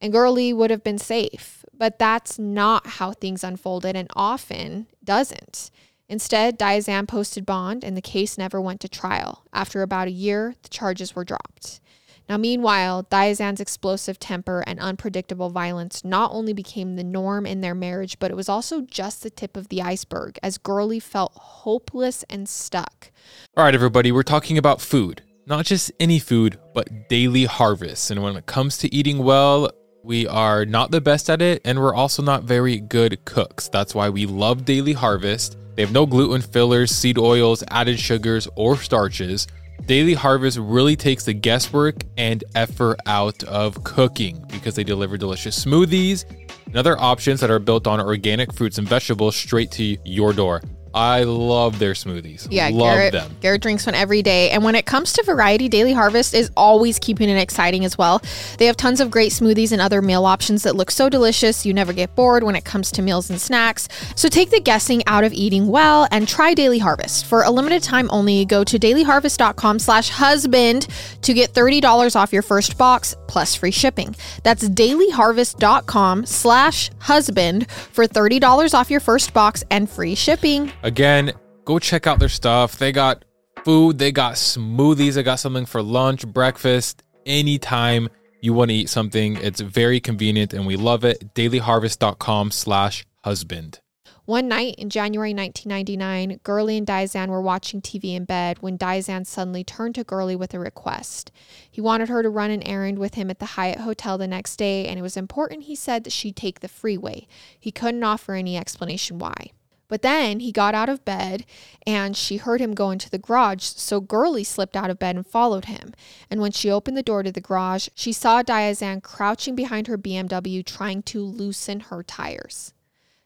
and 0.00 0.12
Girly 0.12 0.52
would 0.52 0.70
have 0.70 0.84
been 0.84 0.98
safe. 0.98 1.64
But 1.76 1.98
that's 1.98 2.38
not 2.38 2.86
how 2.86 3.12
things 3.12 3.44
unfolded 3.44 3.96
and 3.96 4.08
often 4.16 4.86
doesn't. 5.04 5.70
Instead, 6.08 6.58
Diazien 6.58 7.08
posted 7.08 7.44
bond 7.44 7.82
and 7.82 7.96
the 7.96 8.02
case 8.02 8.38
never 8.38 8.60
went 8.60 8.80
to 8.80 8.88
trial. 8.88 9.44
After 9.52 9.82
about 9.82 10.08
a 10.08 10.12
year, 10.12 10.54
the 10.62 10.68
charges 10.68 11.16
were 11.16 11.24
dropped. 11.24 11.80
Now, 12.28 12.36
meanwhile, 12.36 13.04
Diazien's 13.04 13.60
explosive 13.60 14.18
temper 14.18 14.64
and 14.66 14.80
unpredictable 14.80 15.50
violence 15.50 16.04
not 16.04 16.32
only 16.32 16.52
became 16.52 16.96
the 16.96 17.04
norm 17.04 17.46
in 17.46 17.60
their 17.60 17.74
marriage, 17.74 18.18
but 18.18 18.32
it 18.32 18.36
was 18.36 18.48
also 18.48 18.80
just 18.80 19.22
the 19.22 19.30
tip 19.30 19.56
of 19.56 19.68
the 19.68 19.80
iceberg 19.80 20.38
as 20.42 20.58
Girly 20.58 20.98
felt 21.00 21.32
hopeless 21.34 22.24
and 22.28 22.48
stuck. 22.48 23.12
All 23.56 23.64
right, 23.64 23.74
everybody, 23.74 24.10
we're 24.10 24.24
talking 24.24 24.58
about 24.58 24.80
food. 24.80 25.22
Not 25.46 25.66
just 25.66 25.92
any 26.00 26.18
food, 26.18 26.58
but 26.74 27.08
daily 27.08 27.44
harvest. 27.44 28.10
And 28.10 28.20
when 28.20 28.36
it 28.36 28.46
comes 28.46 28.78
to 28.78 28.92
eating 28.92 29.18
well, 29.18 29.70
we 30.02 30.26
are 30.26 30.64
not 30.64 30.90
the 30.90 31.00
best 31.00 31.30
at 31.30 31.40
it, 31.40 31.62
and 31.64 31.80
we're 31.80 31.94
also 31.94 32.22
not 32.22 32.42
very 32.42 32.78
good 32.80 33.24
cooks. 33.24 33.68
That's 33.68 33.94
why 33.94 34.08
we 34.08 34.26
love 34.26 34.64
Daily 34.64 34.92
Harvest. 34.92 35.56
They 35.76 35.82
have 35.82 35.92
no 35.92 36.06
gluten 36.06 36.40
fillers, 36.40 36.90
seed 36.90 37.18
oils, 37.18 37.62
added 37.68 38.00
sugars, 38.00 38.48
or 38.56 38.78
starches. 38.78 39.46
Daily 39.84 40.14
Harvest 40.14 40.58
really 40.58 40.96
takes 40.96 41.24
the 41.24 41.34
guesswork 41.34 41.96
and 42.16 42.42
effort 42.54 42.98
out 43.04 43.44
of 43.44 43.84
cooking 43.84 44.42
because 44.50 44.74
they 44.74 44.84
deliver 44.84 45.18
delicious 45.18 45.62
smoothies 45.62 46.24
and 46.64 46.76
other 46.76 46.98
options 46.98 47.40
that 47.40 47.50
are 47.50 47.58
built 47.58 47.86
on 47.86 48.00
organic 48.00 48.54
fruits 48.54 48.78
and 48.78 48.88
vegetables 48.88 49.36
straight 49.36 49.70
to 49.72 49.98
your 50.04 50.32
door. 50.32 50.62
I 50.96 51.24
love 51.24 51.78
their 51.78 51.92
smoothies. 51.92 52.48
Yeah, 52.50 52.70
love 52.72 52.96
Garrett, 52.96 53.12
them. 53.12 53.36
Garrett 53.42 53.60
drinks 53.60 53.84
one 53.84 53.94
every 53.94 54.22
day. 54.22 54.48
And 54.48 54.64
when 54.64 54.74
it 54.74 54.86
comes 54.86 55.12
to 55.12 55.22
variety, 55.24 55.68
Daily 55.68 55.92
Harvest 55.92 56.32
is 56.32 56.50
always 56.56 56.98
keeping 56.98 57.28
it 57.28 57.36
exciting 57.36 57.84
as 57.84 57.98
well. 57.98 58.22
They 58.56 58.64
have 58.64 58.78
tons 58.78 59.00
of 59.00 59.10
great 59.10 59.32
smoothies 59.32 59.72
and 59.72 59.82
other 59.82 60.00
meal 60.00 60.24
options 60.24 60.62
that 60.62 60.74
look 60.74 60.90
so 60.90 61.10
delicious. 61.10 61.66
You 61.66 61.74
never 61.74 61.92
get 61.92 62.14
bored 62.16 62.44
when 62.44 62.56
it 62.56 62.64
comes 62.64 62.90
to 62.92 63.02
meals 63.02 63.28
and 63.28 63.38
snacks. 63.38 63.88
So 64.14 64.30
take 64.30 64.48
the 64.48 64.58
guessing 64.58 65.06
out 65.06 65.22
of 65.22 65.34
eating 65.34 65.66
well 65.66 66.08
and 66.10 66.26
try 66.26 66.54
Daily 66.54 66.78
Harvest. 66.78 67.26
For 67.26 67.42
a 67.42 67.50
limited 67.50 67.82
time 67.82 68.08
only, 68.10 68.46
go 68.46 68.64
to 68.64 68.78
dailyharvest.com 68.78 69.78
slash 69.78 70.08
husband 70.08 70.86
to 71.20 71.34
get 71.34 71.52
$30 71.52 72.16
off 72.16 72.32
your 72.32 72.40
first 72.40 72.78
box 72.78 73.14
plus 73.26 73.54
free 73.54 73.70
shipping. 73.70 74.16
That's 74.44 74.66
dailyharvest.com 74.66 76.24
slash 76.24 76.90
husband 77.00 77.70
for 77.70 78.06
$30 78.06 78.72
off 78.72 78.90
your 78.90 79.00
first 79.00 79.34
box 79.34 79.62
and 79.70 79.90
free 79.90 80.14
shipping. 80.14 80.72
Again, 80.86 81.32
go 81.64 81.80
check 81.80 82.06
out 82.06 82.20
their 82.20 82.28
stuff. 82.28 82.78
They 82.78 82.92
got 82.92 83.24
food, 83.64 83.98
they 83.98 84.12
got 84.12 84.34
smoothies, 84.34 85.14
they 85.14 85.24
got 85.24 85.40
something 85.40 85.66
for 85.66 85.82
lunch, 85.82 86.24
breakfast, 86.24 87.02
anytime 87.26 88.08
you 88.40 88.54
want 88.54 88.70
to 88.70 88.76
eat 88.76 88.88
something. 88.88 89.36
It's 89.38 89.60
very 89.60 89.98
convenient 89.98 90.52
and 90.52 90.64
we 90.64 90.76
love 90.76 91.04
it. 91.04 91.34
Dailyharvest.com 91.34 92.52
slash 92.52 93.04
husband. 93.24 93.80
One 94.26 94.46
night 94.46 94.76
in 94.76 94.88
January 94.88 95.34
1999, 95.34 96.38
Girly 96.44 96.78
and 96.78 96.86
Diazien 96.86 97.30
were 97.30 97.40
watching 97.40 97.82
TV 97.82 98.14
in 98.14 98.24
bed 98.24 98.58
when 98.60 98.78
Diazien 98.78 99.26
suddenly 99.26 99.64
turned 99.64 99.96
to 99.96 100.04
Girly 100.04 100.36
with 100.36 100.54
a 100.54 100.60
request. 100.60 101.32
He 101.68 101.80
wanted 101.80 102.08
her 102.08 102.22
to 102.22 102.28
run 102.28 102.52
an 102.52 102.62
errand 102.62 103.00
with 103.00 103.14
him 103.14 103.28
at 103.28 103.40
the 103.40 103.46
Hyatt 103.46 103.80
Hotel 103.80 104.18
the 104.18 104.28
next 104.28 104.54
day, 104.54 104.86
and 104.86 105.00
it 105.00 105.02
was 105.02 105.16
important, 105.16 105.64
he 105.64 105.74
said, 105.74 106.04
that 106.04 106.12
she 106.12 106.30
take 106.30 106.60
the 106.60 106.68
freeway. 106.68 107.26
He 107.58 107.72
couldn't 107.72 108.04
offer 108.04 108.34
any 108.34 108.56
explanation 108.56 109.18
why. 109.18 109.50
But 109.88 110.02
then 110.02 110.40
he 110.40 110.52
got 110.52 110.74
out 110.74 110.88
of 110.88 111.04
bed 111.04 111.44
and 111.86 112.16
she 112.16 112.38
heard 112.38 112.60
him 112.60 112.74
go 112.74 112.90
into 112.90 113.10
the 113.10 113.18
garage, 113.18 113.62
so 113.62 114.00
Girly 114.00 114.44
slipped 114.44 114.76
out 114.76 114.90
of 114.90 114.98
bed 114.98 115.16
and 115.16 115.26
followed 115.26 115.66
him. 115.66 115.94
And 116.30 116.40
when 116.40 116.52
she 116.52 116.70
opened 116.70 116.96
the 116.96 117.02
door 117.02 117.22
to 117.22 117.32
the 117.32 117.40
garage, 117.40 117.88
she 117.94 118.12
saw 118.12 118.42
Diazien 118.42 119.02
crouching 119.02 119.54
behind 119.54 119.86
her 119.86 119.98
BMW 119.98 120.64
trying 120.64 121.02
to 121.04 121.22
loosen 121.22 121.80
her 121.80 122.02
tires. 122.02 122.72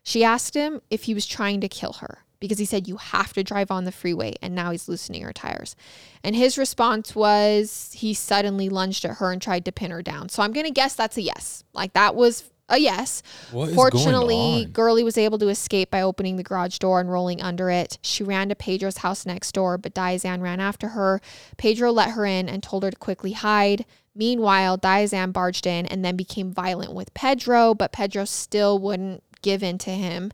She 0.02 0.24
asked 0.24 0.54
him 0.54 0.80
if 0.90 1.04
he 1.04 1.14
was 1.14 1.26
trying 1.26 1.60
to 1.60 1.68
kill 1.68 1.94
her 1.94 2.24
because 2.40 2.58
he 2.58 2.64
said, 2.64 2.88
You 2.88 2.96
have 2.96 3.32
to 3.34 3.44
drive 3.44 3.70
on 3.70 3.84
the 3.84 3.92
freeway. 3.92 4.34
And 4.42 4.54
now 4.54 4.70
he's 4.70 4.88
loosening 4.88 5.22
her 5.22 5.32
tires. 5.32 5.76
And 6.24 6.34
his 6.34 6.58
response 6.58 7.14
was 7.14 7.92
he 7.94 8.14
suddenly 8.14 8.68
lunged 8.68 9.04
at 9.04 9.18
her 9.18 9.30
and 9.30 9.40
tried 9.40 9.64
to 9.66 9.72
pin 9.72 9.90
her 9.90 10.02
down. 10.02 10.30
So 10.30 10.42
I'm 10.42 10.52
going 10.52 10.66
to 10.66 10.72
guess 10.72 10.94
that's 10.94 11.18
a 11.18 11.22
yes. 11.22 11.64
Like 11.74 11.92
that 11.92 12.14
was 12.14 12.50
a 12.70 12.78
yes. 12.78 13.22
What 13.50 13.70
Fortunately? 13.70 14.66
Girly 14.72 15.04
was 15.04 15.18
able 15.18 15.38
to 15.38 15.48
escape 15.48 15.90
by 15.90 16.00
opening 16.00 16.36
the 16.36 16.42
garage 16.42 16.78
door 16.78 17.00
and 17.00 17.10
rolling 17.10 17.42
under 17.42 17.68
it. 17.68 17.98
She 18.00 18.24
ran 18.24 18.48
to 18.48 18.54
Pedro's 18.54 18.98
house 18.98 19.26
next 19.26 19.52
door, 19.52 19.76
but 19.76 19.94
Diazien 19.94 20.40
ran 20.40 20.60
after 20.60 20.88
her. 20.88 21.20
Pedro 21.58 21.90
let 21.90 22.10
her 22.10 22.24
in 22.24 22.48
and 22.48 22.62
told 22.62 22.84
her 22.84 22.90
to 22.90 22.96
quickly 22.96 23.32
hide. 23.32 23.84
Meanwhile, 24.14 24.78
Diazien 24.78 25.32
barged 25.32 25.66
in 25.66 25.86
and 25.86 26.04
then 26.04 26.16
became 26.16 26.52
violent 26.52 26.94
with 26.94 27.14
Pedro, 27.14 27.74
but 27.74 27.92
Pedro 27.92 28.24
still 28.24 28.78
wouldn't 28.78 29.22
give 29.42 29.62
in 29.62 29.78
to 29.78 29.90
him. 29.90 30.32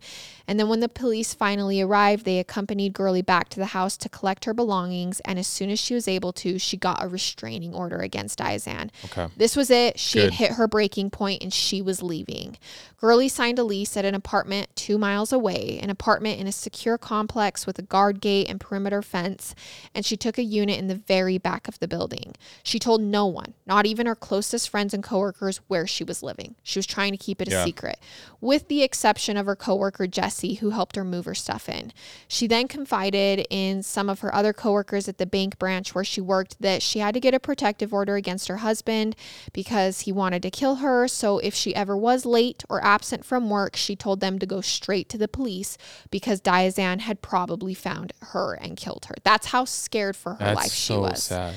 And 0.49 0.59
then 0.59 0.69
when 0.69 0.81
the 0.81 0.89
police 0.89 1.35
finally 1.35 1.81
arrived, 1.81 2.25
they 2.25 2.39
accompanied 2.39 2.93
Girly 2.93 3.23
back 3.23 3.49
to 3.51 3.61
the 3.61 3.67
house 3.67 3.97
to 3.99 4.09
collect 4.09 4.45
her 4.45 4.55
belongings. 4.55 5.21
And 5.21 5.39
as 5.39 5.47
soon 5.47 5.71
as 5.71 5.79
she 5.79 5.95
was 5.95 6.09
able 6.09 6.33
to, 6.35 6.59
she 6.59 6.77
got 6.77 7.03
a 7.03 7.09
restraining 7.09 7.75
order 7.75 7.99
against 7.99 8.39
Diazien. 8.39 8.91
Okay. 9.07 9.29
This 9.37 9.57
was 9.57 9.71
it. 9.71 9.99
She 9.99 10.19
had 10.19 10.27
Good. 10.27 10.35
hit 10.35 10.53
her 10.53 10.69
breaking 10.69 11.11
point 11.11 11.43
and 11.43 11.53
she 11.53 11.83
was 11.83 12.03
leaving. 12.03 12.57
Girly 12.99 13.29
signed 13.29 13.59
a 13.59 13.65
lease 13.65 13.97
at 13.97 14.07
an 14.07 14.15
apartment 14.15 14.75
two 14.75 14.97
miles 14.97 15.33
away, 15.33 15.79
an 15.83 15.91
apartment 15.91 16.41
in 16.41 16.47
a 16.47 16.53
secure 16.53 16.97
complex 16.97 17.67
with 17.67 17.79
a 17.79 17.83
guard 17.83 18.21
gate 18.21 18.49
and 18.49 18.59
perimeter 18.59 19.03
fence, 19.03 19.55
and 19.95 20.07
she 20.07 20.17
took 20.17 20.39
a 20.39 20.43
unit 20.43 20.79
in 20.79 20.87
the 20.87 20.95
very 20.95 21.37
back 21.37 21.69
of 21.69 21.79
the 21.79 21.87
building. 21.87 22.35
She 22.63 22.79
told 22.79 23.03
no 23.03 23.27
one, 23.27 23.53
not 23.67 23.85
even 23.85 24.07
her 24.07 24.15
closest 24.15 24.71
friends 24.71 24.95
and 24.95 25.05
coworkers, 25.05 25.61
where 25.69 25.87
she 25.87 26.05
was 26.05 26.23
living. 26.23 26.55
She 26.63 26.79
was 26.79 26.87
trying 26.87 27.13
to 27.13 27.19
keep 27.19 27.43
it 27.43 27.53
a 27.53 27.65
secret, 27.65 27.99
with 28.41 28.69
the 28.69 28.83
exception 28.83 29.37
of 29.37 29.45
her 29.45 29.57
coworker 29.57 30.07
Jessie, 30.37 30.55
who 30.55 30.71
helped 30.71 30.97
her 30.97 31.05
move 31.05 31.25
her 31.25 31.35
stuff 31.35 31.69
in. 31.69 31.93
She 32.29 32.47
then 32.47 32.69
confided 32.69 33.47
in 33.49 33.83
some 33.83 34.11
of 34.11 34.21
her 34.21 34.35
other 34.35 34.53
coworkers 34.53 35.09
at 35.09 35.17
the 35.19 35.27
bank 35.27 35.59
branch 35.59 35.95
where 35.95 36.05
she 36.05 36.21
worked 36.21 36.61
that 36.61 36.83
she 36.83 36.99
had 36.99 37.15
to 37.15 37.21
get 37.21 37.33
a 37.33 37.41
protective 37.41 37.95
order 37.95 38.17
against 38.17 38.49
her 38.49 38.59
husband 38.59 39.17
because 39.55 40.01
he 40.01 40.13
wanted 40.13 40.43
to 40.43 40.51
kill 40.51 40.77
her. 40.77 41.09
So 41.09 41.39
if 41.39 41.55
she 41.55 41.75
ever 41.75 41.97
was 41.97 42.27
late 42.27 42.65
or 42.69 42.85
absent 42.85 43.25
from 43.25 43.49
work, 43.49 43.77
she 43.77 43.97
told 43.97 44.21
them 44.21 44.39
to 44.39 44.47
go 44.47 44.61
straight 44.61 45.09
to 45.11 45.19
the 45.19 45.29
police 45.29 45.79
because 46.11 46.41
Diazien 46.43 47.01
had 47.01 47.23
probably 47.23 47.73
found 47.73 48.13
her 48.21 48.55
and 48.55 48.77
killed 48.77 49.07
her. 49.07 49.15
That's 49.25 49.47
how 49.47 49.65
scared 49.65 50.17
for 50.17 50.35
her 50.35 50.45
That's 50.45 50.57
life 50.57 50.73
she 50.73 50.93
so 50.93 51.01
was. 51.01 51.23
sad. 51.25 51.55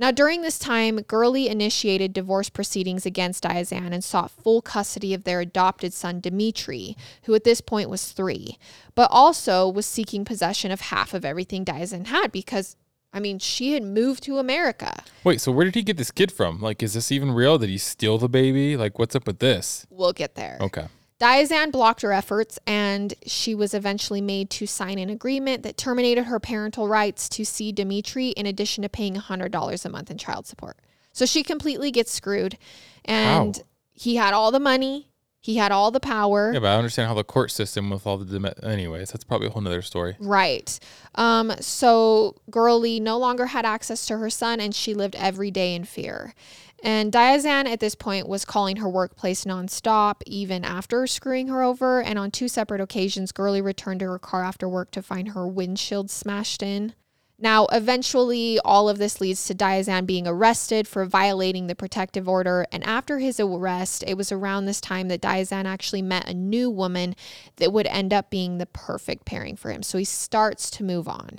Now, 0.00 0.12
during 0.12 0.42
this 0.42 0.60
time, 0.60 1.00
Girly 1.00 1.48
initiated 1.48 2.12
divorce 2.12 2.48
proceedings 2.48 3.04
against 3.04 3.42
Diazien 3.42 3.92
and 3.92 4.04
sought 4.04 4.30
full 4.30 4.62
custody 4.62 5.12
of 5.12 5.24
their 5.24 5.40
adopted 5.40 5.92
son, 5.92 6.20
Dimitri, 6.20 6.96
who 7.24 7.34
at 7.34 7.42
this 7.42 7.60
point 7.60 7.90
was 7.90 8.12
three, 8.12 8.58
but 8.94 9.10
also 9.10 9.68
was 9.68 9.86
seeking 9.86 10.24
possession 10.24 10.70
of 10.70 10.82
half 10.82 11.14
of 11.14 11.24
everything 11.24 11.64
Diazien 11.64 12.06
had 12.06 12.30
because, 12.30 12.76
I 13.12 13.18
mean, 13.18 13.40
she 13.40 13.72
had 13.72 13.82
moved 13.82 14.22
to 14.24 14.38
America. 14.38 15.02
Wait, 15.24 15.40
so 15.40 15.50
where 15.50 15.64
did 15.64 15.74
he 15.74 15.82
get 15.82 15.96
this 15.96 16.12
kid 16.12 16.30
from? 16.30 16.60
Like, 16.60 16.80
is 16.80 16.94
this 16.94 17.10
even 17.10 17.32
real? 17.32 17.58
Did 17.58 17.70
he 17.70 17.78
steal 17.78 18.18
the 18.18 18.28
baby? 18.28 18.76
Like, 18.76 19.00
what's 19.00 19.16
up 19.16 19.26
with 19.26 19.40
this? 19.40 19.84
We'll 19.90 20.12
get 20.12 20.36
there. 20.36 20.58
Okay. 20.60 20.86
Diazien 21.20 21.72
blocked 21.72 22.02
her 22.02 22.12
efforts, 22.12 22.58
and 22.66 23.14
she 23.26 23.54
was 23.54 23.74
eventually 23.74 24.20
made 24.20 24.50
to 24.50 24.66
sign 24.66 24.98
an 24.98 25.10
agreement 25.10 25.64
that 25.64 25.76
terminated 25.76 26.24
her 26.24 26.38
parental 26.38 26.86
rights 26.86 27.28
to 27.30 27.44
see 27.44 27.72
Dimitri 27.72 28.28
in 28.28 28.46
addition 28.46 28.82
to 28.82 28.88
paying 28.88 29.14
$100 29.14 29.84
a 29.84 29.88
month 29.88 30.10
in 30.10 30.18
child 30.18 30.46
support. 30.46 30.76
So 31.12 31.26
she 31.26 31.42
completely 31.42 31.90
gets 31.90 32.12
screwed. 32.12 32.56
And 33.04 33.56
How? 33.56 33.62
he 33.94 34.16
had 34.16 34.32
all 34.32 34.52
the 34.52 34.60
money, 34.60 35.08
he 35.40 35.56
had 35.56 35.72
all 35.72 35.90
the 35.90 36.00
power. 36.00 36.52
Yeah, 36.52 36.60
but 36.60 36.68
I 36.68 36.76
understand 36.76 37.08
how 37.08 37.14
the 37.14 37.24
court 37.24 37.50
system 37.50 37.90
with 37.90 38.06
all 38.06 38.18
the. 38.18 38.54
Anyways, 38.62 39.10
that's 39.10 39.24
probably 39.24 39.46
a 39.46 39.50
whole 39.50 39.62
nother 39.62 39.82
story. 39.82 40.16
Right. 40.18 40.78
Um, 41.14 41.52
so 41.60 42.36
Girly 42.50 43.00
no 43.00 43.18
longer 43.18 43.46
had 43.46 43.64
access 43.64 44.06
to 44.06 44.18
her 44.18 44.30
son 44.30 44.60
and 44.60 44.74
she 44.74 44.94
lived 44.94 45.16
every 45.16 45.50
day 45.50 45.74
in 45.74 45.84
fear. 45.84 46.34
And 46.82 47.12
Diazien 47.12 47.66
at 47.66 47.80
this 47.80 47.94
point 47.94 48.28
was 48.28 48.44
calling 48.44 48.76
her 48.76 48.88
workplace 48.88 49.44
nonstop, 49.44 50.22
even 50.26 50.64
after 50.64 51.06
screwing 51.06 51.48
her 51.48 51.62
over. 51.62 52.00
And 52.02 52.18
on 52.18 52.30
two 52.30 52.48
separate 52.48 52.80
occasions, 52.80 53.32
Girly 53.32 53.60
returned 53.60 54.00
to 54.00 54.06
her 54.06 54.18
car 54.18 54.44
after 54.44 54.68
work 54.68 54.90
to 54.92 55.02
find 55.02 55.30
her 55.30 55.46
windshield 55.46 56.10
smashed 56.10 56.62
in. 56.62 56.94
Now, 57.40 57.66
eventually, 57.66 58.58
all 58.64 58.88
of 58.88 58.98
this 58.98 59.20
leads 59.20 59.44
to 59.46 59.54
Diazien 59.54 60.06
being 60.06 60.26
arrested 60.26 60.88
for 60.88 61.04
violating 61.04 61.68
the 61.68 61.76
protective 61.76 62.28
order. 62.28 62.66
And 62.72 62.82
after 62.82 63.20
his 63.20 63.38
arrest, 63.38 64.02
it 64.08 64.16
was 64.16 64.32
around 64.32 64.66
this 64.66 64.80
time 64.80 65.06
that 65.08 65.22
Diazien 65.22 65.64
actually 65.64 66.02
met 66.02 66.28
a 66.28 66.34
new 66.34 66.68
woman 66.68 67.14
that 67.56 67.72
would 67.72 67.86
end 67.86 68.12
up 68.12 68.28
being 68.28 68.58
the 68.58 68.66
perfect 68.66 69.24
pairing 69.24 69.54
for 69.54 69.70
him. 69.70 69.84
So 69.84 69.98
he 69.98 70.04
starts 70.04 70.68
to 70.72 70.84
move 70.84 71.06
on. 71.06 71.38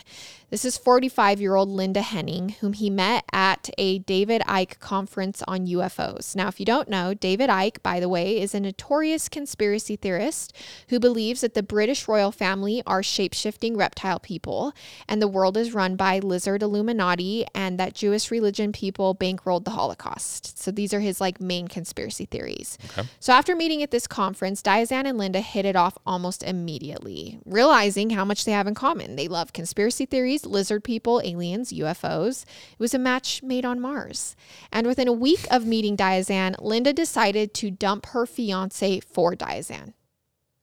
This 0.49 0.65
is 0.65 0.79
45 0.79 1.39
year 1.39 1.53
old 1.53 1.69
Linda 1.69 2.01
Henning, 2.01 2.49
whom 2.59 2.73
he 2.73 2.89
met 2.89 3.23
at 3.31 3.69
a 3.77 3.99
David 3.99 4.41
Icke 4.47 4.79
conference 4.79 5.43
on 5.47 5.67
UFOs. 5.67 6.35
Now, 6.35 6.47
if 6.47 6.59
you 6.59 6.65
don't 6.65 6.89
know, 6.89 7.13
David 7.13 7.51
Icke, 7.51 7.83
by 7.83 7.99
the 7.99 8.09
way, 8.09 8.41
is 8.41 8.55
a 8.55 8.59
notorious 8.59 9.29
conspiracy 9.29 9.95
theorist 9.95 10.55
who 10.87 10.99
believes 10.99 11.41
that 11.41 11.53
the 11.53 11.61
British 11.61 12.07
royal 12.07 12.31
family 12.31 12.81
are 12.87 13.03
shape 13.03 13.35
shifting 13.35 13.77
reptile 13.77 14.19
people 14.19 14.73
and 15.07 15.21
the 15.21 15.27
world 15.27 15.55
is 15.55 15.75
run 15.75 15.95
by 15.95 16.17
lizard 16.17 16.63
Illuminati 16.63 17.45
and 17.53 17.79
that 17.79 17.93
Jewish 17.93 18.31
religion 18.31 18.71
people 18.71 19.13
bankrolled 19.13 19.65
the 19.65 19.71
Holocaust. 19.71 20.57
So 20.57 20.71
these 20.71 20.95
are 20.95 20.99
his 20.99 21.21
like 21.21 21.39
main 21.39 21.67
conspiracy 21.67 22.25
theories. 22.25 22.79
Okay. 22.85 23.07
So 23.19 23.33
after 23.33 23.55
meeting 23.55 23.83
at 23.83 23.91
this 23.91 24.07
conference, 24.07 24.63
Diazien 24.63 25.05
and 25.05 25.19
Linda 25.19 25.41
hit 25.41 25.65
it 25.65 25.75
off 25.75 25.95
almost 26.07 26.41
immediately, 26.41 27.39
realizing 27.45 28.09
how 28.09 28.25
much 28.25 28.45
they 28.45 28.51
have 28.51 28.65
in 28.65 28.73
common. 28.73 29.15
They 29.15 29.27
love 29.27 29.53
conspiracy 29.53 30.07
theories, 30.07 30.38
lizard 30.45 30.83
people, 30.83 31.21
aliens, 31.23 31.71
UFOs. 31.73 32.43
It 32.43 32.79
was 32.79 32.93
a 32.93 32.99
match 32.99 33.43
made 33.43 33.65
on 33.65 33.79
Mars. 33.79 34.35
And 34.71 34.87
within 34.87 35.07
a 35.07 35.13
week 35.13 35.45
of 35.51 35.65
meeting 35.65 35.97
Diazien, 35.97 36.55
Linda 36.59 36.93
decided 36.93 37.53
to 37.55 37.71
dump 37.71 38.07
her 38.07 38.25
fiance 38.25 38.99
for 39.01 39.35
Diazien. 39.35 39.93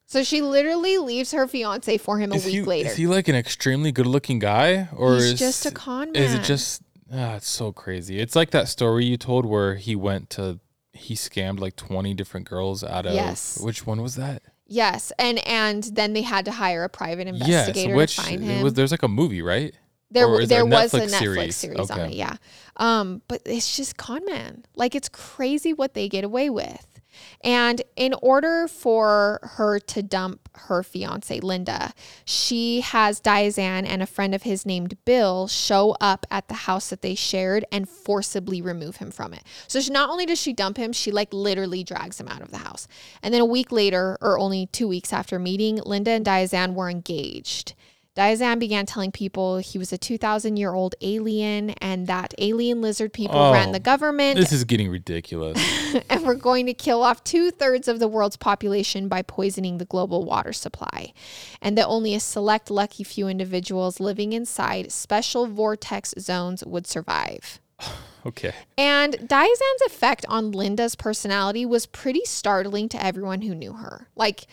So 0.05 0.23
she 0.23 0.41
literally 0.41 0.97
leaves 0.97 1.33
her 1.33 1.47
fiance 1.47 1.97
for 1.97 2.17
him 2.17 2.31
a 2.31 2.35
week 2.35 2.45
he, 2.45 2.61
later. 2.63 2.89
Is 2.89 2.95
he 2.95 3.07
like 3.07 3.27
an 3.27 3.35
extremely 3.35 3.91
good 3.91 4.07
looking 4.07 4.39
guy? 4.39 4.87
Or 4.95 5.15
He's 5.15 5.33
is, 5.33 5.39
just 5.39 5.65
a 5.65 5.71
con 5.71 6.15
Is 6.15 6.33
it 6.33 6.43
just 6.43 6.81
ah, 7.13 7.35
it's 7.35 7.49
so 7.49 7.73
crazy. 7.73 8.19
It's 8.19 8.35
like 8.35 8.51
that 8.51 8.69
story 8.69 9.05
you 9.05 9.17
told 9.17 9.45
where 9.45 9.75
he 9.75 9.95
went 9.95 10.29
to 10.31 10.59
he 10.93 11.13
scammed 11.13 11.59
like 11.59 11.75
20 11.75 12.13
different 12.13 12.49
girls 12.49 12.83
out 12.83 13.05
of 13.05 13.13
Yes. 13.13 13.59
which 13.59 13.85
one 13.85 14.01
was 14.01 14.15
that? 14.15 14.41
Yes, 14.67 15.11
and 15.17 15.39
and 15.47 15.83
then 15.83 16.13
they 16.13 16.21
had 16.21 16.45
to 16.45 16.51
hire 16.51 16.83
a 16.83 16.89
private 16.89 17.27
Yes, 17.27 17.67
investigator 17.67 17.95
which 17.95 18.15
to 18.15 18.21
find 18.21 18.43
it 18.43 18.45
him. 18.45 18.63
was 18.63 18.73
there's 18.73 18.91
like 18.91 19.03
a 19.03 19.07
movie, 19.07 19.41
right? 19.41 19.73
There, 20.09 20.25
Or 20.25 20.39
is 20.39 20.45
it 20.45 20.49
there 20.49 20.61
a 20.61 20.65
was 20.65 20.93
a 20.93 21.01
Netflix 21.01 21.09
series? 21.19 21.55
series, 21.57 21.91
on 21.91 21.99
it, 21.99 22.13
yeah. 22.13 22.37
Um, 22.77 23.21
but 23.27 23.41
it's 23.45 23.75
just 23.75 23.97
con 23.97 24.23
man. 24.25 24.63
Like 24.73 24.95
it's 24.95 25.09
crazy 25.09 25.73
what 25.73 25.95
they 25.95 26.07
get 26.07 26.23
away 26.23 26.49
with. 26.49 26.86
And 27.43 27.81
in 27.95 28.13
order 28.21 28.67
for 28.67 29.39
her 29.43 29.79
to 29.79 30.01
dump 30.01 30.49
her 30.53 30.81
fiance 30.81 31.39
Linda, 31.39 31.93
she 32.25 32.81
has 32.81 33.21
Diazien 33.21 33.85
and 33.85 34.01
a 34.01 34.07
friend 34.07 34.33
of 34.33 34.43
his 34.43 34.65
named 34.65 34.97
Bill 35.05 35.47
show 35.47 35.95
up 36.01 36.25
at 36.31 36.47
the 36.47 36.55
house 36.55 36.89
that 36.89 37.01
they 37.01 37.15
shared 37.15 37.63
and 37.71 37.87
forcibly 37.87 38.61
remove 38.61 38.97
him 38.97 39.11
from 39.11 39.33
it. 39.33 39.43
So 39.67 39.79
she, 39.81 39.91
not 39.91 40.09
only 40.09 40.25
does 40.25 40.41
she 40.41 40.51
dump 40.51 40.77
him, 40.77 40.91
she 40.93 41.11
like 41.11 41.31
literally 41.31 41.83
drags 41.83 42.19
him 42.19 42.27
out 42.27 42.41
of 42.41 42.51
the 42.51 42.57
house. 42.57 42.87
And 43.21 43.33
then 43.33 43.41
a 43.41 43.45
week 43.45 43.71
later, 43.71 44.17
or 44.19 44.39
only 44.39 44.67
two 44.67 44.87
weeks 44.87 45.13
after 45.13 45.37
meeting, 45.37 45.79
Linda 45.85 46.11
and 46.11 46.25
Diazien 46.25 46.73
were 46.73 46.89
engaged. 46.89 47.75
Diazien 48.17 48.57
began 48.57 48.87
telling 48.87 49.11
people 49.11 49.59
he 49.59 49.77
was 49.77 49.93
a 49.93 49.97
2,000 49.97 50.57
year 50.57 50.73
old 50.73 50.95
alien 51.01 51.69
and 51.81 52.07
that 52.07 52.33
alien 52.39 52.81
lizard 52.81 53.13
people 53.13 53.37
Oh, 53.37 53.53
ran 53.53 53.71
the 53.71 53.79
government 53.79 54.39
This 54.39 54.51
is 54.51 54.63
getting 54.63 54.89
ridiculous. 54.89 55.57
and 56.09 56.23
we're 56.25 56.33
going 56.33 56.65
to 56.65 56.73
kill 56.73 57.03
off 57.03 57.23
two 57.23 57.51
thirds 57.51 57.87
of 57.87 57.99
the 57.99 58.07
world's 58.07 58.35
population 58.35 59.07
by 59.07 59.21
poisoning 59.21 59.77
the 59.77 59.85
global 59.85 60.25
water 60.25 60.51
supply. 60.51 61.13
And 61.61 61.77
that 61.77 61.85
only 61.85 62.15
a 62.15 62.19
select 62.19 62.71
lucky 62.71 63.03
few 63.03 63.27
individuals 63.27 63.99
living 63.99 64.33
inside 64.33 64.91
special 64.91 65.45
vortex 65.45 66.15
zones 66.17 66.63
would 66.65 66.87
survive. 66.87 67.59
okay. 68.25 68.53
And 68.79 69.13
Diazien's 69.13 69.81
effect 69.85 70.25
on 70.27 70.51
Linda's 70.51 70.95
personality 70.95 71.67
was 71.67 71.85
pretty 71.85 72.25
startling 72.25 72.89
to 72.89 73.03
everyone 73.03 73.41
who 73.41 73.53
knew 73.53 73.73
her. 73.73 74.07
Like, 74.15 74.47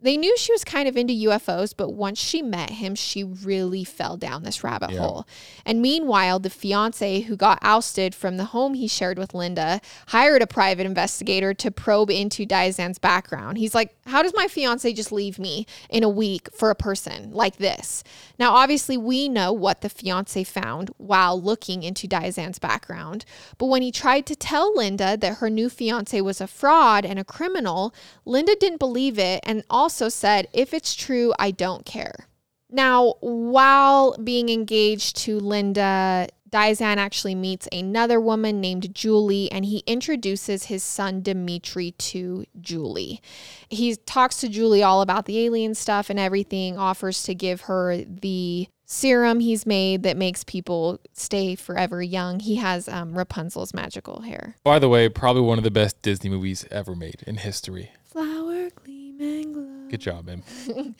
they 0.00 0.16
knew 0.16 0.36
she 0.38 0.52
was 0.52 0.62
kind 0.62 0.88
of 0.88 0.96
into 0.96 1.12
UFOs, 1.12 1.74
but 1.76 1.90
once 1.90 2.20
she 2.20 2.40
met 2.40 2.70
him, 2.70 2.94
she 2.94 3.24
really 3.24 3.82
fell 3.82 4.16
down 4.16 4.44
this 4.44 4.62
rabbit 4.62 4.90
Yeah. 4.90 5.00
hole. 5.00 5.26
And 5.66 5.82
meanwhile, 5.82 6.38
the 6.38 6.50
fiance 6.50 7.22
who 7.22 7.36
got 7.36 7.58
ousted 7.62 8.14
from 8.14 8.36
the 8.36 8.44
home 8.46 8.74
he 8.74 8.86
shared 8.86 9.18
with 9.18 9.34
Linda 9.34 9.80
hired 10.08 10.40
a 10.40 10.46
private 10.46 10.86
investigator 10.86 11.52
to 11.54 11.70
probe 11.72 12.10
into 12.10 12.46
Diazien's 12.46 12.98
background. 12.98 13.58
He's 13.58 13.74
like, 13.74 13.94
How 14.06 14.22
does 14.22 14.32
my 14.36 14.46
fiance 14.46 14.90
just 14.92 15.10
leave 15.10 15.38
me 15.38 15.66
in 15.90 16.02
a 16.04 16.08
week 16.08 16.48
for 16.54 16.70
a 16.70 16.74
person 16.76 17.30
like 17.32 17.56
this? 17.56 18.04
Now, 18.38 18.54
obviously, 18.54 18.96
we 18.96 19.28
know 19.28 19.52
what 19.52 19.80
the 19.80 19.88
fiance 19.88 20.44
found 20.44 20.90
while 20.96 21.40
looking 21.42 21.82
into 21.82 22.06
Diazien's 22.06 22.58
background, 22.60 23.24
but 23.58 23.66
when 23.66 23.82
he 23.82 23.90
tried 23.90 24.26
to 24.26 24.36
tell 24.36 24.74
Linda 24.76 25.16
that 25.16 25.38
her 25.38 25.50
new 25.50 25.68
fiance 25.68 26.18
was 26.20 26.40
a 26.40 26.46
fraud 26.46 27.04
and 27.04 27.18
a 27.18 27.24
criminal, 27.24 27.92
Linda 28.24 28.54
didn't 28.60 28.78
believe 28.78 29.18
it 29.18 29.40
and 29.42 29.64
also 29.68 29.87
said, 29.88 30.48
If 30.52 30.74
it's 30.74 30.94
true, 30.94 31.32
I 31.38 31.50
don't 31.50 31.84
care. 31.84 32.28
Now, 32.70 33.14
while 33.20 34.16
being 34.18 34.50
engaged 34.50 35.16
to 35.18 35.38
Linda, 35.40 36.28
Diazien 36.50 36.96
actually 36.96 37.34
meets 37.34 37.68
another 37.72 38.20
woman 38.20 38.60
named 38.60 38.94
Julie 38.94 39.50
and 39.52 39.64
he 39.64 39.82
introduces 39.86 40.64
his 40.64 40.82
son 40.82 41.22
Dimitri 41.22 41.92
to 41.92 42.44
Julie. 42.60 43.20
He 43.68 43.96
talks 43.96 44.40
to 44.40 44.48
Julie 44.48 44.82
all 44.82 45.02
about 45.02 45.26
the 45.26 45.38
alien 45.44 45.74
stuff 45.74 46.10
and 46.10 46.18
everything, 46.18 46.78
offers 46.78 47.22
to 47.24 47.34
give 47.34 47.62
her 47.62 48.02
the 48.04 48.68
serum 48.86 49.40
he's 49.40 49.66
made 49.66 50.02
that 50.02 50.16
makes 50.16 50.44
people 50.44 50.98
stay 51.12 51.54
forever 51.54 52.02
young. 52.02 52.40
He 52.40 52.56
has 52.56 52.88
um, 52.88 53.16
Rapunzel's 53.16 53.74
magical 53.74 54.22
hair. 54.22 54.56
By 54.64 54.78
the 54.78 54.88
way, 54.88 55.08
probably 55.08 55.42
one 55.42 55.58
of 55.58 55.64
the 55.64 55.70
best 55.70 56.00
Disney 56.00 56.30
movies 56.30 56.66
ever 56.70 56.94
made 56.94 57.22
in 57.26 57.36
history. 57.36 57.92
Flower 58.04 58.70
gleam 58.70 59.20
and 59.20 59.54
glow. 59.54 59.77
Good 59.90 60.00
job, 60.00 60.26
man. 60.26 60.42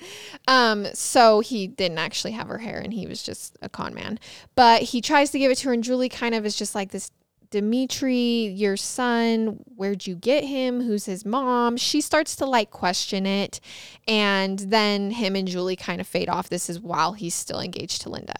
Um, 0.46 0.86
so 0.94 1.40
he 1.40 1.66
didn't 1.66 1.98
actually 1.98 2.30
have 2.32 2.48
her 2.48 2.58
hair 2.58 2.78
and 2.78 2.92
he 2.92 3.06
was 3.06 3.22
just 3.22 3.58
a 3.60 3.68
con 3.68 3.94
man. 3.94 4.18
But 4.54 4.82
he 4.82 5.02
tries 5.02 5.30
to 5.32 5.38
give 5.38 5.50
it 5.50 5.56
to 5.58 5.68
her, 5.68 5.74
and 5.74 5.84
Julie 5.84 6.08
kind 6.08 6.34
of 6.34 6.46
is 6.46 6.56
just 6.56 6.74
like 6.74 6.90
this 6.90 7.10
Dimitri, 7.50 8.46
your 8.48 8.76
son, 8.76 9.60
where'd 9.76 10.06
you 10.06 10.14
get 10.14 10.44
him? 10.44 10.82
Who's 10.82 11.06
his 11.06 11.24
mom? 11.24 11.76
She 11.76 12.00
starts 12.00 12.36
to 12.36 12.46
like 12.46 12.70
question 12.70 13.26
it. 13.26 13.60
And 14.06 14.58
then 14.58 15.12
him 15.12 15.34
and 15.34 15.48
Julie 15.48 15.76
kind 15.76 16.00
of 16.00 16.06
fade 16.06 16.28
off. 16.28 16.50
This 16.50 16.68
is 16.68 16.80
while 16.80 17.14
he's 17.14 17.34
still 17.34 17.60
engaged 17.60 18.02
to 18.02 18.10
Linda. 18.10 18.34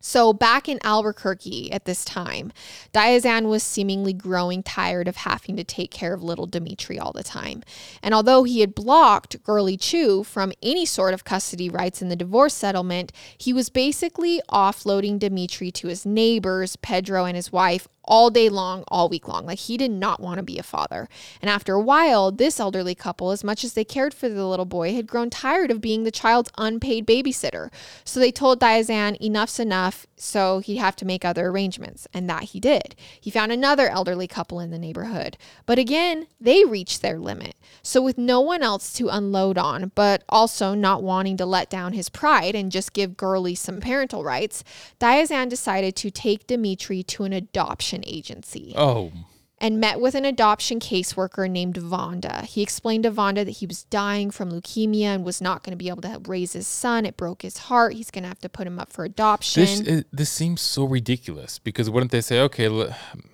So, 0.00 0.32
back 0.32 0.68
in 0.68 0.78
Albuquerque 0.84 1.72
at 1.72 1.84
this 1.84 2.04
time, 2.04 2.52
Diazien 2.94 3.48
was 3.48 3.64
seemingly 3.64 4.12
growing 4.12 4.62
tired 4.62 5.08
of 5.08 5.16
having 5.16 5.56
to 5.56 5.64
take 5.64 5.90
care 5.90 6.14
of 6.14 6.22
little 6.22 6.46
Dimitri 6.46 6.98
all 6.98 7.12
the 7.12 7.24
time. 7.24 7.64
And 8.00 8.14
although 8.14 8.44
he 8.44 8.60
had 8.60 8.76
blocked 8.76 9.42
Girly 9.42 9.76
Chew 9.76 10.22
from 10.22 10.52
any 10.62 10.86
sort 10.86 11.14
of 11.14 11.24
custody 11.24 11.68
rights 11.68 12.00
in 12.00 12.10
the 12.10 12.16
divorce 12.16 12.54
settlement, 12.54 13.10
he 13.36 13.52
was 13.52 13.70
basically 13.70 14.40
offloading 14.50 15.18
Dimitri 15.18 15.72
to 15.72 15.88
his 15.88 16.06
neighbors, 16.06 16.76
Pedro 16.76 17.24
and 17.24 17.34
his 17.34 17.50
wife, 17.50 17.88
all 18.08 18.30
day 18.30 18.48
long, 18.48 18.82
all 18.88 19.08
week 19.08 19.28
long. 19.28 19.46
Like 19.46 19.60
he 19.60 19.76
did 19.76 19.92
not 19.92 20.18
want 20.18 20.38
to 20.38 20.42
be 20.42 20.58
a 20.58 20.62
father. 20.64 21.08
And 21.40 21.48
after 21.48 21.74
a 21.74 21.80
while, 21.80 22.32
this 22.32 22.58
elderly 22.58 22.94
couple, 22.94 23.30
as 23.30 23.44
much 23.44 23.62
as 23.62 23.74
they 23.74 23.84
cared 23.84 24.14
for 24.14 24.28
the 24.28 24.46
little 24.46 24.64
boy, 24.64 24.94
had 24.94 25.06
grown 25.06 25.30
tired 25.30 25.70
of 25.70 25.80
being 25.80 26.02
the 26.02 26.10
child's 26.10 26.50
unpaid 26.58 27.06
babysitter. 27.06 27.70
So 28.04 28.18
they 28.18 28.32
told 28.32 28.58
Diazien 28.58 29.16
enough's 29.20 29.60
enough, 29.60 30.06
so 30.16 30.58
he'd 30.60 30.78
have 30.78 30.96
to 30.96 31.04
make 31.04 31.24
other 31.24 31.46
arrangements. 31.46 32.08
And 32.12 32.28
that 32.28 32.44
he 32.44 32.60
did. 32.60 32.96
He 33.20 33.30
found 33.30 33.52
another 33.52 33.88
elderly 33.88 34.26
couple 34.26 34.58
in 34.58 34.70
the 34.70 34.78
neighborhood. 34.78 35.36
But 35.66 35.78
again, 35.78 36.26
they 36.40 36.64
reached 36.64 37.02
their 37.02 37.18
limit. 37.18 37.54
So 37.82 38.00
with 38.00 38.16
no 38.16 38.40
one 38.40 38.62
else 38.62 38.92
to 38.94 39.08
unload 39.08 39.58
on, 39.58 39.92
but 39.94 40.24
also 40.28 40.74
not 40.74 41.02
wanting 41.02 41.36
to 41.36 41.46
let 41.46 41.68
down 41.68 41.92
his 41.92 42.08
pride 42.08 42.54
and 42.54 42.72
just 42.72 42.94
give 42.94 43.16
Girly 43.16 43.54
some 43.54 43.80
parental 43.80 44.24
rights, 44.24 44.64
Diazien 44.98 45.50
decided 45.50 45.94
to 45.96 46.10
take 46.10 46.46
Dimitri 46.46 47.02
to 47.02 47.24
an 47.24 47.34
adoption 47.34 47.97
agency 48.06 48.72
Oh, 48.76 49.12
and 49.60 49.80
met 49.80 50.00
with 50.00 50.14
an 50.14 50.24
adoption 50.24 50.78
caseworker 50.78 51.50
named 51.50 51.74
Vonda. 51.74 52.44
He 52.44 52.62
explained 52.62 53.02
to 53.02 53.10
Vonda 53.10 53.44
that 53.44 53.50
he 53.58 53.66
was 53.66 53.82
dying 53.84 54.30
from 54.30 54.52
leukemia 54.52 55.06
and 55.06 55.24
was 55.24 55.40
not 55.40 55.64
going 55.64 55.72
to 55.72 55.76
be 55.76 55.88
able 55.88 56.02
to 56.02 56.20
raise 56.28 56.52
his 56.52 56.68
son. 56.68 57.04
It 57.04 57.16
broke 57.16 57.42
his 57.42 57.58
heart. 57.58 57.94
He's 57.94 58.10
going 58.12 58.22
to 58.22 58.28
have 58.28 58.38
to 58.40 58.48
put 58.48 58.68
him 58.68 58.78
up 58.78 58.92
for 58.92 59.04
adoption. 59.04 59.62
this 59.62 59.80
is, 59.80 60.04
this 60.12 60.30
seems 60.30 60.60
so 60.60 60.84
ridiculous 60.84 61.58
because 61.58 61.90
wouldn't 61.90 62.12
they 62.12 62.20
say, 62.20 62.40
okay, 62.42 62.68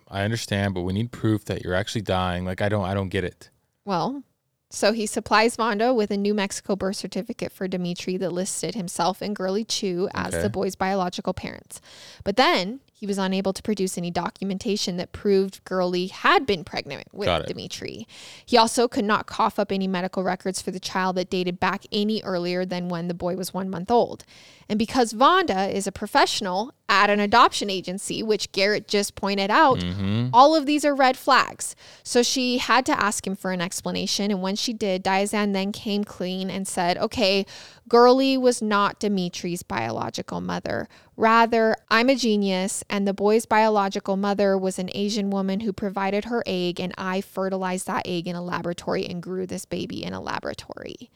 I 0.09 0.23
understand, 0.23 0.73
but 0.73 0.81
we 0.83 0.95
need 0.95 1.13
proof 1.13 1.45
that 1.45 1.63
you're 1.63 1.75
actually 1.75 2.03
dying? 2.03 2.47
Like 2.47 2.63
I 2.63 2.71
don't, 2.71 2.85
I 2.87 2.95
don't 2.95 3.11
get 3.11 3.25
it. 3.25 3.51
Well, 3.85 4.23
so 4.71 4.93
he 4.93 5.05
supplies 5.07 5.57
Vonda 5.59 5.95
with 5.95 6.11
a 6.11 6.17
New 6.17 6.33
Mexico 6.35 6.75
birth 6.75 6.97
certificate 6.97 7.53
for 7.53 7.69
Dimitri 7.69 8.17
that 8.17 8.33
listed 8.33 8.75
himself 8.75 9.21
and 9.21 9.37
Girly 9.37 9.63
Chew 9.65 10.09
as 10.15 10.33
Okay. 10.35 10.43
the 10.43 10.49
boy's 10.51 10.75
biological 10.75 11.35
parents. 11.35 11.81
But 12.25 12.37
then 12.37 12.81
he 13.05 13.07
was 13.07 13.19
unable 13.19 13.53
to 13.53 13.63
produce 13.63 13.99
any 13.99 14.11
documentation 14.11 14.97
that 14.97 15.13
proved 15.13 15.63
Girly 15.67 16.07
had 16.07 16.47
been 16.47 16.65
pregnant 16.65 17.07
with. 17.13 17.27
Dimitri. 17.47 18.09
He 18.47 18.57
also 18.57 18.89
could 18.89 19.05
not 19.05 19.27
cough 19.27 19.59
up 19.59 19.71
any 19.71 19.87
medical 19.87 20.23
records 20.23 20.63
for 20.63 20.71
the 20.71 20.81
child 20.81 21.17
that 21.17 21.29
dated 21.29 21.61
back 21.61 21.85
any 21.93 22.23
earlier 22.23 22.65
than 22.65 22.89
when 22.89 23.09
the 23.09 23.13
boy 23.13 23.37
was 23.37 23.53
one 23.53 23.69
month 23.69 23.91
old. 23.91 24.25
And 24.71 24.79
because 24.79 25.13
Vonda 25.13 25.71
is 25.71 25.87
a 25.87 25.93
professional 25.93 26.73
at 26.89 27.09
an 27.09 27.19
adoption 27.19 27.71
agency, 27.71 28.23
which 28.23 28.53
Garrett 28.53 28.87
just 28.87 29.15
pointed 29.15 29.51
out, 29.51 29.79
Mm-hmm. 29.79 30.29
all 30.35 30.55
of 30.55 30.67
these 30.67 30.85
are 30.85 30.95
red 30.95 31.17
flags. 31.17 31.75
So 32.03 32.23
she 32.23 32.59
had 32.59 32.85
to 32.87 33.03
ask 33.03 33.27
him 33.27 33.35
for 33.37 33.53
an 33.53 33.61
explanation. 33.63 34.31
And 34.31 34.43
when 34.43 34.55
she 34.55 34.73
did, 34.75 35.03
Diazien 35.03 35.55
then 35.55 35.73
came 35.73 36.05
clean 36.05 36.51
and 36.51 36.69
said, 36.69 36.99
okay, 36.99 37.47
Girly 37.89 38.37
was 38.37 38.61
not 38.61 39.01
Dimitri's 39.01 39.63
biological 39.63 40.43
mother. 40.43 40.87
Rather, 41.17 41.75
I'm 41.91 42.11
a 42.11 42.17
genius, 42.17 42.85
and 42.91 43.09
the 43.09 43.15
boy's 43.15 43.47
biological 43.47 44.17
mother 44.19 44.59
was 44.59 44.79
an 44.79 44.91
Asian 44.95 45.31
woman 45.31 45.61
who 45.61 45.73
provided 45.73 46.27
her 46.27 46.43
egg, 46.47 46.81
and 46.81 46.93
I 46.99 47.21
fertilized 47.23 47.87
that 47.87 48.07
egg 48.07 48.27
in 48.29 48.37
a 48.37 48.43
laboratory 48.43 49.07
and 49.07 49.23
grew 49.23 49.47
this 49.47 49.65
baby 49.65 50.05
in 50.05 50.13
a 50.13 50.21
laboratory. 50.21 51.11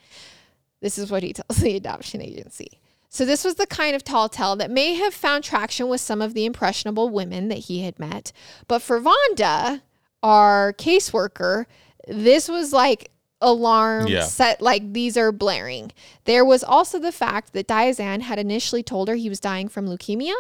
This 0.81 0.97
is 0.99 1.11
what 1.11 1.23
he 1.23 1.33
tells 1.35 1.59
the 1.61 1.77
adoption 1.77 2.23
agency. 2.23 2.79
So, 3.11 3.25
this 3.25 3.43
was 3.45 3.55
the 3.55 3.67
kind 3.67 3.97
of 3.97 4.05
tall 4.05 4.29
tale 4.29 4.55
that 4.57 4.71
may 4.71 4.95
have 4.95 5.15
found 5.15 5.43
traction 5.43 5.89
with 5.89 6.01
some 6.01 6.21
of 6.21 6.35
the 6.35 6.45
impressionable 6.45 7.09
women 7.09 7.49
that 7.49 7.59
he 7.61 7.83
had 7.83 7.99
met. 7.99 8.33
But 8.67 8.83
for 8.83 9.01
Vonda, 9.01 9.81
our 10.23 10.75
caseworker, 10.75 11.65
this 12.07 12.49
was 12.49 12.73
like 12.73 13.11
alarm 13.41 14.09
Yeah. 14.09 14.25
set 14.25 14.61
like 14.61 14.93
these 14.93 15.17
are 15.17 15.31
blaring. 15.31 15.93
There 16.25 16.45
was 16.45 16.65
also 16.65 16.99
the 16.99 17.13
fact 17.13 17.53
that 17.53 17.69
Diazien 17.69 18.23
had 18.23 18.39
initially 18.39 18.83
told 18.83 19.09
her 19.09 19.15
he 19.15 19.29
was 19.29 19.39
dying 19.39 19.69
from 19.69 19.87
leukemia, 19.87 20.35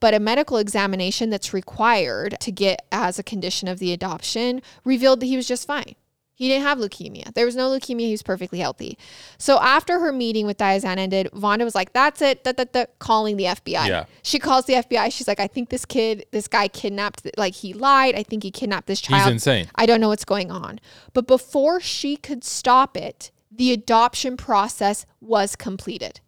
but 0.00 0.12
a 0.14 0.20
medical 0.20 0.58
examination 0.58 1.30
that's 1.30 1.54
required 1.54 2.36
to 2.40 2.52
get 2.52 2.84
as 2.92 3.18
a 3.18 3.22
condition 3.22 3.68
of 3.68 3.78
the 3.78 3.92
adoption 3.92 4.60
revealed 4.84 5.20
that 5.20 5.26
he 5.26 5.36
was 5.36 5.48
just 5.48 5.66
fine. 5.66 5.94
He 6.34 6.48
didn't 6.48 6.64
have 6.64 6.78
leukemia. 6.78 7.32
There 7.34 7.44
was 7.46 7.54
no 7.54 7.68
leukemia. 7.70 8.06
He 8.06 8.12
was 8.12 8.22
perfectly 8.22 8.58
healthy. 8.58 8.98
So 9.38 9.58
after 9.60 10.00
her 10.00 10.12
meeting 10.12 10.46
with 10.46 10.56
Diazien 10.58 10.96
ended, 10.96 11.28
Vonda 11.32 11.64
was 11.64 11.74
like, 11.74 11.92
"That's 11.92 12.22
it." 12.22 12.42
Da, 12.42 12.52
da, 12.52 12.64
da, 12.64 12.86
calling 12.98 13.36
the 13.36 13.44
FBI. 13.44 13.86
Yeah. 13.86 14.04
She 14.22 14.38
calls 14.38 14.64
the 14.64 14.74
FBI. 14.74 15.12
She's 15.12 15.28
like, 15.28 15.40
"I 15.40 15.46
think 15.46 15.68
this 15.68 15.84
kid, 15.84 16.26
this 16.30 16.48
guy 16.48 16.68
kidnapped. 16.68 17.28
Like 17.36 17.54
he 17.54 17.72
lied. 17.72 18.14
I 18.14 18.22
think 18.22 18.42
he 18.42 18.50
kidnapped 18.50 18.86
this 18.86 19.00
child. 19.00 19.24
He's 19.24 19.32
insane. 19.32 19.68
I 19.74 19.86
don't 19.86 20.00
know 20.00 20.08
what's 20.08 20.24
going 20.24 20.50
on." 20.50 20.80
But 21.12 21.26
before 21.26 21.80
she 21.80 22.16
could 22.16 22.44
stop 22.44 22.96
it, 22.96 23.30
the 23.50 23.72
adoption 23.72 24.36
process 24.36 25.04
was 25.20 25.54
completed. 25.54 26.20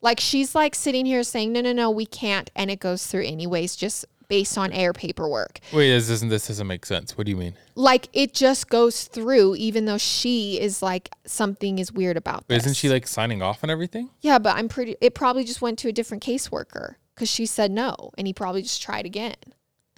Like 0.00 0.20
she's 0.20 0.54
like 0.54 0.74
sitting 0.74 1.06
here 1.06 1.22
saying, 1.22 1.52
"No, 1.52 1.62
no, 1.62 1.72
no, 1.72 1.90
we 1.90 2.04
can't," 2.04 2.50
and 2.54 2.70
it 2.70 2.80
goes 2.80 3.06
through 3.06 3.24
anyways, 3.24 3.76
just 3.76 4.04
based 4.28 4.56
on 4.58 4.72
air 4.72 4.92
paperwork 4.92 5.60
Wait, 5.72 5.90
this 5.90 6.08
doesn't 6.08 6.28
this 6.28 6.48
doesn't 6.48 6.66
make 6.66 6.84
sense. 6.86 7.16
What 7.16 7.24
do 7.26 7.30
you 7.30 7.36
mean? 7.36 7.54
like 7.76 8.08
it 8.12 8.32
just 8.34 8.68
goes 8.68 9.04
through 9.04 9.56
even 9.56 9.84
though 9.84 9.98
she 9.98 10.60
is 10.60 10.80
like 10.82 11.10
something 11.26 11.78
is 11.78 11.90
weird 11.92 12.16
about 12.16 12.46
this. 12.48 12.62
Isn't 12.62 12.74
she 12.76 12.88
like 12.88 13.06
signing 13.06 13.42
off 13.42 13.62
and 13.62 13.70
everything? 13.70 14.10
yeah 14.20 14.38
but 14.38 14.54
i'm 14.56 14.68
pretty 14.68 14.96
it 15.00 15.14
probably 15.14 15.44
just 15.44 15.60
went 15.62 15.78
to 15.80 15.88
a 15.88 15.92
different 15.92 16.22
caseworker 16.22 16.94
because 17.14 17.28
she 17.28 17.46
said 17.46 17.70
no 17.70 18.10
and 18.18 18.26
he 18.26 18.32
probably 18.32 18.62
just 18.62 18.80
tried 18.82 19.06
again 19.06 19.34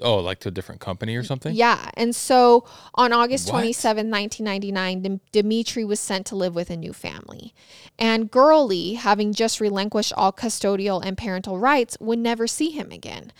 Oh, 0.02 0.16
like 0.18 0.40
to 0.40 0.48
a 0.48 0.52
different 0.52 0.82
company 0.82 1.16
or 1.16 1.22
something? 1.24 1.54
yeah 1.54 1.90
and 1.94 2.14
so 2.14 2.66
on 2.94 3.14
august 3.14 3.46
What? 3.46 3.52
27 3.60 4.10
1999 4.10 5.00
Dim- 5.02 5.20
dimitri 5.32 5.86
was 5.86 5.98
sent 6.00 6.26
to 6.26 6.36
live 6.36 6.54
with 6.54 6.68
a 6.68 6.76
new 6.76 6.92
family 6.92 7.54
and 7.98 8.30
Girly 8.30 8.94
having 8.94 9.32
just 9.32 9.58
relinquished 9.58 10.12
all 10.14 10.32
custodial 10.34 11.02
and 11.02 11.16
parental 11.16 11.58
rights 11.58 11.96
would 11.98 12.18
never 12.18 12.46
see 12.46 12.70
him 12.70 12.92
again 12.92 13.32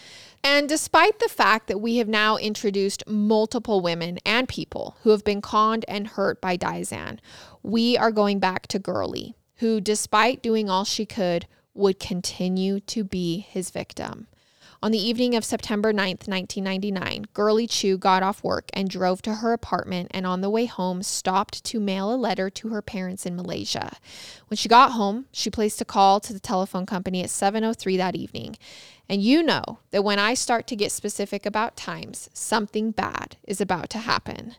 and 0.49 0.69
despite 0.69 1.19
the 1.19 1.29
fact 1.29 1.67
that 1.67 1.81
we 1.81 1.97
have 1.97 2.07
now 2.07 2.37
introduced 2.37 3.03
multiple 3.09 3.81
women 3.81 4.21
and 4.25 4.49
people 4.49 4.97
who 5.03 5.11
have 5.11 5.25
been 5.25 5.43
conned 5.43 5.85
and 5.89 6.07
hurt 6.07 6.41
by 6.41 6.57
Diazien, 6.57 7.19
we 7.65 7.99
are 7.99 8.13
going 8.13 8.39
back 8.39 8.69
to 8.69 8.79
Girly, 8.79 9.35
who, 9.57 9.81
despite 9.81 10.45
doing 10.45 10.71
all 10.71 10.85
she 10.85 11.05
could, 11.05 11.49
would 11.75 11.99
continue 11.99 12.79
to 12.79 13.03
be 13.03 13.41
his 13.41 13.71
victim. 13.71 14.29
On 14.87 14.93
the 14.93 15.05
evening 15.05 15.35
of 15.35 15.45
September 15.45 15.93
9th, 15.93 16.29
1999, 16.29 17.25
Girly 17.35 17.67
Chew 17.67 17.99
got 17.99 18.23
off 18.23 18.45
work 18.45 18.71
and 18.73 18.89
drove 18.89 19.21
to 19.23 19.35
her 19.35 19.53
apartment 19.53 20.13
and 20.13 20.25
on 20.25 20.43
the 20.43 20.49
way 20.49 20.67
home 20.67 21.03
stopped 21.03 21.65
to 21.65 21.81
mail 21.81 22.15
a 22.15 22.15
letter 22.15 22.49
to 22.51 22.69
her 22.69 22.81
parents 22.81 23.27
in 23.27 23.35
Malaysia. 23.35 23.97
When 24.47 24.57
she 24.57 24.69
got 24.69 24.93
home, 24.93 25.27
she 25.33 25.51
placed 25.51 25.81
a 25.81 25.85
call 25.85 26.21
to 26.21 26.33
the 26.33 26.39
telephone 26.39 26.87
company 26.87 27.21
at 27.25 27.31
7:03 27.31 27.97
that 27.97 28.15
evening. 28.15 28.59
And 29.09 29.21
you 29.21 29.43
know 29.43 29.81
that 29.91 30.05
when 30.05 30.21
I 30.21 30.35
start 30.35 30.69
to 30.69 30.77
get 30.77 30.93
specific 30.93 31.47
about 31.47 31.77
times, 31.77 32.31
something 32.33 32.93
bad 32.93 33.39
is 33.43 33.61
about 33.61 33.91
to 33.91 33.99
happen. 33.99 34.55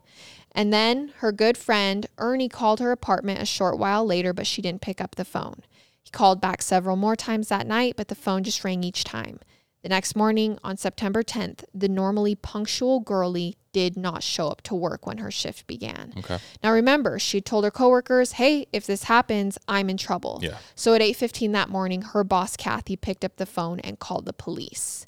And 0.52 0.74
then 0.74 1.14
her 1.20 1.32
good 1.32 1.58
friend 1.58 2.06
Ernie 2.18 2.50
called 2.50 2.82
her 2.82 2.92
apartment 2.92 3.42
a 3.42 3.46
short 3.46 3.80
while 3.80 4.06
later, 4.06 4.34
but 4.34 4.46
she 4.46 4.62
didn't 4.62 4.82
pick 4.82 5.00
up 5.00 5.16
the 5.16 5.24
phone. 5.24 5.62
He 6.04 6.12
called 6.12 6.42
back 6.42 6.62
several 6.62 6.98
more 6.98 7.16
times 7.16 7.48
that 7.48 7.66
night, 7.66 7.94
but 7.96 8.10
the 8.10 8.14
phone 8.14 8.44
just 8.44 8.66
rang 8.66 8.84
each 8.84 9.06
time. 9.06 9.40
The 9.88 9.94
next 9.94 10.18
morning, 10.18 10.60
on 10.66 10.76
September 10.76 11.24
10th, 11.24 11.64
the 11.74 11.88
normally 11.88 12.36
punctual 12.36 13.00
Girly 13.00 13.56
did 13.72 13.96
not 13.96 14.22
show 14.22 14.50
up 14.50 14.62
to 14.64 14.76
work 14.76 15.08
when 15.08 15.20
her 15.20 15.32
shift 15.32 15.66
began. 15.66 16.12
Okay. 16.18 16.40
Now 16.62 16.74
remember, 16.74 17.20
she 17.20 17.40
told 17.40 17.64
her 17.64 17.72
coworkers, 17.72 18.34
"Hey, 18.34 18.68
if 18.74 18.86
this 18.86 19.04
happens, 19.04 19.58
I'm 19.66 19.90
in 19.90 19.96
trouble." 19.96 20.42
Yeah. 20.44 20.58
So 20.76 20.94
at 20.94 21.02
8:15 21.02 21.54
that 21.54 21.70
morning, 21.70 22.02
her 22.02 22.26
boss 22.26 22.58
Kathy 22.58 22.98
picked 22.98 23.24
up 23.24 23.38
the 23.38 23.46
phone 23.46 23.80
and 23.80 23.98
called 23.98 24.26
the 24.26 24.34
police. 24.34 25.06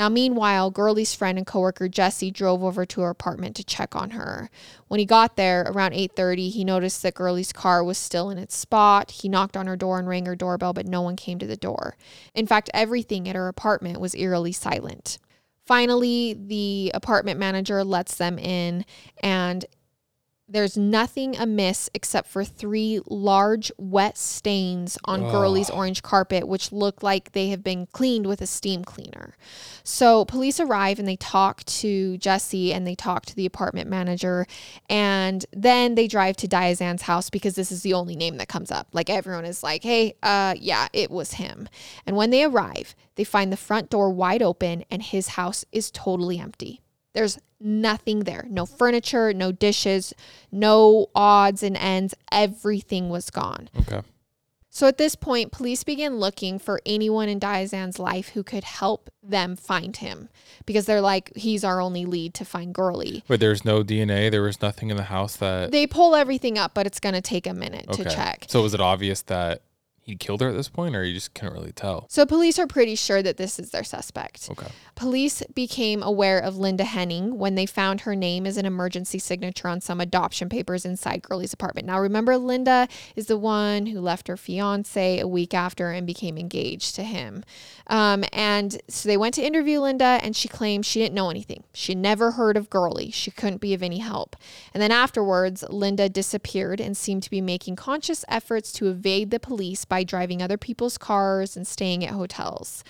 Now 0.00 0.08
meanwhile, 0.08 0.70
Girly's 0.70 1.14
friend 1.14 1.36
and 1.36 1.46
coworker 1.46 1.86
Jesse 1.86 2.30
drove 2.30 2.64
over 2.64 2.86
to 2.86 3.02
her 3.02 3.10
apartment 3.10 3.54
to 3.56 3.62
check 3.62 3.94
on 3.94 4.12
her. 4.12 4.48
When 4.88 4.98
he 4.98 5.04
got 5.04 5.36
there 5.36 5.60
around 5.66 5.92
8:30, 5.92 6.48
he 6.48 6.64
noticed 6.64 7.02
that 7.02 7.12
Girly's 7.12 7.52
car 7.52 7.84
was 7.84 7.98
still 7.98 8.30
in 8.30 8.38
its 8.38 8.56
spot. 8.56 9.10
He 9.10 9.28
knocked 9.28 9.58
on 9.58 9.66
her 9.66 9.76
door 9.76 9.98
and 9.98 10.08
rang 10.08 10.24
her 10.24 10.34
doorbell, 10.34 10.72
but 10.72 10.86
no 10.86 11.02
one 11.02 11.16
came 11.16 11.38
to 11.38 11.46
the 11.46 11.54
door. 11.54 11.98
In 12.34 12.46
fact, 12.46 12.70
everything 12.72 13.28
at 13.28 13.36
her 13.36 13.46
apartment 13.46 14.00
was 14.00 14.14
eerily 14.14 14.52
silent. 14.52 15.18
Finally, 15.66 16.32
the 16.46 16.90
apartment 16.94 17.38
manager 17.38 17.84
lets 17.84 18.14
them 18.14 18.38
in 18.38 18.86
and 19.22 19.66
there's 20.50 20.76
nothing 20.76 21.36
amiss 21.36 21.88
except 21.94 22.28
for 22.28 22.44
three 22.44 23.00
large 23.06 23.70
wet 23.78 24.18
stains 24.18 24.98
on 25.04 25.30
Girly's 25.30 25.70
orange 25.70 26.02
carpet, 26.02 26.48
which 26.48 26.72
look 26.72 27.02
like 27.04 27.32
they 27.32 27.48
have 27.50 27.62
been 27.62 27.86
cleaned 27.86 28.26
with 28.26 28.40
a 28.40 28.46
steam 28.46 28.84
cleaner. 28.84 29.36
So 29.84 30.24
police 30.24 30.58
arrive 30.58 30.98
and 30.98 31.06
they 31.06 31.16
talk 31.16 31.64
to 31.64 32.18
Jesse 32.18 32.72
and 32.72 32.84
they 32.84 32.96
talk 32.96 33.26
to 33.26 33.36
the 33.36 33.46
apartment 33.46 33.88
manager. 33.88 34.46
And 34.88 35.46
then 35.52 35.94
they 35.94 36.08
drive 36.08 36.36
to 36.38 36.48
Diazien's 36.48 37.02
house 37.02 37.30
because 37.30 37.54
this 37.54 37.70
is 37.70 37.82
the 37.82 37.94
only 37.94 38.16
name 38.16 38.36
that 38.38 38.48
comes 38.48 38.72
up. 38.72 38.88
Like 38.92 39.08
everyone 39.08 39.44
is 39.44 39.62
like, 39.62 39.84
hey, 39.84 40.14
uh, 40.22 40.54
yeah, 40.58 40.88
it 40.92 41.10
was 41.10 41.34
him. 41.34 41.68
And 42.04 42.16
when 42.16 42.30
they 42.30 42.42
arrive, 42.42 42.96
they 43.14 43.24
find 43.24 43.52
the 43.52 43.56
front 43.56 43.88
door 43.88 44.10
wide 44.10 44.42
open 44.42 44.84
and 44.90 45.02
his 45.02 45.28
house 45.28 45.64
is 45.70 45.92
totally 45.92 46.40
empty. 46.40 46.80
There's 47.12 47.38
nothing 47.60 48.20
there. 48.20 48.46
No 48.48 48.66
furniture, 48.66 49.32
no 49.32 49.52
dishes, 49.52 50.14
no 50.52 51.06
odds 51.14 51.62
and 51.62 51.76
ends. 51.76 52.14
Everything 52.32 53.08
was 53.08 53.30
gone. 53.30 53.68
Okay. 53.80 54.00
So 54.72 54.86
at 54.86 54.98
this 54.98 55.16
point, 55.16 55.50
police 55.50 55.82
begin 55.82 56.18
looking 56.20 56.60
for 56.60 56.80
anyone 56.86 57.28
in 57.28 57.40
Diazien's 57.40 57.98
life 57.98 58.28
who 58.30 58.44
could 58.44 58.62
help 58.62 59.10
them 59.20 59.56
find 59.56 59.96
him 59.96 60.28
because 60.64 60.86
they're 60.86 61.00
like, 61.00 61.32
he's 61.34 61.64
our 61.64 61.80
only 61.80 62.06
lead 62.06 62.34
to 62.34 62.44
find 62.44 62.72
Girly. 62.72 63.24
But 63.26 63.40
there's 63.40 63.64
no 63.64 63.82
DNA. 63.82 64.30
There 64.30 64.42
was 64.42 64.62
nothing 64.62 64.90
in 64.90 64.96
the 64.96 65.02
house 65.02 65.34
that. 65.36 65.72
They 65.72 65.88
pull 65.88 66.14
everything 66.14 66.56
up, 66.56 66.72
but 66.72 66.86
it's 66.86 67.00
going 67.00 67.16
to 67.16 67.20
take 67.20 67.48
a 67.48 67.52
minute 67.52 67.86
Okay. 67.88 68.04
to 68.04 68.10
check. 68.10 68.44
So 68.48 68.62
was 68.62 68.72
it 68.72 68.80
obvious 68.80 69.22
that 69.22 69.62
he 70.02 70.16
killed 70.16 70.40
her 70.40 70.48
at 70.48 70.54
this 70.54 70.68
point, 70.68 70.96
or 70.96 71.04
you 71.04 71.14
just 71.14 71.34
couldn't 71.34 71.54
really 71.54 71.72
tell? 71.72 72.06
So 72.08 72.26
police 72.26 72.58
are 72.58 72.66
pretty 72.66 72.94
sure 72.94 73.22
that 73.22 73.36
this 73.36 73.58
is 73.58 73.70
their 73.70 73.84
suspect. 73.84 74.48
Okay. 74.50 74.66
Police 74.94 75.42
became 75.54 76.02
aware 76.02 76.38
of 76.38 76.58
Linda 76.58 76.84
Henning 76.84 77.38
when 77.38 77.54
they 77.54 77.66
found 77.66 78.02
her 78.02 78.16
name 78.16 78.46
as 78.46 78.56
an 78.56 78.66
emergency 78.66 79.18
signature 79.18 79.68
on 79.68 79.80
some 79.80 80.00
adoption 80.00 80.48
papers 80.48 80.84
inside 80.84 81.22
Girly's 81.22 81.52
apartment. 81.52 81.86
Now, 81.86 82.00
remember, 82.00 82.36
Linda 82.36 82.88
is 83.14 83.26
the 83.26 83.38
one 83.38 83.86
who 83.86 84.00
left 84.00 84.28
her 84.28 84.36
fiance 84.36 85.20
a 85.20 85.28
week 85.28 85.54
after 85.54 85.90
and 85.90 86.06
became 86.06 86.38
engaged 86.38 86.94
to 86.96 87.04
him. 87.04 87.44
Um, 87.86 88.24
and 88.32 88.80
so 88.88 89.08
they 89.08 89.16
went 89.16 89.34
to 89.34 89.42
interview 89.42 89.80
Linda, 89.80 90.18
and 90.22 90.34
she 90.34 90.48
claimed 90.48 90.86
she 90.86 91.00
didn't 91.00 91.14
know 91.14 91.30
anything. 91.30 91.64
She 91.72 91.94
never 91.94 92.32
heard 92.32 92.56
of 92.56 92.70
Girly. 92.70 93.10
She 93.12 93.30
couldn't 93.30 93.60
be 93.60 93.74
of 93.74 93.82
any 93.82 93.98
help. 93.98 94.36
And 94.72 94.82
then 94.82 94.92
afterwards, 94.92 95.64
Linda 95.68 96.08
disappeared 96.08 96.80
and 96.80 96.96
seemed 96.96 97.22
to 97.24 97.30
be 97.30 97.40
making 97.40 97.76
conscious 97.76 98.24
efforts 98.28 98.72
to 98.72 98.88
evade 98.88 99.30
the 99.30 99.40
police 99.40 99.84
by 99.90 100.04
driving 100.04 100.40
other 100.40 100.56
people's 100.56 100.96
cars 100.96 101.54
and 101.54 101.66
staying 101.66 102.02
at 102.02 102.14
hotels. 102.14 102.82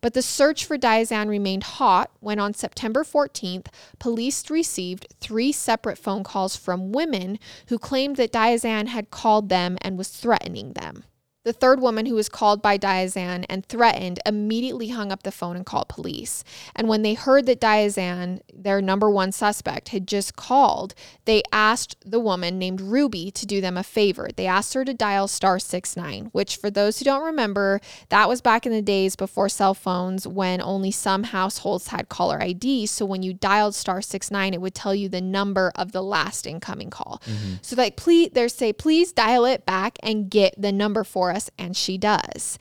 But 0.00 0.14
the 0.14 0.22
search 0.22 0.64
for 0.64 0.78
Diazien 0.78 1.28
remained 1.28 1.64
hot 1.64 2.10
when 2.20 2.38
on 2.38 2.54
September 2.54 3.04
14th, 3.04 3.66
police 3.98 4.48
received 4.48 5.06
three 5.20 5.52
separate 5.52 5.98
phone 5.98 6.24
calls 6.24 6.56
from 6.56 6.92
women 6.92 7.38
who 7.66 7.78
claimed 7.78 8.16
that 8.16 8.32
Diazien 8.32 8.86
had 8.86 9.10
called 9.10 9.50
them 9.50 9.76
and 9.82 9.98
was 9.98 10.08
threatening 10.08 10.72
them. 10.72 11.04
The 11.44 11.52
third 11.52 11.80
woman 11.80 12.06
who 12.06 12.14
was 12.14 12.30
called 12.30 12.62
by 12.62 12.78
Diazien 12.78 13.44
and 13.50 13.66
threatened 13.66 14.18
immediately 14.24 14.88
hung 14.88 15.12
up 15.12 15.24
the 15.24 15.30
phone 15.30 15.56
and 15.56 15.66
called 15.66 15.88
police. 15.88 16.42
And 16.74 16.88
when 16.88 17.02
they 17.02 17.12
heard 17.12 17.44
that 17.46 17.60
Diazien, 17.60 18.40
their 18.52 18.80
number 18.80 19.10
one 19.10 19.30
suspect, 19.30 19.90
had 19.90 20.08
just 20.08 20.36
called, 20.36 20.94
they 21.26 21.42
asked 21.52 21.96
the 22.04 22.18
woman 22.18 22.58
named 22.58 22.80
Ruby 22.80 23.30
to 23.32 23.44
do 23.44 23.60
them 23.60 23.76
a 23.76 23.82
favor. 23.82 24.30
They 24.34 24.46
asked 24.46 24.72
her 24.72 24.86
to 24.86 24.94
dial 24.94 25.28
star 25.28 25.58
six 25.58 25.96
nine, 25.98 26.30
which 26.32 26.56
for 26.56 26.70
those 26.70 26.98
who 26.98 27.04
don't 27.04 27.24
remember, 27.24 27.80
that 28.08 28.26
was 28.26 28.40
back 28.40 28.64
in 28.64 28.72
the 28.72 28.80
days 28.80 29.14
before 29.14 29.50
cell 29.50 29.74
phones 29.74 30.26
when 30.26 30.62
only 30.62 30.90
some 30.90 31.24
households 31.24 31.88
had 31.88 32.08
caller 32.08 32.42
ID. 32.42 32.86
So 32.86 33.04
when 33.04 33.22
you 33.22 33.34
dialed 33.34 33.74
star 33.74 34.00
six 34.00 34.30
nine, 34.30 34.54
it 34.54 34.62
would 34.62 34.74
tell 34.74 34.94
you 34.94 35.10
the 35.10 35.20
number 35.20 35.72
of 35.74 35.92
the 35.92 36.02
last 36.02 36.46
incoming 36.46 36.88
call. 36.88 37.20
Mm-hmm. 37.26 37.54
So 37.60 37.76
like 37.76 37.96
please 37.96 38.30
they 38.32 38.48
say, 38.48 38.72
please 38.72 39.12
dial 39.12 39.44
it 39.44 39.66
back 39.66 39.98
and 40.02 40.30
get 40.30 40.54
the 40.56 40.72
number 40.72 41.04
for 41.04 41.33
us, 41.34 41.50
and 41.58 41.76
she 41.76 41.98
does. 41.98 42.58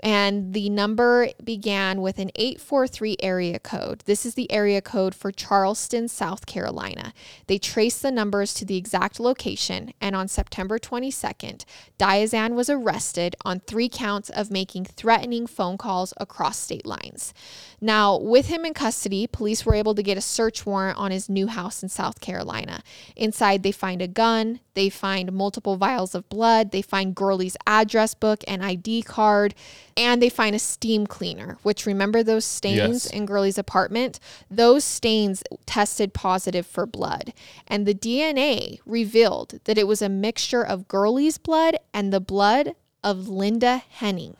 And 0.00 0.52
the 0.52 0.68
number 0.68 1.30
began 1.42 2.02
with 2.02 2.18
an 2.18 2.30
843 2.34 3.16
area 3.22 3.58
code. 3.58 4.02
This 4.04 4.26
is 4.26 4.34
the 4.34 4.50
area 4.52 4.82
code 4.82 5.14
for 5.14 5.32
Charleston, 5.32 6.08
South 6.08 6.46
Carolina. 6.46 7.14
They 7.46 7.58
traced 7.58 8.02
the 8.02 8.10
numbers 8.10 8.52
to 8.54 8.64
the 8.64 8.76
exact 8.76 9.18
location, 9.18 9.92
and 10.00 10.14
on 10.14 10.28
September 10.28 10.78
22nd, 10.78 11.64
Diazien 11.98 12.54
was 12.54 12.68
arrested 12.68 13.36
on 13.44 13.60
three 13.60 13.88
counts 13.88 14.28
of 14.30 14.50
making 14.50 14.84
threatening 14.84 15.46
phone 15.46 15.78
calls 15.78 16.12
across 16.18 16.58
state 16.58 16.84
lines. 16.84 17.32
Now, 17.80 18.18
with 18.18 18.46
him 18.46 18.64
in 18.64 18.74
custody, 18.74 19.26
police 19.26 19.64
were 19.64 19.74
able 19.74 19.94
to 19.94 20.02
get 20.02 20.18
a 20.18 20.22
search 20.22 20.66
warrant 20.66 20.98
on 20.98 21.10
his 21.10 21.28
new 21.28 21.46
house 21.46 21.82
in 21.82 21.88
South 21.88 22.20
Carolina. 22.20 22.82
Inside, 23.16 23.62
they 23.62 23.72
find 23.72 24.02
a 24.02 24.08
gun, 24.08 24.60
they 24.74 24.90
find 24.90 25.32
multiple 25.32 25.76
vials 25.76 26.14
of 26.14 26.28
blood, 26.28 26.70
they 26.70 26.82
find 26.82 27.14
Girly's 27.14 27.56
address 27.66 28.14
book 28.14 28.44
and 28.46 28.64
ID 28.64 29.02
card, 29.02 29.54
and 29.96 30.20
they 30.20 30.28
find 30.28 30.54
a 30.54 30.58
steam 30.58 31.06
cleaner, 31.06 31.56
which 31.62 31.86
remember 31.86 32.22
those 32.22 32.44
stains 32.44 33.04
Yes. 33.04 33.06
in 33.06 33.24
Girly's 33.26 33.58
apartment? 33.58 34.20
Those 34.50 34.84
stains 34.84 35.42
tested 35.64 36.12
positive 36.12 36.66
for 36.66 36.86
blood. 36.86 37.32
And 37.66 37.86
the 37.86 37.94
DNA 37.94 38.78
revealed 38.84 39.60
that 39.64 39.78
it 39.78 39.86
was 39.86 40.02
a 40.02 40.08
mixture 40.08 40.62
of 40.64 40.86
Girly's 40.88 41.38
blood 41.38 41.78
and 41.94 42.12
the 42.12 42.20
blood 42.20 42.74
of 43.02 43.28
Linda 43.28 43.82
Henning. 43.88 44.36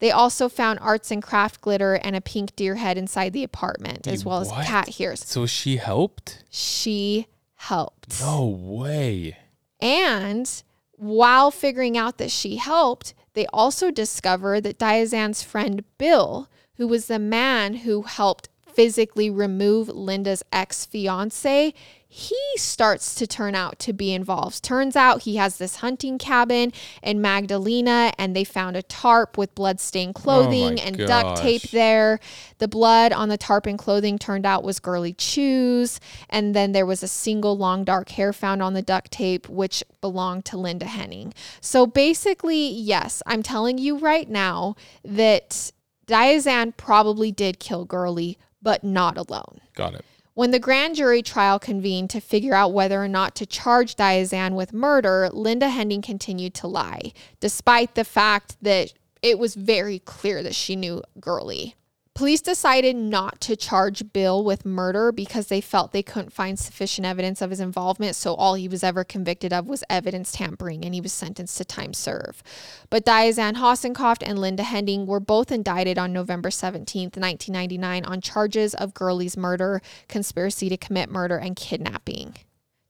They 0.00 0.10
also 0.10 0.48
found 0.48 0.78
arts 0.80 1.10
and 1.10 1.22
craft 1.22 1.60
glitter 1.60 1.94
and 1.94 2.14
a 2.16 2.20
pink 2.20 2.54
deer 2.56 2.74
head 2.76 2.98
inside 2.98 3.32
the 3.32 3.44
apartment, 3.44 4.06
as 4.06 4.24
well 4.24 4.44
what? 4.44 4.58
as 4.60 4.66
cat 4.66 4.88
hairs. 4.96 5.24
So 5.24 5.46
she 5.46 5.76
helped? 5.76 6.42
She 6.50 7.26
helped. 7.54 8.20
No 8.20 8.46
way. 8.46 9.36
And 9.80 10.50
while 10.92 11.50
figuring 11.50 11.96
out 11.96 12.18
that 12.18 12.30
she 12.30 12.56
helped, 12.56 13.14
they 13.34 13.46
also 13.52 13.90
discover 13.90 14.60
that 14.60 14.78
Diazien's 14.78 15.42
friend 15.42 15.84
Bill, 15.98 16.48
who 16.76 16.88
was 16.88 17.06
the 17.06 17.18
man 17.18 17.74
who 17.74 18.02
helped 18.02 18.48
physically 18.74 19.30
remove 19.30 19.88
Linda's 19.88 20.42
ex 20.52 20.84
fiance, 20.84 21.72
he 22.16 22.38
starts 22.54 23.16
to 23.16 23.26
turn 23.26 23.56
out 23.56 23.80
to 23.80 23.92
be 23.92 24.14
involved. 24.14 24.62
Turns 24.62 24.94
out 24.94 25.22
he 25.22 25.34
has 25.34 25.56
this 25.56 25.76
hunting 25.76 26.16
cabin 26.16 26.72
in 27.02 27.20
Magdalena, 27.20 28.12
and 28.16 28.36
they 28.36 28.44
found 28.44 28.76
a 28.76 28.82
tarp 28.82 29.36
with 29.36 29.52
bloodstained 29.56 30.14
oh 30.16 30.20
clothing 30.20 30.80
and 30.80 30.96
duct 30.96 31.42
tape 31.42 31.70
there. 31.72 32.20
The 32.58 32.68
blood 32.68 33.12
on 33.12 33.30
the 33.30 33.36
tarp 33.36 33.66
and 33.66 33.76
clothing 33.76 34.16
turned 34.16 34.46
out 34.46 34.62
was 34.62 34.78
Girly 34.78 35.12
Chew's. 35.12 35.98
And 36.30 36.54
then 36.54 36.70
there 36.70 36.86
was 36.86 37.02
a 37.02 37.08
single 37.08 37.58
long 37.58 37.82
dark 37.82 38.10
hair 38.10 38.32
found 38.32 38.62
on 38.62 38.74
the 38.74 38.82
duct 38.82 39.10
tape, 39.10 39.48
which 39.48 39.82
belonged 40.00 40.44
to 40.44 40.56
Linda 40.56 40.86
Henning. 40.86 41.34
So 41.60 41.84
basically, 41.84 42.68
yes, 42.68 43.24
I'm 43.26 43.42
telling 43.42 43.76
you 43.78 43.98
right 43.98 44.30
now 44.30 44.76
that 45.04 45.72
Diazien 46.06 46.76
probably 46.76 47.32
did 47.32 47.58
kill 47.58 47.84
Girly, 47.84 48.38
but 48.64 48.82
not 48.82 49.16
alone. 49.16 49.60
Got 49.76 49.94
it. 49.94 50.04
When 50.34 50.50
the 50.50 50.58
grand 50.58 50.96
jury 50.96 51.22
trial 51.22 51.60
convened 51.60 52.10
to 52.10 52.20
figure 52.20 52.54
out 52.54 52.72
whether 52.72 53.00
or 53.00 53.06
not 53.06 53.36
to 53.36 53.46
charge 53.46 53.94
Diazien 53.94 54.54
with 54.54 54.72
murder, 54.72 55.30
Linda 55.32 55.68
Henning 55.68 56.02
continued 56.02 56.54
to 56.54 56.66
lie, 56.66 57.12
despite 57.38 57.94
the 57.94 58.02
fact 58.02 58.56
that 58.60 58.92
it 59.22 59.38
was 59.38 59.54
very 59.54 60.00
clear 60.00 60.42
that 60.42 60.56
she 60.56 60.74
knew 60.74 61.04
Girly. 61.20 61.76
Police 62.14 62.42
decided 62.42 62.94
not 62.94 63.40
to 63.40 63.56
charge 63.56 64.12
Bill 64.12 64.44
with 64.44 64.64
murder 64.64 65.10
because 65.10 65.48
they 65.48 65.60
felt 65.60 65.90
they 65.90 66.04
couldn't 66.04 66.32
find 66.32 66.56
sufficient 66.56 67.04
evidence 67.04 67.42
of 67.42 67.50
his 67.50 67.58
involvement, 67.58 68.14
so 68.14 68.34
all 68.34 68.54
he 68.54 68.68
was 68.68 68.84
ever 68.84 69.02
convicted 69.02 69.52
of 69.52 69.66
was 69.66 69.82
evidence 69.90 70.30
tampering 70.30 70.84
and 70.84 70.94
he 70.94 71.00
was 71.00 71.12
sentenced 71.12 71.58
to 71.58 71.64
time 71.64 71.92
serve. 71.92 72.40
But 72.88 73.04
Diazien 73.04 73.54
Hasenkopf 73.54 74.22
and 74.24 74.38
Linda 74.38 74.62
Henning 74.62 75.06
were 75.06 75.18
both 75.18 75.50
indicted 75.50 75.98
on 75.98 76.12
November 76.12 76.50
17th, 76.50 77.16
1999 77.16 78.04
on 78.04 78.20
charges 78.20 78.74
of 78.74 78.94
Girly's 78.94 79.36
murder, 79.36 79.82
conspiracy 80.06 80.68
to 80.68 80.76
commit 80.76 81.10
murder, 81.10 81.36
and 81.36 81.56
kidnapping. 81.56 82.36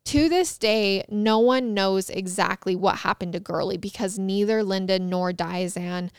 To 0.04 0.28
this 0.28 0.58
day, 0.58 1.02
no 1.08 1.38
one 1.38 1.72
knows 1.72 2.10
exactly 2.10 2.76
what 2.76 2.96
happened 2.96 3.32
to 3.32 3.40
Girly 3.40 3.78
because 3.78 4.18
neither 4.18 4.62
Linda 4.62 4.98
nor 4.98 5.32
Diazien 5.32 6.10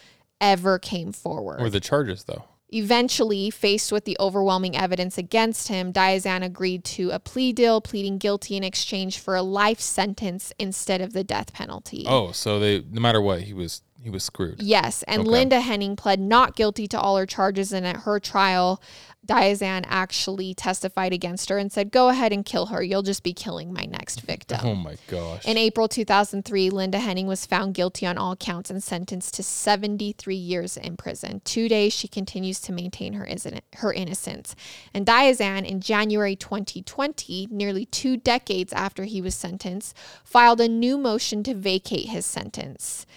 ever 0.42 0.80
came 0.80 1.12
forward. 1.12 1.62
Or 1.62 1.70
the 1.70 1.80
charges, 1.80 2.24
though. 2.24 2.46
Eventually, 2.76 3.50
faced 3.50 3.94
with 3.94 4.04
the 4.04 4.18
overwhelming 4.20 4.76
evidence 4.76 5.18
against 5.18 5.70
him, 5.70 5.94
Diazien 5.94 6.44
agreed 6.44 6.84
to 6.84 7.10
a 7.12 7.20
plea 7.20 7.54
deal, 7.54 7.80
pleading 7.80 8.18
guilty 8.18 8.58
in 8.58 8.66
exchange 8.66 9.18
for 9.18 9.34
a 9.38 9.42
life 9.42 9.80
sentence 9.80 10.52
instead 10.60 11.00
of 11.00 11.14
the 11.14 11.24
death 11.24 11.54
penalty. 11.54 12.04
Oh, 12.06 12.34
so 12.34 12.60
they 12.60 12.84
no 12.92 13.00
matter 13.00 13.22
what, 13.22 13.44
he 13.44 13.54
was 13.54 13.82
he 14.06 14.12
was 14.12 14.24
screwed. 14.24 14.62
Yes, 14.62 15.04
and 15.08 15.22
Okay. 15.22 15.30
Linda 15.32 15.60
Henning 15.62 15.96
pled 15.96 16.20
not 16.20 16.56
guilty 16.56 16.88
to 16.90 17.00
all 17.00 17.18
her 17.18 17.26
charges, 17.26 17.74
and 17.74 17.88
at 17.88 18.02
her 18.02 18.20
trial, 18.20 18.80
Diazien 19.28 19.84
actually 19.88 20.54
testified 20.54 21.12
against 21.12 21.50
her 21.50 21.58
and 21.58 21.72
said, 21.72 21.90
"Go 21.90 22.10
ahead 22.10 22.32
and 22.32 22.46
kill 22.46 22.68
her. 22.68 22.84
You'll 22.84 23.02
just 23.02 23.24
be 23.24 23.34
killing 23.34 23.74
my 23.74 23.86
next 23.86 24.22
victim." 24.22 24.60
Oh 24.64 24.76
my 24.76 24.98
gosh. 25.08 25.44
In 25.44 25.58
April 25.58 25.88
2003, 25.88 26.70
Linda 26.70 27.00
Henning 27.00 27.26
was 27.26 27.48
found 27.48 27.74
guilty 27.74 28.06
on 28.06 28.20
all 28.20 28.36
counts 28.36 28.70
and 28.70 28.84
sentenced 28.84 29.34
to 29.34 29.42
73 29.42 30.36
years 30.36 30.78
in 30.78 30.96
prison. 30.98 31.42
Today, 31.44 31.90
she 31.90 32.08
continues 32.08 32.60
to 32.62 32.72
maintain 32.72 33.14
her, 33.14 33.26
isn't 33.26 33.64
her 33.78 33.92
innocence. 33.92 34.56
And 34.94 35.04
Diazien, 35.08 35.66
in 35.66 35.82
January 35.82 36.36
2020, 36.36 37.48
nearly 37.50 37.88
two 37.88 38.18
decades 38.18 38.72
after 38.72 39.06
he 39.06 39.20
was 39.20 39.34
sentenced, 39.34 39.96
filed 40.24 40.62
a 40.62 40.68
new 40.68 41.00
motion 41.00 41.42
to 41.42 41.56
vacate 41.56 42.10
his 42.10 42.28
sentence. 42.28 43.08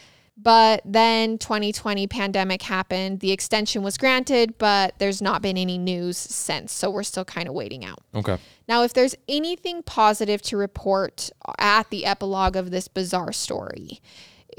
But 0.41 0.82
then 0.84 1.36
2020 1.39 2.07
pandemic 2.07 2.62
happened. 2.62 3.20
The 3.20 3.32
extension 3.32 3.82
was 3.82 3.99
granted, 3.99 4.57
but 4.57 4.95
there's 4.99 5.20
not 5.20 5.43
been 5.43 5.59
any 5.59 5.78
news 5.78 6.16
since. 6.16 6.72
So 6.72 6.91
we're 6.91 7.03
still 7.03 7.24
kind 7.24 7.49
of 7.49 7.55
waiting 7.55 7.84
out. 7.84 8.01
okay. 8.14 8.39
Now, 8.68 8.82
if 8.82 8.93
there's 8.93 9.14
anything 9.28 9.82
positive 9.82 10.43
to 10.43 10.57
report 10.57 11.30
at 11.59 11.89
the 11.91 12.05
epilogue 12.05 12.55
of 12.55 12.70
this 12.70 12.86
bizarre 12.86 13.32
story, 13.32 14.01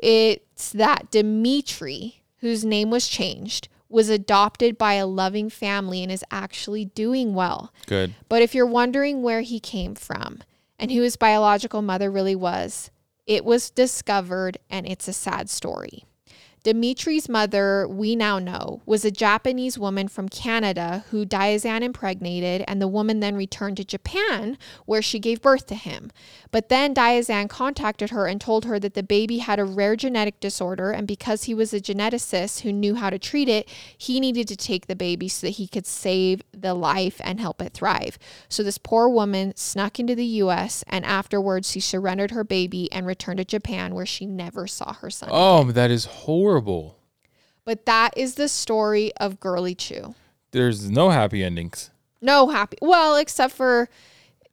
it's 0.01 0.71
that 0.71 1.11
Dimitri, 1.11 2.23
whose 2.38 2.65
name 2.65 2.89
was 2.89 3.07
changed, 3.07 3.69
was 3.88 4.09
adopted 4.09 4.77
by 4.77 4.93
a 4.93 5.07
loving 5.07 5.49
family 5.49 6.03
and 6.03 6.11
is 6.11 6.23
actually 6.30 6.86
doing 6.86 7.34
well. 7.34 7.73
Good. 7.88 8.15
But 8.27 8.41
if 8.41 8.53
you're 8.53 8.65
wondering 8.65 9.21
where 9.21 9.41
he 9.41 9.59
came 9.59 9.95
from 9.95 10.39
and 10.77 10.91
who 10.91 11.01
his 11.01 11.15
biological 11.15 11.82
mother 11.82 12.11
really 12.11 12.36
was, 12.36 12.91
it 13.30 13.45
was 13.45 13.69
discovered 13.69 14.57
and 14.71 14.88
it's 14.88 15.07
a 15.07 15.13
sad 15.13 15.51
story. 15.51 16.03
Dimitri's 16.64 17.30
mother, 17.30 17.88
we 17.88 18.16
now 18.16 18.38
know, 18.38 18.82
was 18.86 19.05
a 19.05 19.12
Japanese 19.12 19.80
woman 19.80 20.10
from 20.10 20.28
Canada 20.28 21.05
who 21.10 21.26
Diazien 21.26 21.82
impregnated, 21.82 22.66
and 22.68 22.82
the 22.82 22.88
woman 22.88 23.22
then 23.22 23.36
returned 23.36 23.78
to 23.78 23.86
Japan 23.86 24.57
where 24.86 25.01
she 25.01 25.20
gave 25.20 25.41
birth 25.41 25.66
to 25.68 25.76
him. 25.76 26.12
But 26.51 26.68
then 26.68 26.93
Diazien 26.93 27.49
contacted 27.49 28.10
her 28.10 28.28
and 28.28 28.41
told 28.41 28.66
her 28.66 28.78
that 28.80 28.93
the 28.93 29.03
baby 29.03 29.38
had 29.38 29.57
a 29.57 29.64
rare 29.64 29.95
genetic 29.95 30.41
disorder, 30.41 30.91
and 30.91 31.07
because 31.07 31.45
he 31.45 31.53
was 31.53 31.74
a 31.74 31.80
geneticist 31.80 32.62
who 32.62 32.74
knew 32.74 32.95
how 32.95 33.10
to 33.10 33.18
treat 33.18 33.47
it, 33.47 33.70
he 33.97 34.20
needed 34.20 34.47
to 34.49 34.57
take 34.57 34.88
the 34.88 34.95
baby 34.95 35.30
so 35.30 35.47
that 35.47 35.51
he 35.51 35.68
could 35.68 35.86
save 35.86 36.41
the 36.51 36.74
life 36.74 37.22
and 37.24 37.39
help 37.39 37.62
it 37.62 37.74
thrive. 37.74 38.20
So 38.49 38.64
this 38.64 38.78
poor 38.78 39.07
woman 39.07 39.53
snuck 39.55 39.97
into 39.97 40.14
the 40.14 40.26
US, 40.26 40.84
and 40.88 41.05
afterwards 41.05 41.72
she 41.72 41.80
surrendered 41.80 42.32
her 42.32 42.43
baby 42.43 42.91
and 42.91 43.05
returned 43.05 43.38
to 43.38 43.45
Japan 43.45 43.95
where 43.95 44.05
she 44.05 44.26
never 44.26 44.68
saw 44.68 44.93
her 44.95 45.10
son. 45.10 45.30
Oh, 45.32 45.64
that 45.72 45.89
is 45.89 46.03
horrible. 46.05 46.48
But 47.65 47.85
that 47.85 48.17
is 48.17 48.35
the 48.35 48.47
story 48.49 49.11
of 49.17 49.39
Girly 49.39 49.75
Chew. 49.75 50.15
There's 50.51 50.89
no 50.89 51.09
happy 51.11 51.43
endings. 51.43 51.91
No 52.21 52.49
happy. 52.49 52.77
Well, 52.81 53.15
except 53.17 53.53
for 53.53 53.87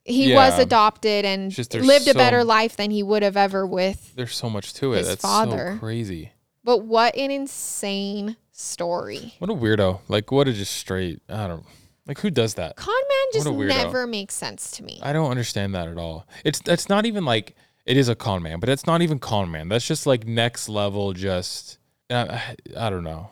he 0.05 0.35
was 0.35 0.59
adopted 0.59 1.25
and 1.25 1.51
Just 1.51 1.71
there's 1.71 1.87
lived 1.87 2.07
a 2.07 2.13
so- 2.13 2.19
better 2.19 2.45
life 2.45 2.77
than 2.77 2.91
he 2.91 3.03
would 3.03 3.23
have 3.23 3.37
ever 3.37 3.67
with. 3.67 4.15
There's 4.15 4.35
so 4.37 4.49
much 4.51 4.75
to 4.75 4.93
it. 4.93 4.99
His 4.99 5.09
That's 5.09 5.23
father. 5.23 5.73
so 5.75 5.79
crazy. 5.79 6.33
But 6.63 6.85
what 6.85 7.17
an 7.17 7.31
insane 7.31 8.37
story. 8.53 9.35
What 9.39 9.51
a 9.51 9.55
weirdo. 9.55 10.01
Like 10.09 10.31
what 10.31 10.49
a 10.49 10.53
just 10.53 10.73
straight 10.77 11.21
I 11.29 11.47
don't 11.47 11.65
like 12.07 12.21
who 12.21 12.31
does 12.31 12.55
that? 12.55 12.77
Con 12.77 12.95
man 12.95 13.33
just 13.33 13.47
a 13.47 13.51
weirdo. 13.51 13.69
never 13.69 14.07
makes 14.07 14.35
sense 14.35 14.71
to 14.73 14.85
me. 14.85 15.01
I 15.03 15.13
don't 15.13 15.31
understand 15.31 15.75
that 15.75 15.89
at 15.89 15.97
all. 15.99 16.27
It's 16.45 16.61
that's 16.61 16.89
not 16.89 17.07
even 17.07 17.25
like 17.25 17.57
it 17.85 17.97
is 17.97 18.09
a 18.09 18.15
con 18.15 18.43
man, 18.43 18.61
but 18.61 18.69
it's 18.69 18.87
not 18.87 19.01
even 19.03 19.19
con 19.19 19.51
man. 19.51 19.69
That's 19.69 19.87
just 19.87 20.07
like 20.07 20.27
next 20.27 20.69
level. 20.69 21.13
Just 21.13 21.79
uh, 22.11 22.39
I 22.77 22.91
don't 22.91 23.05
know. 23.05 23.31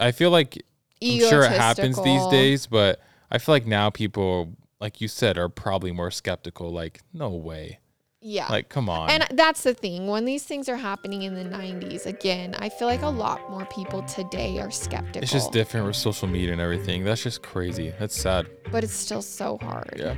I 0.00 0.12
feel 0.12 0.30
like 0.30 0.62
I'm 1.02 1.18
sure 1.20 1.42
it 1.42 1.52
happens 1.52 2.02
these 2.02 2.26
days, 2.28 2.66
but 2.66 3.00
I 3.30 3.38
feel 3.38 3.54
like 3.54 3.66
now 3.66 3.90
people, 3.90 4.54
like 4.80 5.00
you 5.00 5.08
said, 5.08 5.38
are 5.38 5.48
probably 5.48 5.92
more 5.92 6.10
skeptical. 6.10 6.70
Like 6.72 7.00
no 7.12 7.30
way. 7.30 7.80
Yeah. 8.20 8.48
Like 8.48 8.68
come 8.68 8.88
on. 8.88 9.10
And 9.10 9.26
that's 9.32 9.62
the 9.62 9.74
thing. 9.74 10.08
When 10.08 10.24
these 10.24 10.42
things 10.44 10.68
are 10.68 10.76
happening 10.76 11.22
in 11.22 11.34
the 11.34 11.44
90s, 11.44 12.06
again, 12.06 12.56
I 12.58 12.68
feel 12.68 12.88
like 12.88 13.02
a 13.02 13.08
lot 13.08 13.48
more 13.50 13.64
people 13.66 14.02
today 14.02 14.58
are 14.58 14.70
skeptical. 14.72 15.22
it's 15.22 15.30
just 15.32 15.52
different 15.52 15.86
with 15.86 15.94
social 15.96 16.26
media 16.26 16.52
and 16.52 16.60
everything. 16.60 17.04
That's 17.04 17.22
just 17.22 17.42
crazy. 17.42 17.92
That's 17.98 18.20
sad. 18.20 18.48
but 18.72 18.82
it's 18.82 18.92
still 18.94 19.22
so 19.22 19.58
hard. 19.62 19.94
Yeah. 19.96 20.16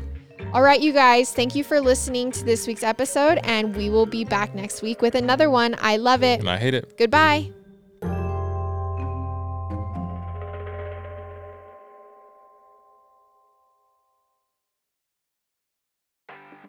All 0.54 0.62
right, 0.62 0.80
you 0.80 0.92
guys, 0.94 1.30
thank 1.32 1.54
you 1.54 1.62
for 1.62 1.82
listening 1.82 2.32
to 2.32 2.42
this 2.44 2.66
week's 2.66 2.82
episode, 2.82 3.38
and 3.44 3.76
we 3.76 3.90
will 3.90 4.06
be 4.06 4.24
back 4.24 4.54
next 4.54 4.80
week 4.80 5.02
with 5.02 5.14
another 5.14 5.50
one. 5.50 5.76
I 5.78 5.98
love 5.98 6.22
it. 6.22 6.40
And 6.40 6.48
I 6.48 6.56
hate 6.56 6.72
it. 6.72 6.96
Goodbye. 6.96 7.52